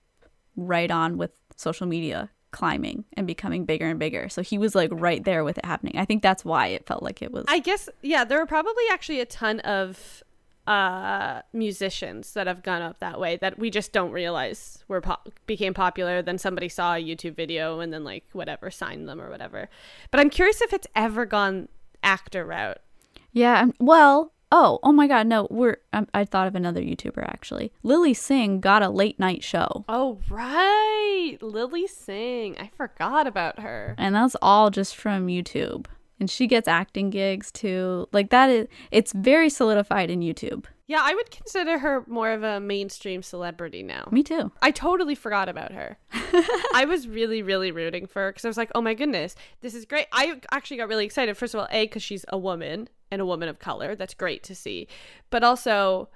right 0.56 0.90
on 0.90 1.16
with 1.16 1.32
social 1.56 1.86
media 1.86 2.30
climbing 2.50 3.04
and 3.16 3.26
becoming 3.26 3.64
bigger 3.64 3.86
and 3.88 3.98
bigger. 3.98 4.28
So 4.28 4.42
he 4.42 4.58
was 4.58 4.74
like 4.74 4.90
right 4.92 5.22
there 5.24 5.44
with 5.44 5.58
it 5.58 5.64
happening. 5.64 5.96
I 5.96 6.04
think 6.04 6.22
that's 6.22 6.44
why 6.44 6.68
it 6.68 6.86
felt 6.86 7.02
like 7.02 7.22
it 7.22 7.32
was. 7.32 7.44
I 7.48 7.58
guess 7.58 7.88
yeah, 8.02 8.24
there 8.24 8.40
are 8.40 8.46
probably 8.46 8.84
actually 8.90 9.20
a 9.20 9.26
ton 9.26 9.60
of 9.60 10.22
uh 10.66 11.40
musicians 11.54 12.34
that 12.34 12.46
have 12.46 12.62
gone 12.62 12.82
up 12.82 12.98
that 13.00 13.18
way 13.18 13.36
that 13.36 13.58
we 13.58 13.70
just 13.70 13.92
don't 13.92 14.12
realize 14.12 14.84
were 14.88 15.00
po- 15.00 15.16
became 15.46 15.72
popular 15.72 16.20
then 16.20 16.36
somebody 16.36 16.68
saw 16.68 16.94
a 16.94 17.02
YouTube 17.02 17.34
video 17.34 17.80
and 17.80 17.94
then 17.94 18.04
like 18.04 18.24
whatever 18.32 18.70
signed 18.70 19.08
them 19.08 19.20
or 19.20 19.30
whatever. 19.30 19.68
But 20.10 20.20
I'm 20.20 20.30
curious 20.30 20.60
if 20.60 20.72
it's 20.72 20.86
ever 20.94 21.24
gone 21.24 21.68
actor 22.02 22.44
route. 22.44 22.78
Yeah, 23.32 23.66
well, 23.78 24.32
Oh, 24.52 24.80
oh 24.82 24.92
my 24.92 25.06
God! 25.06 25.26
No, 25.26 25.46
we're. 25.50 25.76
Um, 25.92 26.08
I 26.12 26.24
thought 26.24 26.46
of 26.48 26.54
another 26.54 26.80
YouTuber 26.80 27.22
actually. 27.24 27.72
Lilly 27.82 28.14
Singh 28.14 28.60
got 28.60 28.82
a 28.82 28.88
late 28.88 29.18
night 29.18 29.44
show, 29.44 29.84
Oh 29.88 30.18
right, 30.28 31.36
Lilly 31.40 31.86
Singh. 31.86 32.56
I 32.58 32.70
forgot 32.76 33.26
about 33.26 33.60
her. 33.60 33.94
and 33.98 34.14
that's 34.14 34.36
all 34.42 34.70
just 34.70 34.96
from 34.96 35.26
YouTube. 35.28 35.86
And 36.18 36.28
she 36.28 36.46
gets 36.46 36.68
acting 36.68 37.10
gigs 37.10 37.50
too. 37.52 38.08
Like 38.12 38.30
that 38.30 38.50
is. 38.50 38.66
It's 38.90 39.12
very 39.12 39.48
solidified 39.50 40.10
in 40.10 40.20
YouTube. 40.20 40.64
Yeah, 40.86 41.00
I 41.02 41.14
would 41.14 41.30
consider 41.30 41.78
her 41.78 42.02
more 42.08 42.32
of 42.32 42.42
a 42.42 42.58
mainstream 42.58 43.22
celebrity 43.22 43.84
now. 43.84 44.08
Me 44.10 44.24
too. 44.24 44.50
I 44.60 44.72
totally 44.72 45.14
forgot 45.14 45.48
about 45.48 45.70
her. 45.70 45.96
I 46.74 46.84
was 46.88 47.06
really, 47.06 47.42
really 47.42 47.70
rooting 47.70 48.08
for 48.08 48.22
her 48.22 48.30
because 48.32 48.44
I 48.44 48.48
was 48.48 48.56
like, 48.56 48.72
oh 48.74 48.82
my 48.82 48.94
goodness, 48.94 49.36
this 49.60 49.72
is 49.76 49.84
great. 49.84 50.08
I 50.10 50.40
actually 50.50 50.78
got 50.78 50.88
really 50.88 51.04
excited. 51.04 51.36
First 51.36 51.54
of 51.54 51.60
all, 51.60 51.68
A, 51.70 51.84
because 51.84 52.02
she's 52.02 52.24
a 52.28 52.36
woman 52.36 52.88
and 53.10 53.20
a 53.20 53.26
woman 53.26 53.48
of 53.48 53.58
color. 53.58 53.94
That's 53.94 54.14
great 54.14 54.42
to 54.44 54.54
see. 54.54 54.88
But 55.30 55.42
also, 55.44 56.08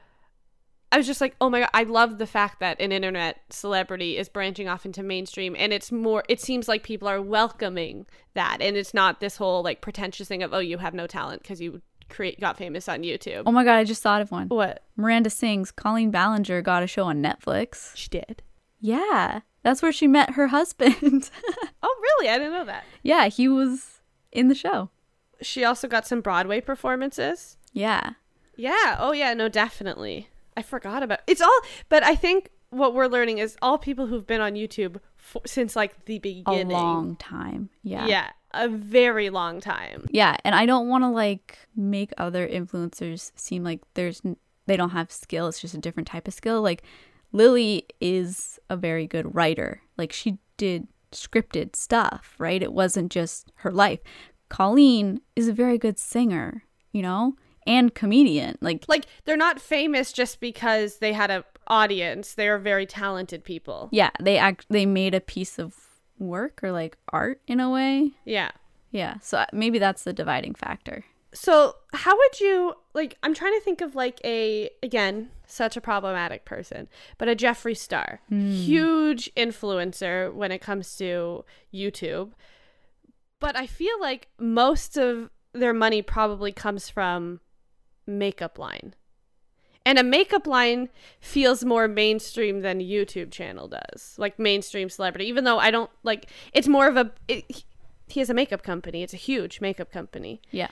I 0.93 0.97
was 0.97 1.07
just 1.07 1.21
like, 1.21 1.35
oh 1.41 1.51
my 1.51 1.61
God, 1.61 1.71
I 1.75 1.83
love 1.83 2.19
the 2.19 2.27
fact 2.27 2.61
that 2.61 2.81
an 2.81 2.93
internet 2.93 3.41
celebrity 3.51 4.17
is 4.17 4.29
branching 4.29 4.69
off 4.69 4.87
into 4.87 5.03
mainstream 5.03 5.57
and 5.59 5.73
it's 5.73 5.91
more, 5.91 6.23
it 6.29 6.41
seems 6.41 6.69
like 6.69 6.83
people 6.85 7.09
are 7.09 7.21
welcoming 7.21 8.07
that. 8.35 8.59
And 8.61 8.77
it's 8.77 8.95
not 8.95 9.21
this 9.21 9.37
whole 9.37 9.63
like 9.63 9.81
pretentious 9.81 10.29
thing 10.29 10.43
of, 10.43 10.55
oh, 10.55 10.61
you 10.61 10.79
have 10.79 10.95
no 10.95 11.07
talent 11.07 11.43
because 11.43 11.61
you 11.61 11.83
create 12.11 12.39
got 12.39 12.57
famous 12.57 12.89
on 12.89 13.03
YouTube. 13.03 13.43
Oh 13.47 13.51
my 13.51 13.65
God! 13.65 13.77
I 13.77 13.85
just 13.85 14.03
thought 14.03 14.21
of 14.21 14.31
one. 14.31 14.49
What? 14.49 14.85
Miranda 14.95 15.31
Sings. 15.31 15.71
Colleen 15.71 16.11
Ballinger 16.11 16.61
got 16.63 16.83
a 16.83 16.87
show 16.87 17.05
on 17.05 17.23
Netflix. 17.23 17.97
She 17.97 18.09
did. 18.09 18.43
Yeah, 18.79 19.41
that's 19.63 19.81
where 19.81 19.91
she 19.91 20.07
met 20.07 20.33
her 20.35 20.49
husband. 20.49 21.31
Oh, 21.83 21.97
really? 22.01 22.31
I 22.31 22.39
didn't 22.39 22.53
know 22.53 22.65
that. 22.67 22.85
yeah, 23.03 23.27
he 23.29 23.47
was 23.49 24.01
in 24.33 24.49
the 24.49 24.55
show. 24.55 24.91
She 25.45 25.65
also 25.65 25.89
got 25.89 26.07
some 26.07 26.21
Broadway 26.21 26.61
performances. 26.61 27.57
Yeah. 27.73 28.11
Yeah. 28.57 28.97
Oh, 28.99 29.13
yeah. 29.13 29.35
No, 29.35 29.49
definitely. 29.49 30.29
I 30.57 30.63
forgot 30.63 31.03
about 31.03 31.21
it's 31.27 31.41
all, 31.41 31.61
but 31.89 32.05
I 32.05 32.15
think 32.15 32.51
what 32.71 32.95
we're 32.95 33.07
learning 33.07 33.39
is 33.39 33.57
all 33.63 33.79
people 33.79 34.07
who've 34.07 34.27
been 34.27 34.41
on 34.41 34.55
YouTube 34.55 35.01
for, 35.17 35.43
since 35.47 35.77
like 35.77 36.05
the 36.05 36.19
beginning. 36.19 36.71
A 36.71 36.81
long 36.81 37.17
time. 37.17 37.71
Yeah. 37.83 38.07
Yeah, 38.07 38.31
a 38.53 38.69
very 38.69 39.31
long 39.31 39.61
time. 39.61 40.07
Yeah, 40.11 40.37
and 40.45 40.55
I 40.55 40.67
don't 40.67 40.89
want 40.89 41.05
to 41.05 41.09
like 41.09 41.59
make 41.77 42.13
other 42.19 42.47
influencers 42.47 43.33
seem 43.37 43.65
like 43.65 43.81
there's 43.95 44.23
they 44.67 44.77
don't 44.77 44.91
have 44.91 45.11
skill. 45.13 45.49
It's 45.49 45.61
just 45.61 45.75
a 45.75 45.79
different 45.79 46.09
type 46.09 46.29
of 46.29 46.35
skill. 46.35 46.63
Like 46.63 46.83
Lilly 47.33 47.87
is 48.01 48.59
a 48.71 48.77
very 48.77 49.07
good 49.07 49.35
writer. 49.35 49.83
Like 49.97 50.13
she 50.13 50.39
did 50.57 50.89
scripted 51.13 51.77
stuff, 51.77 52.35
right? 52.39 52.63
It 52.63 52.73
wasn't 52.73 53.13
just 53.13 53.53
her 53.57 53.71
life. 53.71 54.01
Colleen 54.55 55.21
is 55.35 55.49
a 55.49 55.53
very 55.53 55.79
good 55.79 55.99
singer, 55.99 56.63
you 56.93 57.03
know, 57.03 57.35
and 57.67 57.93
comedian. 57.93 58.57
Like 58.61 58.85
Like 58.87 59.07
they're 59.25 59.37
not 59.37 59.61
famous 59.61 60.13
just 60.13 60.39
because 60.39 60.99
they 60.99 61.13
had 61.13 61.31
a 61.31 61.45
audience. 61.67 62.35
They 62.35 62.47
are 62.49 62.59
very 62.59 62.87
talented 62.87 63.43
people. 63.43 63.89
yeah, 63.91 64.11
they 64.21 64.39
act 64.39 64.67
they 64.71 64.87
made 64.87 65.13
a 65.13 65.21
piece 65.21 65.59
of 65.59 65.75
work 66.21 66.61
or 66.63 66.71
like 66.71 66.97
art 67.09 67.41
in 67.49 67.59
a 67.59 67.69
way. 67.69 68.13
Yeah. 68.25 68.53
Yeah, 68.93 69.19
so 69.21 69.39
uh, 69.39 69.47
maybe 69.53 69.81
that's 69.81 70.05
the 70.05 70.13
dividing 70.13 70.55
factor. 70.55 71.05
So, 71.33 71.75
how 71.93 72.17
would 72.17 72.39
you 72.39 72.75
like 72.95 73.19
I'm 73.25 73.35
trying 73.35 73.55
to 73.55 73.61
think 73.61 73.81
of 73.81 73.97
like 73.97 74.21
a 74.25 74.71
again, 74.85 75.31
such 75.49 75.77
a 75.77 75.81
problematic 75.81 76.45
person, 76.45 76.87
but 77.19 77.29
a 77.29 77.35
Jeffree 77.35 77.77
Star. 77.77 78.21
Huge 78.31 79.35
influencer 79.35 80.33
when 80.33 80.53
it 80.53 80.61
comes 80.61 80.97
to 80.99 81.45
YouTube. 81.73 82.35
But 83.41 83.57
I 83.57 83.67
feel 83.67 84.01
like 84.01 84.29
most 84.39 84.97
of 84.97 85.31
their 85.53 85.73
money 85.75 86.03
probably 86.03 86.53
comes 86.53 86.89
from 86.89 87.41
makeup 88.07 88.59
line. 88.59 88.95
And 89.87 89.99
a 89.99 90.03
makeup 90.03 90.47
line 90.47 90.89
feels 91.21 91.63
more 91.65 91.87
mainstream 91.87 92.63
than 92.63 92.81
a 92.81 92.85
YouTube 92.85 93.31
channel 93.31 93.69
does. 93.69 94.15
Like 94.17 94.39
mainstream 94.39 94.89
celebrity, 94.89 95.27
even 95.27 95.45
though 95.45 95.59
I 95.59 95.71
don't 95.71 95.91
like 96.03 96.31
it's 96.55 96.69
more 96.69 96.89
of 96.89 96.97
a 96.97 97.13
it, 97.29 97.65
he 98.09 98.21
has 98.21 98.31
a 98.31 98.35
makeup 98.35 98.63
company. 98.63 99.03
It's 99.03 99.13
a 99.13 99.19
huge 99.19 99.61
makeup 99.61 99.91
company 99.93 100.41
Yeah. 100.51 100.69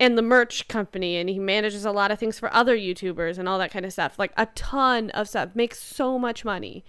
and 0.00 0.16
the 0.16 0.22
merch 0.22 0.66
company 0.66 1.16
and 1.16 1.28
he 1.28 1.38
manages 1.38 1.84
a 1.84 1.92
lot 1.92 2.10
of 2.10 2.18
things 2.18 2.38
for 2.38 2.52
other 2.54 2.76
YouTubers 2.76 3.36
and 3.38 3.48
all 3.48 3.58
that 3.58 3.70
kind 3.70 3.84
of 3.84 3.92
stuff. 3.92 4.18
Like 4.18 4.32
a 4.38 4.46
ton 4.54 5.10
of 5.10 5.28
stuff. 5.28 5.54
Makes 5.54 5.80
so 5.82 6.18
much 6.18 6.42
money. 6.42 6.84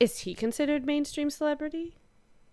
Is 0.00 0.18
he 0.20 0.34
considered 0.34 0.84
mainstream 0.84 1.30
celebrity? 1.30 1.94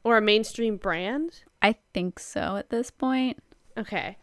Or 0.04 0.16
a 0.18 0.22
mainstream 0.22 0.78
brand? 0.78 1.42
I 1.62 1.76
think 1.94 2.20
so 2.20 2.56
at 2.58 2.70
this 2.70 2.92
point. 2.92 3.40
Okay. 3.78 4.18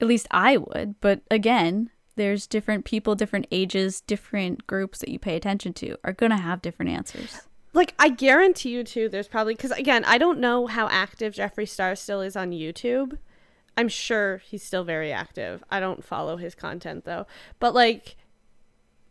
At 0.00 0.08
least 0.08 0.26
I 0.30 0.56
would. 0.56 1.00
But 1.00 1.22
again, 1.30 1.90
there's 2.16 2.46
different 2.46 2.84
people, 2.84 3.14
different 3.14 3.46
ages, 3.50 4.00
different 4.00 4.66
groups 4.66 4.98
that 4.98 5.08
you 5.08 5.18
pay 5.18 5.36
attention 5.36 5.72
to 5.74 5.96
are 6.04 6.12
going 6.12 6.30
to 6.30 6.36
have 6.36 6.62
different 6.62 6.90
answers. 6.90 7.42
Like 7.74 7.94
I 7.98 8.10
guarantee 8.10 8.70
you 8.70 8.84
too 8.84 9.08
there's 9.08 9.28
probably 9.28 9.54
cuz 9.54 9.70
again, 9.70 10.04
I 10.04 10.18
don't 10.18 10.40
know 10.40 10.66
how 10.66 10.88
active 10.88 11.34
Jeffree 11.34 11.68
Star 11.68 11.96
still 11.96 12.20
is 12.20 12.36
on 12.36 12.50
YouTube. 12.50 13.18
I'm 13.76 13.88
sure 13.88 14.38
he's 14.38 14.62
still 14.62 14.84
very 14.84 15.10
active. 15.10 15.64
I 15.70 15.80
don't 15.80 16.04
follow 16.04 16.36
his 16.36 16.54
content 16.54 17.04
though. 17.04 17.26
But 17.58 17.74
like 17.74 18.16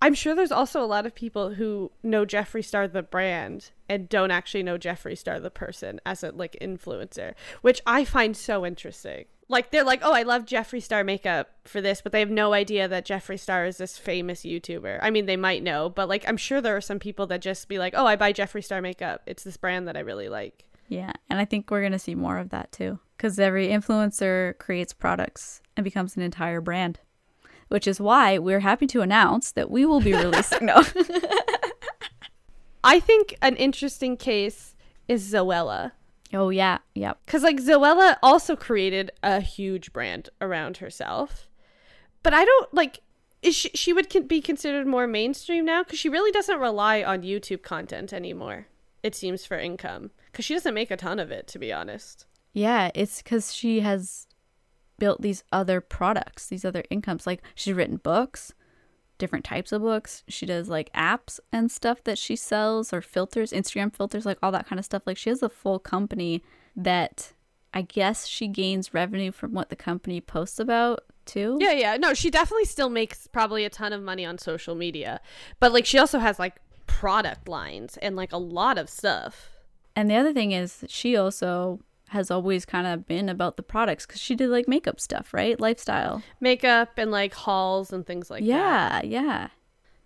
I'm 0.02 0.16
sure 0.16 0.34
there's 0.34 0.52
also 0.52 0.84
a 0.84 0.86
lot 0.86 1.06
of 1.06 1.14
people 1.14 1.54
who 1.54 1.92
know 2.02 2.26
Jeffree 2.26 2.66
Star 2.66 2.88
the 2.88 3.04
brand 3.04 3.70
and 3.88 4.10
don't 4.10 4.32
actually 4.32 4.64
know 4.64 4.78
Jeffree 4.78 5.18
Star 5.18 5.40
the 5.40 5.52
person 5.52 6.02
as 6.06 6.24
a 6.24 6.32
like 6.32 6.58
influencer, 6.60 7.36
which 7.62 7.82
I 7.86 8.04
find 8.04 8.36
so 8.36 8.66
interesting. 8.66 9.26
Like 9.48 9.70
they're 9.70 9.84
like, 9.84 10.00
"Oh, 10.02 10.14
I 10.14 10.24
love 10.24 10.46
Jeffree 10.46 10.82
Star 10.82 11.04
makeup 11.04 11.50
for 11.66 11.82
this," 11.82 12.02
but 12.02 12.12
they 12.12 12.20
have 12.20 12.32
no 12.32 12.54
idea 12.54 12.88
that 12.88 13.06
Jeffree 13.06 13.40
Star 13.40 13.66
is 13.66 13.78
this 13.78 13.98
famous 13.98 14.42
YouTuber. 14.42 15.00
I 15.02 15.12
mean, 15.12 15.28
they 15.28 15.38
might 15.38 15.62
know, 15.62 15.90
but 15.90 16.10
like 16.10 16.28
I'm 16.28 16.38
sure 16.38 16.62
there 16.62 16.76
are 16.76 16.82
some 16.82 17.00
people 17.00 17.28
that 17.28 17.42
just 17.42 17.68
be 17.68 17.78
like, 17.78 17.94
"Oh, 17.96 18.06
I 18.08 18.16
buy 18.16 18.34
Jeffree 18.34 18.64
Star 18.64 18.82
makeup. 18.82 19.22
It's 19.28 19.44
this 19.44 19.58
brand 19.58 19.88
that 19.88 19.98
I 19.98 20.02
really 20.02 20.30
like." 20.30 20.66
Yeah, 20.88 21.12
and 21.30 21.40
I 21.40 21.46
think 21.46 21.70
we're 21.70 21.82
going 21.82 21.92
to 21.94 22.00
see 22.00 22.16
more 22.16 22.38
of 22.38 22.50
that 22.50 22.72
too 22.72 23.00
cuz 23.18 23.38
every 23.38 23.68
influencer 23.68 24.58
creates 24.58 24.94
products 24.94 25.62
and 25.78 25.84
becomes 25.84 26.18
an 26.18 26.24
entire 26.24 26.60
brand 26.60 27.00
which 27.72 27.88
is 27.88 28.02
why 28.02 28.38
we're 28.38 28.60
happy 28.60 28.86
to 28.86 29.00
announce 29.00 29.54
that 29.54 29.72
we 29.72 29.86
will 29.86 30.02
be 30.02 30.12
releasing. 30.12 30.66
no. 30.66 30.84
I 32.84 33.00
think 33.00 33.38
an 33.42 33.56
interesting 33.56 34.18
case 34.18 34.76
is 35.08 35.32
Zoella. 35.32 35.94
Oh, 36.34 36.50
yeah. 36.50 36.80
Yep. 36.96 37.20
Because, 37.26 37.44
like, 37.44 37.62
Zoella 37.62 38.18
also 38.22 38.58
created 38.58 39.12
a 39.24 39.40
huge 39.40 39.94
brand 39.94 40.30
around 40.42 40.78
herself. 40.78 41.50
But 42.24 42.34
I 42.34 42.44
don't, 42.44 42.74
like, 42.74 43.00
is 43.42 43.56
she, 43.56 43.70
she 43.74 43.94
would 43.94 44.10
con- 44.10 44.28
be 44.28 44.42
considered 44.42 44.86
more 44.86 45.08
mainstream 45.08 45.64
now 45.64 45.82
because 45.84 45.98
she 45.98 46.10
really 46.10 46.32
doesn't 46.32 46.60
rely 46.60 47.02
on 47.02 47.22
YouTube 47.24 47.62
content 47.62 48.12
anymore, 48.12 48.68
it 49.02 49.16
seems, 49.16 49.46
for 49.46 49.58
income. 49.58 50.12
Because 50.30 50.44
she 50.44 50.54
doesn't 50.54 50.74
make 50.74 50.92
a 50.92 50.98
ton 50.98 51.20
of 51.20 51.32
it, 51.32 51.48
to 51.48 51.60
be 51.60 51.72
honest. 51.72 52.26
Yeah, 52.52 52.92
it's 52.94 53.22
because 53.22 53.54
she 53.54 53.80
has 53.80 54.28
built 55.02 55.24
these 55.24 55.44
other 55.52 55.82
products, 55.82 56.46
these 56.46 56.64
other 56.64 56.84
incomes. 56.92 57.26
Like 57.26 57.42
she's 57.56 57.74
written 57.74 57.98
books, 57.98 58.54
different 59.18 59.44
types 59.44 59.72
of 59.72 59.82
books. 59.82 60.24
She 60.28 60.46
does 60.46 60.70
like 60.70 60.94
apps 60.94 61.40
and 61.52 61.72
stuff 61.72 62.04
that 62.04 62.20
she 62.20 62.36
sells 62.36 62.94
or 62.94 63.02
filters, 63.02 63.52
Instagram 63.52 63.92
filters, 63.96 64.28
like 64.28 64.38
all 64.44 64.52
that 64.52 64.68
kind 64.68 64.78
of 64.78 64.86
stuff. 64.86 65.02
Like 65.08 65.18
she 65.18 65.32
has 65.32 65.42
a 65.42 65.50
full 65.50 65.80
company 65.80 66.44
that 66.76 67.34
I 67.74 67.82
guess 67.82 68.28
she 68.28 68.48
gains 68.48 68.94
revenue 68.94 69.32
from 69.32 69.54
what 69.54 69.70
the 69.70 69.76
company 69.76 70.22
posts 70.22 70.60
about 70.60 71.00
too. 71.26 71.58
Yeah, 71.60 71.72
yeah. 71.72 71.98
No, 71.98 72.14
she 72.14 72.30
definitely 72.30 72.66
still 72.66 72.90
makes 72.90 73.26
probably 73.26 73.66
a 73.66 73.72
ton 73.72 73.94
of 73.94 74.04
money 74.04 74.24
on 74.24 74.38
social 74.38 74.76
media. 74.76 75.20
But 75.60 75.74
like 75.74 75.88
she 75.88 75.98
also 75.98 76.20
has 76.20 76.38
like 76.38 76.58
product 76.86 77.48
lines 77.48 77.98
and 78.04 78.16
like 78.16 78.32
a 78.32 78.38
lot 78.38 78.78
of 78.78 78.88
stuff. 78.88 79.50
And 79.96 80.12
the 80.12 80.16
other 80.16 80.32
thing 80.32 80.52
is 80.52 80.86
she 80.88 81.18
also 81.18 81.80
has 82.12 82.30
always 82.30 82.66
kind 82.66 82.86
of 82.86 83.08
been 83.08 83.30
about 83.30 83.56
the 83.56 83.64
products 83.64 84.06
because 84.06 84.20
she 84.20 84.36
did 84.36 84.50
like 84.50 84.68
makeup 84.68 85.00
stuff, 85.00 85.34
right? 85.34 85.60
Lifestyle, 85.60 86.22
makeup, 86.42 86.92
and 86.98 87.10
like 87.10 87.34
hauls 87.34 87.94
and 87.94 88.06
things 88.06 88.30
like 88.30 88.44
yeah, 88.44 88.90
that. 88.90 89.08
Yeah, 89.08 89.22
yeah. 89.22 89.48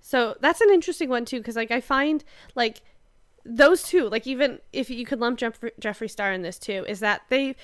So 0.01 0.35
that's 0.39 0.61
an 0.61 0.69
interesting 0.69 1.09
one 1.09 1.25
too, 1.25 1.39
because 1.39 1.55
like 1.55 1.71
I 1.71 1.81
find 1.81 2.23
like 2.53 2.81
those 3.43 3.81
two, 3.81 4.07
like 4.07 4.27
even 4.27 4.59
if 4.71 4.91
you 4.91 5.03
could 5.03 5.19
lump 5.19 5.39
Jeff- 5.39 5.59
Jeffree 5.81 6.09
Star 6.09 6.31
in 6.31 6.43
this 6.43 6.59
too, 6.59 6.85
is 6.87 6.99
that 6.99 7.23
they 7.29 7.55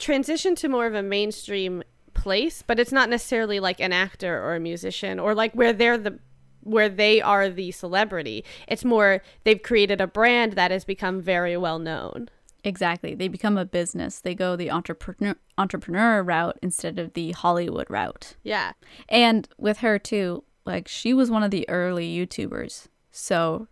transition 0.00 0.56
to 0.56 0.68
more 0.68 0.86
of 0.86 0.94
a 0.94 1.02
mainstream 1.02 1.84
place, 2.14 2.64
but 2.66 2.80
it's 2.80 2.90
not 2.90 3.08
necessarily 3.08 3.60
like 3.60 3.80
an 3.80 3.92
actor 3.92 4.42
or 4.42 4.56
a 4.56 4.60
musician 4.60 5.20
or 5.20 5.36
like 5.36 5.52
where 5.54 5.72
they're 5.72 5.98
the 5.98 6.18
where 6.64 6.88
they 6.88 7.20
are 7.20 7.48
the 7.48 7.70
celebrity. 7.70 8.44
It's 8.66 8.84
more 8.84 9.22
they've 9.44 9.62
created 9.62 10.00
a 10.00 10.06
brand 10.06 10.54
that 10.54 10.72
has 10.72 10.84
become 10.84 11.20
very 11.20 11.56
well 11.56 11.78
known. 11.78 12.28
Exactly. 12.64 13.14
They 13.14 13.28
become 13.28 13.58
a 13.58 13.64
business. 13.64 14.20
They 14.20 14.34
go 14.34 14.54
the 14.56 14.70
entrepreneur 14.70 15.34
entrepreneur 15.58 16.22
route 16.22 16.58
instead 16.62 16.98
of 16.98 17.14
the 17.14 17.32
Hollywood 17.32 17.90
route. 17.90 18.36
Yeah. 18.42 18.72
And 19.08 19.48
with 19.58 19.78
her 19.78 19.98
too, 19.98 20.44
like 20.64 20.86
she 20.86 21.12
was 21.12 21.30
one 21.30 21.42
of 21.42 21.50
the 21.50 21.68
early 21.68 22.08
YouTubers. 22.08 22.86
So 23.10 23.66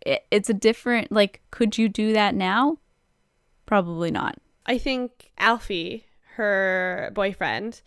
it, 0.00 0.24
it's 0.30 0.50
a 0.50 0.54
different 0.54 1.12
like 1.12 1.40
could 1.50 1.78
you 1.78 1.88
do 1.88 2.12
that 2.12 2.34
now? 2.34 2.78
Probably 3.64 4.10
not. 4.10 4.38
I 4.66 4.78
think 4.78 5.30
Alfie, 5.38 6.06
her 6.36 7.10
boyfriend, 7.14 7.80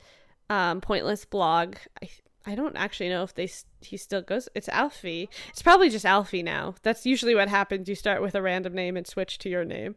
um, 0.50 0.80
Pointless 0.80 1.26
Blog, 1.26 1.76
I 2.02 2.10
I 2.48 2.54
don't 2.54 2.78
actually 2.78 3.10
know 3.10 3.24
if 3.24 3.34
they 3.34 3.50
he 3.82 3.98
still 3.98 4.22
goes. 4.22 4.48
It's 4.54 4.70
Alfie. 4.70 5.30
It's 5.50 5.64
probably 5.64 5.90
just 5.90 6.06
Alfie 6.06 6.44
now. 6.44 6.76
That's 6.84 7.06
usually 7.06 7.34
what 7.36 7.50
happens. 7.50 7.90
You 7.90 7.96
start 7.96 8.22
with 8.22 8.36
a 8.36 8.42
random 8.42 8.74
name 8.74 8.96
and 8.96 9.08
switch 9.08 9.38
to 9.40 9.50
your 9.50 9.66
name 9.66 9.96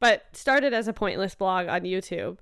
but 0.00 0.24
started 0.32 0.72
as 0.72 0.88
a 0.88 0.92
pointless 0.92 1.34
blog 1.34 1.68
on 1.68 1.82
YouTube. 1.82 2.38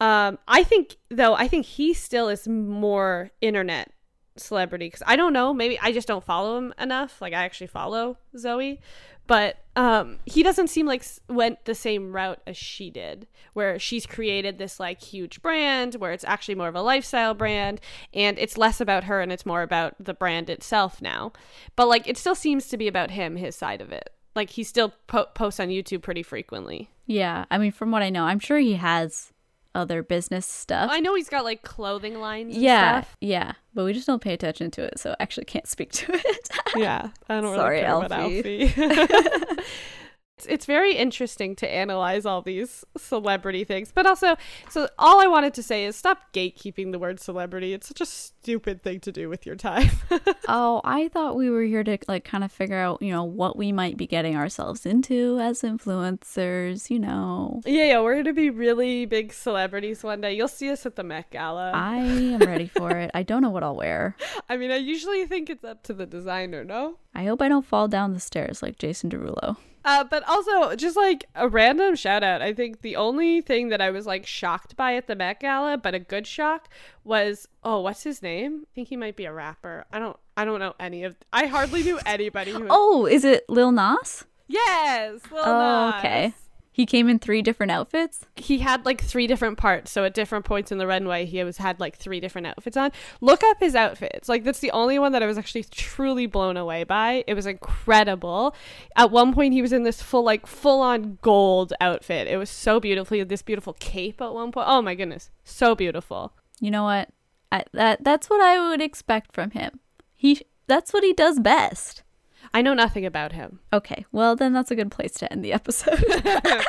Um, 0.00 0.38
I 0.48 0.64
think 0.64 0.96
though, 1.10 1.34
I 1.34 1.46
think 1.46 1.66
he 1.66 1.92
still 1.92 2.28
is 2.28 2.48
more 2.48 3.30
internet 3.40 3.92
celebrity 4.36 4.86
because 4.86 5.02
I 5.06 5.16
don't 5.16 5.32
know, 5.32 5.52
maybe 5.52 5.78
I 5.80 5.92
just 5.92 6.08
don't 6.08 6.24
follow 6.24 6.56
him 6.56 6.72
enough. 6.78 7.20
Like 7.20 7.34
I 7.34 7.44
actually 7.44 7.66
follow 7.66 8.16
Zoe, 8.36 8.80
but 9.26 9.58
um, 9.76 10.18
he 10.24 10.42
doesn't 10.42 10.68
seem 10.68 10.86
like 10.86 11.04
went 11.28 11.64
the 11.66 11.74
same 11.74 12.12
route 12.12 12.40
as 12.46 12.56
she 12.56 12.90
did, 12.90 13.26
where 13.52 13.78
she's 13.78 14.06
created 14.06 14.58
this 14.58 14.80
like 14.80 15.00
huge 15.02 15.42
brand 15.42 15.96
where 15.96 16.12
it's 16.12 16.24
actually 16.24 16.54
more 16.54 16.68
of 16.68 16.74
a 16.74 16.82
lifestyle 16.82 17.34
brand 17.34 17.80
and 18.14 18.38
it's 18.38 18.56
less 18.56 18.80
about 18.80 19.04
her 19.04 19.20
and 19.20 19.30
it's 19.30 19.46
more 19.46 19.62
about 19.62 19.94
the 20.00 20.14
brand 20.14 20.48
itself 20.48 21.02
now. 21.02 21.32
But 21.76 21.88
like 21.88 22.08
it 22.08 22.16
still 22.16 22.34
seems 22.34 22.68
to 22.68 22.76
be 22.78 22.88
about 22.88 23.10
him, 23.10 23.36
his 23.36 23.54
side 23.54 23.80
of 23.82 23.92
it 23.92 24.10
like 24.34 24.50
he 24.50 24.62
still 24.64 24.92
po- 25.06 25.26
posts 25.34 25.60
on 25.60 25.68
YouTube 25.68 26.02
pretty 26.02 26.22
frequently. 26.22 26.90
Yeah, 27.06 27.44
I 27.50 27.58
mean, 27.58 27.72
from 27.72 27.90
what 27.90 28.02
I 28.02 28.10
know, 28.10 28.24
I'm 28.24 28.38
sure 28.38 28.58
he 28.58 28.74
has 28.74 29.32
other 29.74 30.02
business 30.02 30.46
stuff. 30.46 30.90
I 30.92 31.00
know 31.00 31.14
he's 31.14 31.28
got 31.28 31.44
like 31.44 31.62
clothing 31.62 32.20
lines. 32.20 32.56
yeah, 32.56 33.02
stuff. 33.02 33.16
yeah, 33.20 33.52
but 33.74 33.84
we 33.84 33.92
just 33.92 34.06
don't 34.06 34.22
pay 34.22 34.32
attention 34.32 34.70
to 34.72 34.82
it, 34.84 34.98
so 34.98 35.10
I 35.10 35.16
actually 35.20 35.44
can't 35.46 35.66
speak 35.68 35.92
to 35.92 36.12
it. 36.12 36.48
yeah, 36.76 37.10
I 37.28 37.40
don't 37.40 37.54
Sorry, 37.54 37.82
really 37.82 37.86
care 37.86 37.90
Alfie. 37.90 38.74
about 38.74 39.40
Alfie. 39.50 39.62
it's, 40.40 40.46
it's 40.48 40.66
very 40.66 40.96
interesting 40.96 41.54
to 41.56 41.70
analyze 41.70 42.24
all 42.24 42.40
these 42.40 42.82
celebrity 42.96 43.64
things. 43.64 43.92
But 43.92 44.06
also, 44.06 44.36
so 44.70 44.88
all 44.98 45.20
I 45.20 45.26
wanted 45.26 45.52
to 45.54 45.62
say 45.62 45.84
is 45.84 45.96
stop 45.96 46.32
gatekeeping 46.32 46.92
the 46.92 46.98
word 46.98 47.20
celebrity. 47.20 47.74
It's 47.74 47.88
such 47.88 48.00
a 48.00 48.06
stupid 48.06 48.82
thing 48.82 49.00
to 49.00 49.12
do 49.12 49.28
with 49.28 49.44
your 49.44 49.56
time. 49.56 49.90
oh, 50.48 50.80
I 50.82 51.08
thought 51.08 51.36
we 51.36 51.50
were 51.50 51.62
here 51.62 51.84
to 51.84 51.98
like 52.08 52.24
kind 52.24 52.42
of 52.42 52.50
figure 52.50 52.78
out, 52.78 53.02
you 53.02 53.12
know, 53.12 53.24
what 53.24 53.56
we 53.56 53.70
might 53.70 53.98
be 53.98 54.06
getting 54.06 54.34
ourselves 54.34 54.86
into 54.86 55.38
as 55.40 55.60
influencers, 55.60 56.88
you 56.88 56.98
know. 56.98 57.60
Yeah, 57.66 57.84
yeah, 57.84 58.00
we're 58.00 58.14
going 58.14 58.24
to 58.24 58.32
be 58.32 58.48
really 58.48 59.04
big 59.04 59.34
celebrities 59.34 60.02
one 60.02 60.22
day. 60.22 60.32
You'll 60.34 60.48
see 60.48 60.70
us 60.70 60.86
at 60.86 60.96
the 60.96 61.04
Met 61.04 61.30
Gala. 61.30 61.72
I 61.72 61.98
am 61.98 62.40
ready 62.40 62.66
for 62.66 62.90
it. 62.92 63.10
I 63.12 63.24
don't 63.24 63.42
know 63.42 63.50
what 63.50 63.62
I'll 63.62 63.76
wear. 63.76 64.16
I 64.48 64.56
mean, 64.56 64.70
I 64.70 64.76
usually 64.76 65.26
think 65.26 65.50
it's 65.50 65.64
up 65.64 65.82
to 65.84 65.92
the 65.92 66.06
designer, 66.06 66.64
no? 66.64 66.96
I 67.14 67.24
hope 67.24 67.42
I 67.42 67.48
don't 67.48 67.66
fall 67.66 67.88
down 67.88 68.14
the 68.14 68.20
stairs 68.20 68.62
like 68.62 68.78
Jason 68.78 69.10
Derulo. 69.10 69.58
Uh, 69.84 70.04
but 70.04 70.22
also, 70.28 70.74
just 70.76 70.96
like 70.96 71.24
a 71.34 71.48
random 71.48 71.94
shout 71.94 72.22
out, 72.22 72.42
I 72.42 72.52
think 72.52 72.82
the 72.82 72.96
only 72.96 73.40
thing 73.40 73.68
that 73.68 73.80
I 73.80 73.90
was 73.90 74.06
like 74.06 74.26
shocked 74.26 74.76
by 74.76 74.94
at 74.94 75.06
the 75.06 75.16
Met 75.16 75.40
Gala, 75.40 75.78
but 75.78 75.94
a 75.94 75.98
good 75.98 76.26
shock, 76.26 76.68
was 77.04 77.48
oh, 77.64 77.80
what's 77.80 78.02
his 78.02 78.22
name? 78.22 78.64
I 78.64 78.74
think 78.74 78.88
he 78.88 78.96
might 78.96 79.16
be 79.16 79.24
a 79.24 79.32
rapper. 79.32 79.86
I 79.92 79.98
don't, 79.98 80.16
I 80.36 80.44
don't 80.44 80.60
know 80.60 80.74
any 80.78 81.04
of. 81.04 81.16
I 81.32 81.46
hardly 81.46 81.82
knew 81.82 81.98
anybody 82.04 82.52
who. 82.52 82.66
oh, 82.70 83.06
is 83.06 83.24
it 83.24 83.48
Lil 83.48 83.72
Nas? 83.72 84.24
Yes, 84.48 85.20
Lil 85.30 85.42
oh, 85.44 85.90
Nas. 85.90 85.94
okay. 85.98 86.34
He 86.80 86.86
came 86.86 87.10
in 87.10 87.18
three 87.18 87.42
different 87.42 87.72
outfits. 87.72 88.24
He 88.36 88.60
had 88.60 88.86
like 88.86 89.02
three 89.02 89.26
different 89.26 89.58
parts. 89.58 89.90
So 89.90 90.04
at 90.04 90.14
different 90.14 90.46
points 90.46 90.72
in 90.72 90.78
the 90.78 90.86
runway, 90.86 91.26
he 91.26 91.44
was 91.44 91.58
had 91.58 91.78
like 91.78 91.98
three 91.98 92.20
different 92.20 92.46
outfits 92.46 92.74
on. 92.74 92.90
Look 93.20 93.44
up 93.44 93.60
his 93.60 93.74
outfits. 93.74 94.30
Like 94.30 94.44
that's 94.44 94.60
the 94.60 94.70
only 94.70 94.98
one 94.98 95.12
that 95.12 95.22
I 95.22 95.26
was 95.26 95.36
actually 95.36 95.64
truly 95.64 96.24
blown 96.24 96.56
away 96.56 96.84
by. 96.84 97.22
It 97.26 97.34
was 97.34 97.44
incredible. 97.44 98.54
At 98.96 99.10
one 99.10 99.34
point, 99.34 99.52
he 99.52 99.60
was 99.60 99.74
in 99.74 99.82
this 99.82 100.00
full 100.00 100.24
like 100.24 100.46
full 100.46 100.80
on 100.80 101.18
gold 101.20 101.74
outfit. 101.82 102.26
It 102.28 102.38
was 102.38 102.48
so 102.48 102.80
beautiful. 102.80 103.14
He 103.14 103.18
had 103.18 103.28
this 103.28 103.42
beautiful 103.42 103.74
cape 103.74 104.22
at 104.22 104.32
one 104.32 104.50
point. 104.50 104.66
Oh 104.66 104.80
my 104.80 104.94
goodness, 104.94 105.28
so 105.44 105.74
beautiful. 105.74 106.32
You 106.60 106.70
know 106.70 106.84
what? 106.84 107.10
I, 107.52 107.64
that 107.74 108.04
that's 108.04 108.30
what 108.30 108.40
I 108.40 108.70
would 108.70 108.80
expect 108.80 109.34
from 109.34 109.50
him. 109.50 109.80
He 110.16 110.40
that's 110.66 110.94
what 110.94 111.04
he 111.04 111.12
does 111.12 111.40
best. 111.40 112.04
I 112.52 112.62
know 112.62 112.74
nothing 112.74 113.06
about 113.06 113.32
him. 113.32 113.60
Okay, 113.72 114.06
well, 114.12 114.36
then 114.36 114.52
that's 114.52 114.70
a 114.70 114.76
good 114.76 114.90
place 114.90 115.12
to 115.14 115.32
end 115.32 115.44
the 115.44 115.52
episode. 115.52 116.04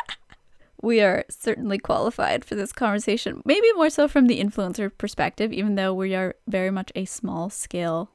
we 0.81 1.01
are 1.01 1.25
certainly 1.29 1.77
qualified 1.77 2.45
for 2.45 2.55
this 2.55 2.71
conversation, 2.71 3.41
maybe 3.45 3.67
more 3.73 3.89
so 3.89 4.07
from 4.07 4.27
the 4.27 4.41
influencer 4.41 4.91
perspective, 4.97 5.51
even 5.51 5.75
though 5.75 5.93
we 5.93 6.15
are 6.15 6.35
very 6.47 6.71
much 6.71 6.91
a 6.95 7.05
small 7.05 7.49
scale 7.49 8.11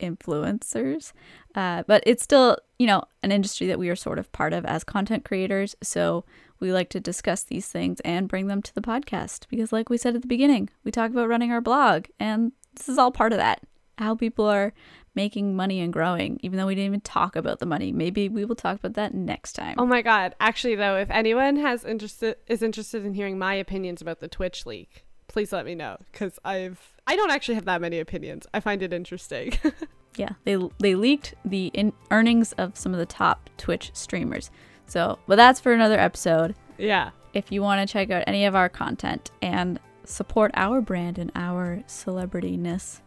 influencers. 0.00 1.12
Uh, 1.54 1.82
but 1.86 2.02
it's 2.04 2.22
still, 2.22 2.58
you 2.78 2.86
know, 2.86 3.04
an 3.22 3.32
industry 3.32 3.66
that 3.68 3.78
we 3.78 3.88
are 3.88 3.96
sort 3.96 4.18
of 4.18 4.30
part 4.32 4.52
of 4.52 4.64
as 4.64 4.84
content 4.84 5.24
creators. 5.24 5.76
So 5.82 6.24
we 6.60 6.72
like 6.72 6.90
to 6.90 7.00
discuss 7.00 7.42
these 7.42 7.68
things 7.68 8.00
and 8.00 8.28
bring 8.28 8.46
them 8.46 8.62
to 8.62 8.74
the 8.74 8.80
podcast 8.80 9.46
because, 9.48 9.72
like 9.72 9.88
we 9.88 9.96
said 9.96 10.14
at 10.14 10.22
the 10.22 10.28
beginning, 10.28 10.70
we 10.84 10.90
talk 10.90 11.10
about 11.10 11.28
running 11.28 11.52
our 11.52 11.60
blog, 11.60 12.06
and 12.20 12.52
this 12.74 12.88
is 12.88 12.98
all 12.98 13.10
part 13.10 13.32
of 13.32 13.38
that. 13.38 13.62
How 13.98 14.14
people 14.14 14.46
are 14.46 14.72
making 15.14 15.54
money 15.54 15.80
and 15.80 15.92
growing, 15.92 16.38
even 16.42 16.56
though 16.56 16.66
we 16.66 16.74
didn't 16.74 16.86
even 16.86 17.00
talk 17.00 17.36
about 17.36 17.58
the 17.58 17.66
money. 17.66 17.92
Maybe 17.92 18.28
we 18.28 18.44
will 18.44 18.56
talk 18.56 18.76
about 18.76 18.94
that 18.94 19.14
next 19.14 19.52
time. 19.52 19.74
Oh 19.78 19.86
my 19.86 20.02
god! 20.02 20.34
Actually, 20.40 20.76
though, 20.76 20.96
if 20.96 21.10
anyone 21.10 21.56
has 21.56 21.84
interested 21.84 22.36
is 22.46 22.62
interested 22.62 23.04
in 23.04 23.14
hearing 23.14 23.38
my 23.38 23.54
opinions 23.54 24.00
about 24.00 24.20
the 24.20 24.28
Twitch 24.28 24.66
leak, 24.66 25.04
please 25.28 25.52
let 25.52 25.64
me 25.64 25.74
know 25.74 25.96
because 26.10 26.38
I've 26.44 26.92
I 27.06 27.16
don't 27.16 27.30
actually 27.30 27.56
have 27.56 27.64
that 27.64 27.80
many 27.80 27.98
opinions. 27.98 28.46
I 28.54 28.60
find 28.60 28.82
it 28.82 28.92
interesting. 28.92 29.58
yeah, 30.16 30.30
they 30.44 30.58
they 30.78 30.94
leaked 30.94 31.34
the 31.44 31.66
in- 31.74 31.92
earnings 32.10 32.52
of 32.52 32.76
some 32.76 32.92
of 32.92 32.98
the 32.98 33.06
top 33.06 33.50
Twitch 33.58 33.90
streamers. 33.94 34.50
So, 34.86 35.18
but 35.26 35.36
that's 35.36 35.60
for 35.60 35.72
another 35.72 35.98
episode. 35.98 36.54
Yeah. 36.78 37.10
If 37.34 37.50
you 37.50 37.62
want 37.62 37.86
to 37.86 37.90
check 37.90 38.10
out 38.10 38.24
any 38.26 38.44
of 38.44 38.54
our 38.54 38.68
content 38.68 39.30
and 39.40 39.80
support 40.04 40.50
our 40.54 40.80
brand 40.80 41.18
and 41.18 41.32
our 41.34 41.82
celebrityness, 41.86 43.00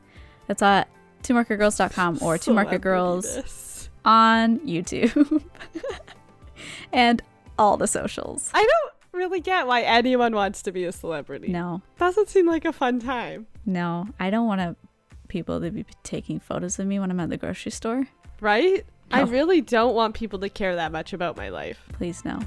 that's 0.47 0.63
at 0.63 0.87
twomarketgirls.com 1.25 2.19
or 2.21 2.37
two 2.39 2.53
market 2.53 2.81
girls 2.81 3.89
on 4.03 4.59
YouTube 4.59 5.43
and 6.93 7.21
all 7.57 7.77
the 7.77 7.87
socials. 7.87 8.49
I 8.53 8.61
don't 8.61 8.93
really 9.13 9.39
get 9.39 9.67
why 9.67 9.81
anyone 9.81 10.35
wants 10.35 10.61
to 10.63 10.71
be 10.71 10.85
a 10.85 10.91
celebrity. 10.91 11.47
No. 11.47 11.81
Doesn't 11.97 12.29
seem 12.29 12.47
like 12.47 12.65
a 12.65 12.73
fun 12.73 12.99
time. 12.99 13.47
No, 13.65 14.07
I 14.19 14.29
don't 14.29 14.47
want 14.47 14.61
to 14.61 14.75
people 15.27 15.59
to 15.59 15.71
be 15.71 15.85
taking 16.03 16.39
photos 16.39 16.77
of 16.79 16.85
me 16.85 16.99
when 16.99 17.09
I'm 17.11 17.19
at 17.19 17.29
the 17.29 17.37
grocery 17.37 17.71
store. 17.71 18.07
Right? 18.41 18.85
No. 19.11 19.17
I 19.17 19.21
really 19.21 19.61
don't 19.61 19.95
want 19.95 20.15
people 20.15 20.39
to 20.39 20.49
care 20.49 20.75
that 20.75 20.91
much 20.91 21.13
about 21.13 21.37
my 21.37 21.49
life. 21.49 21.79
Please 21.93 22.23
no. 22.25 22.39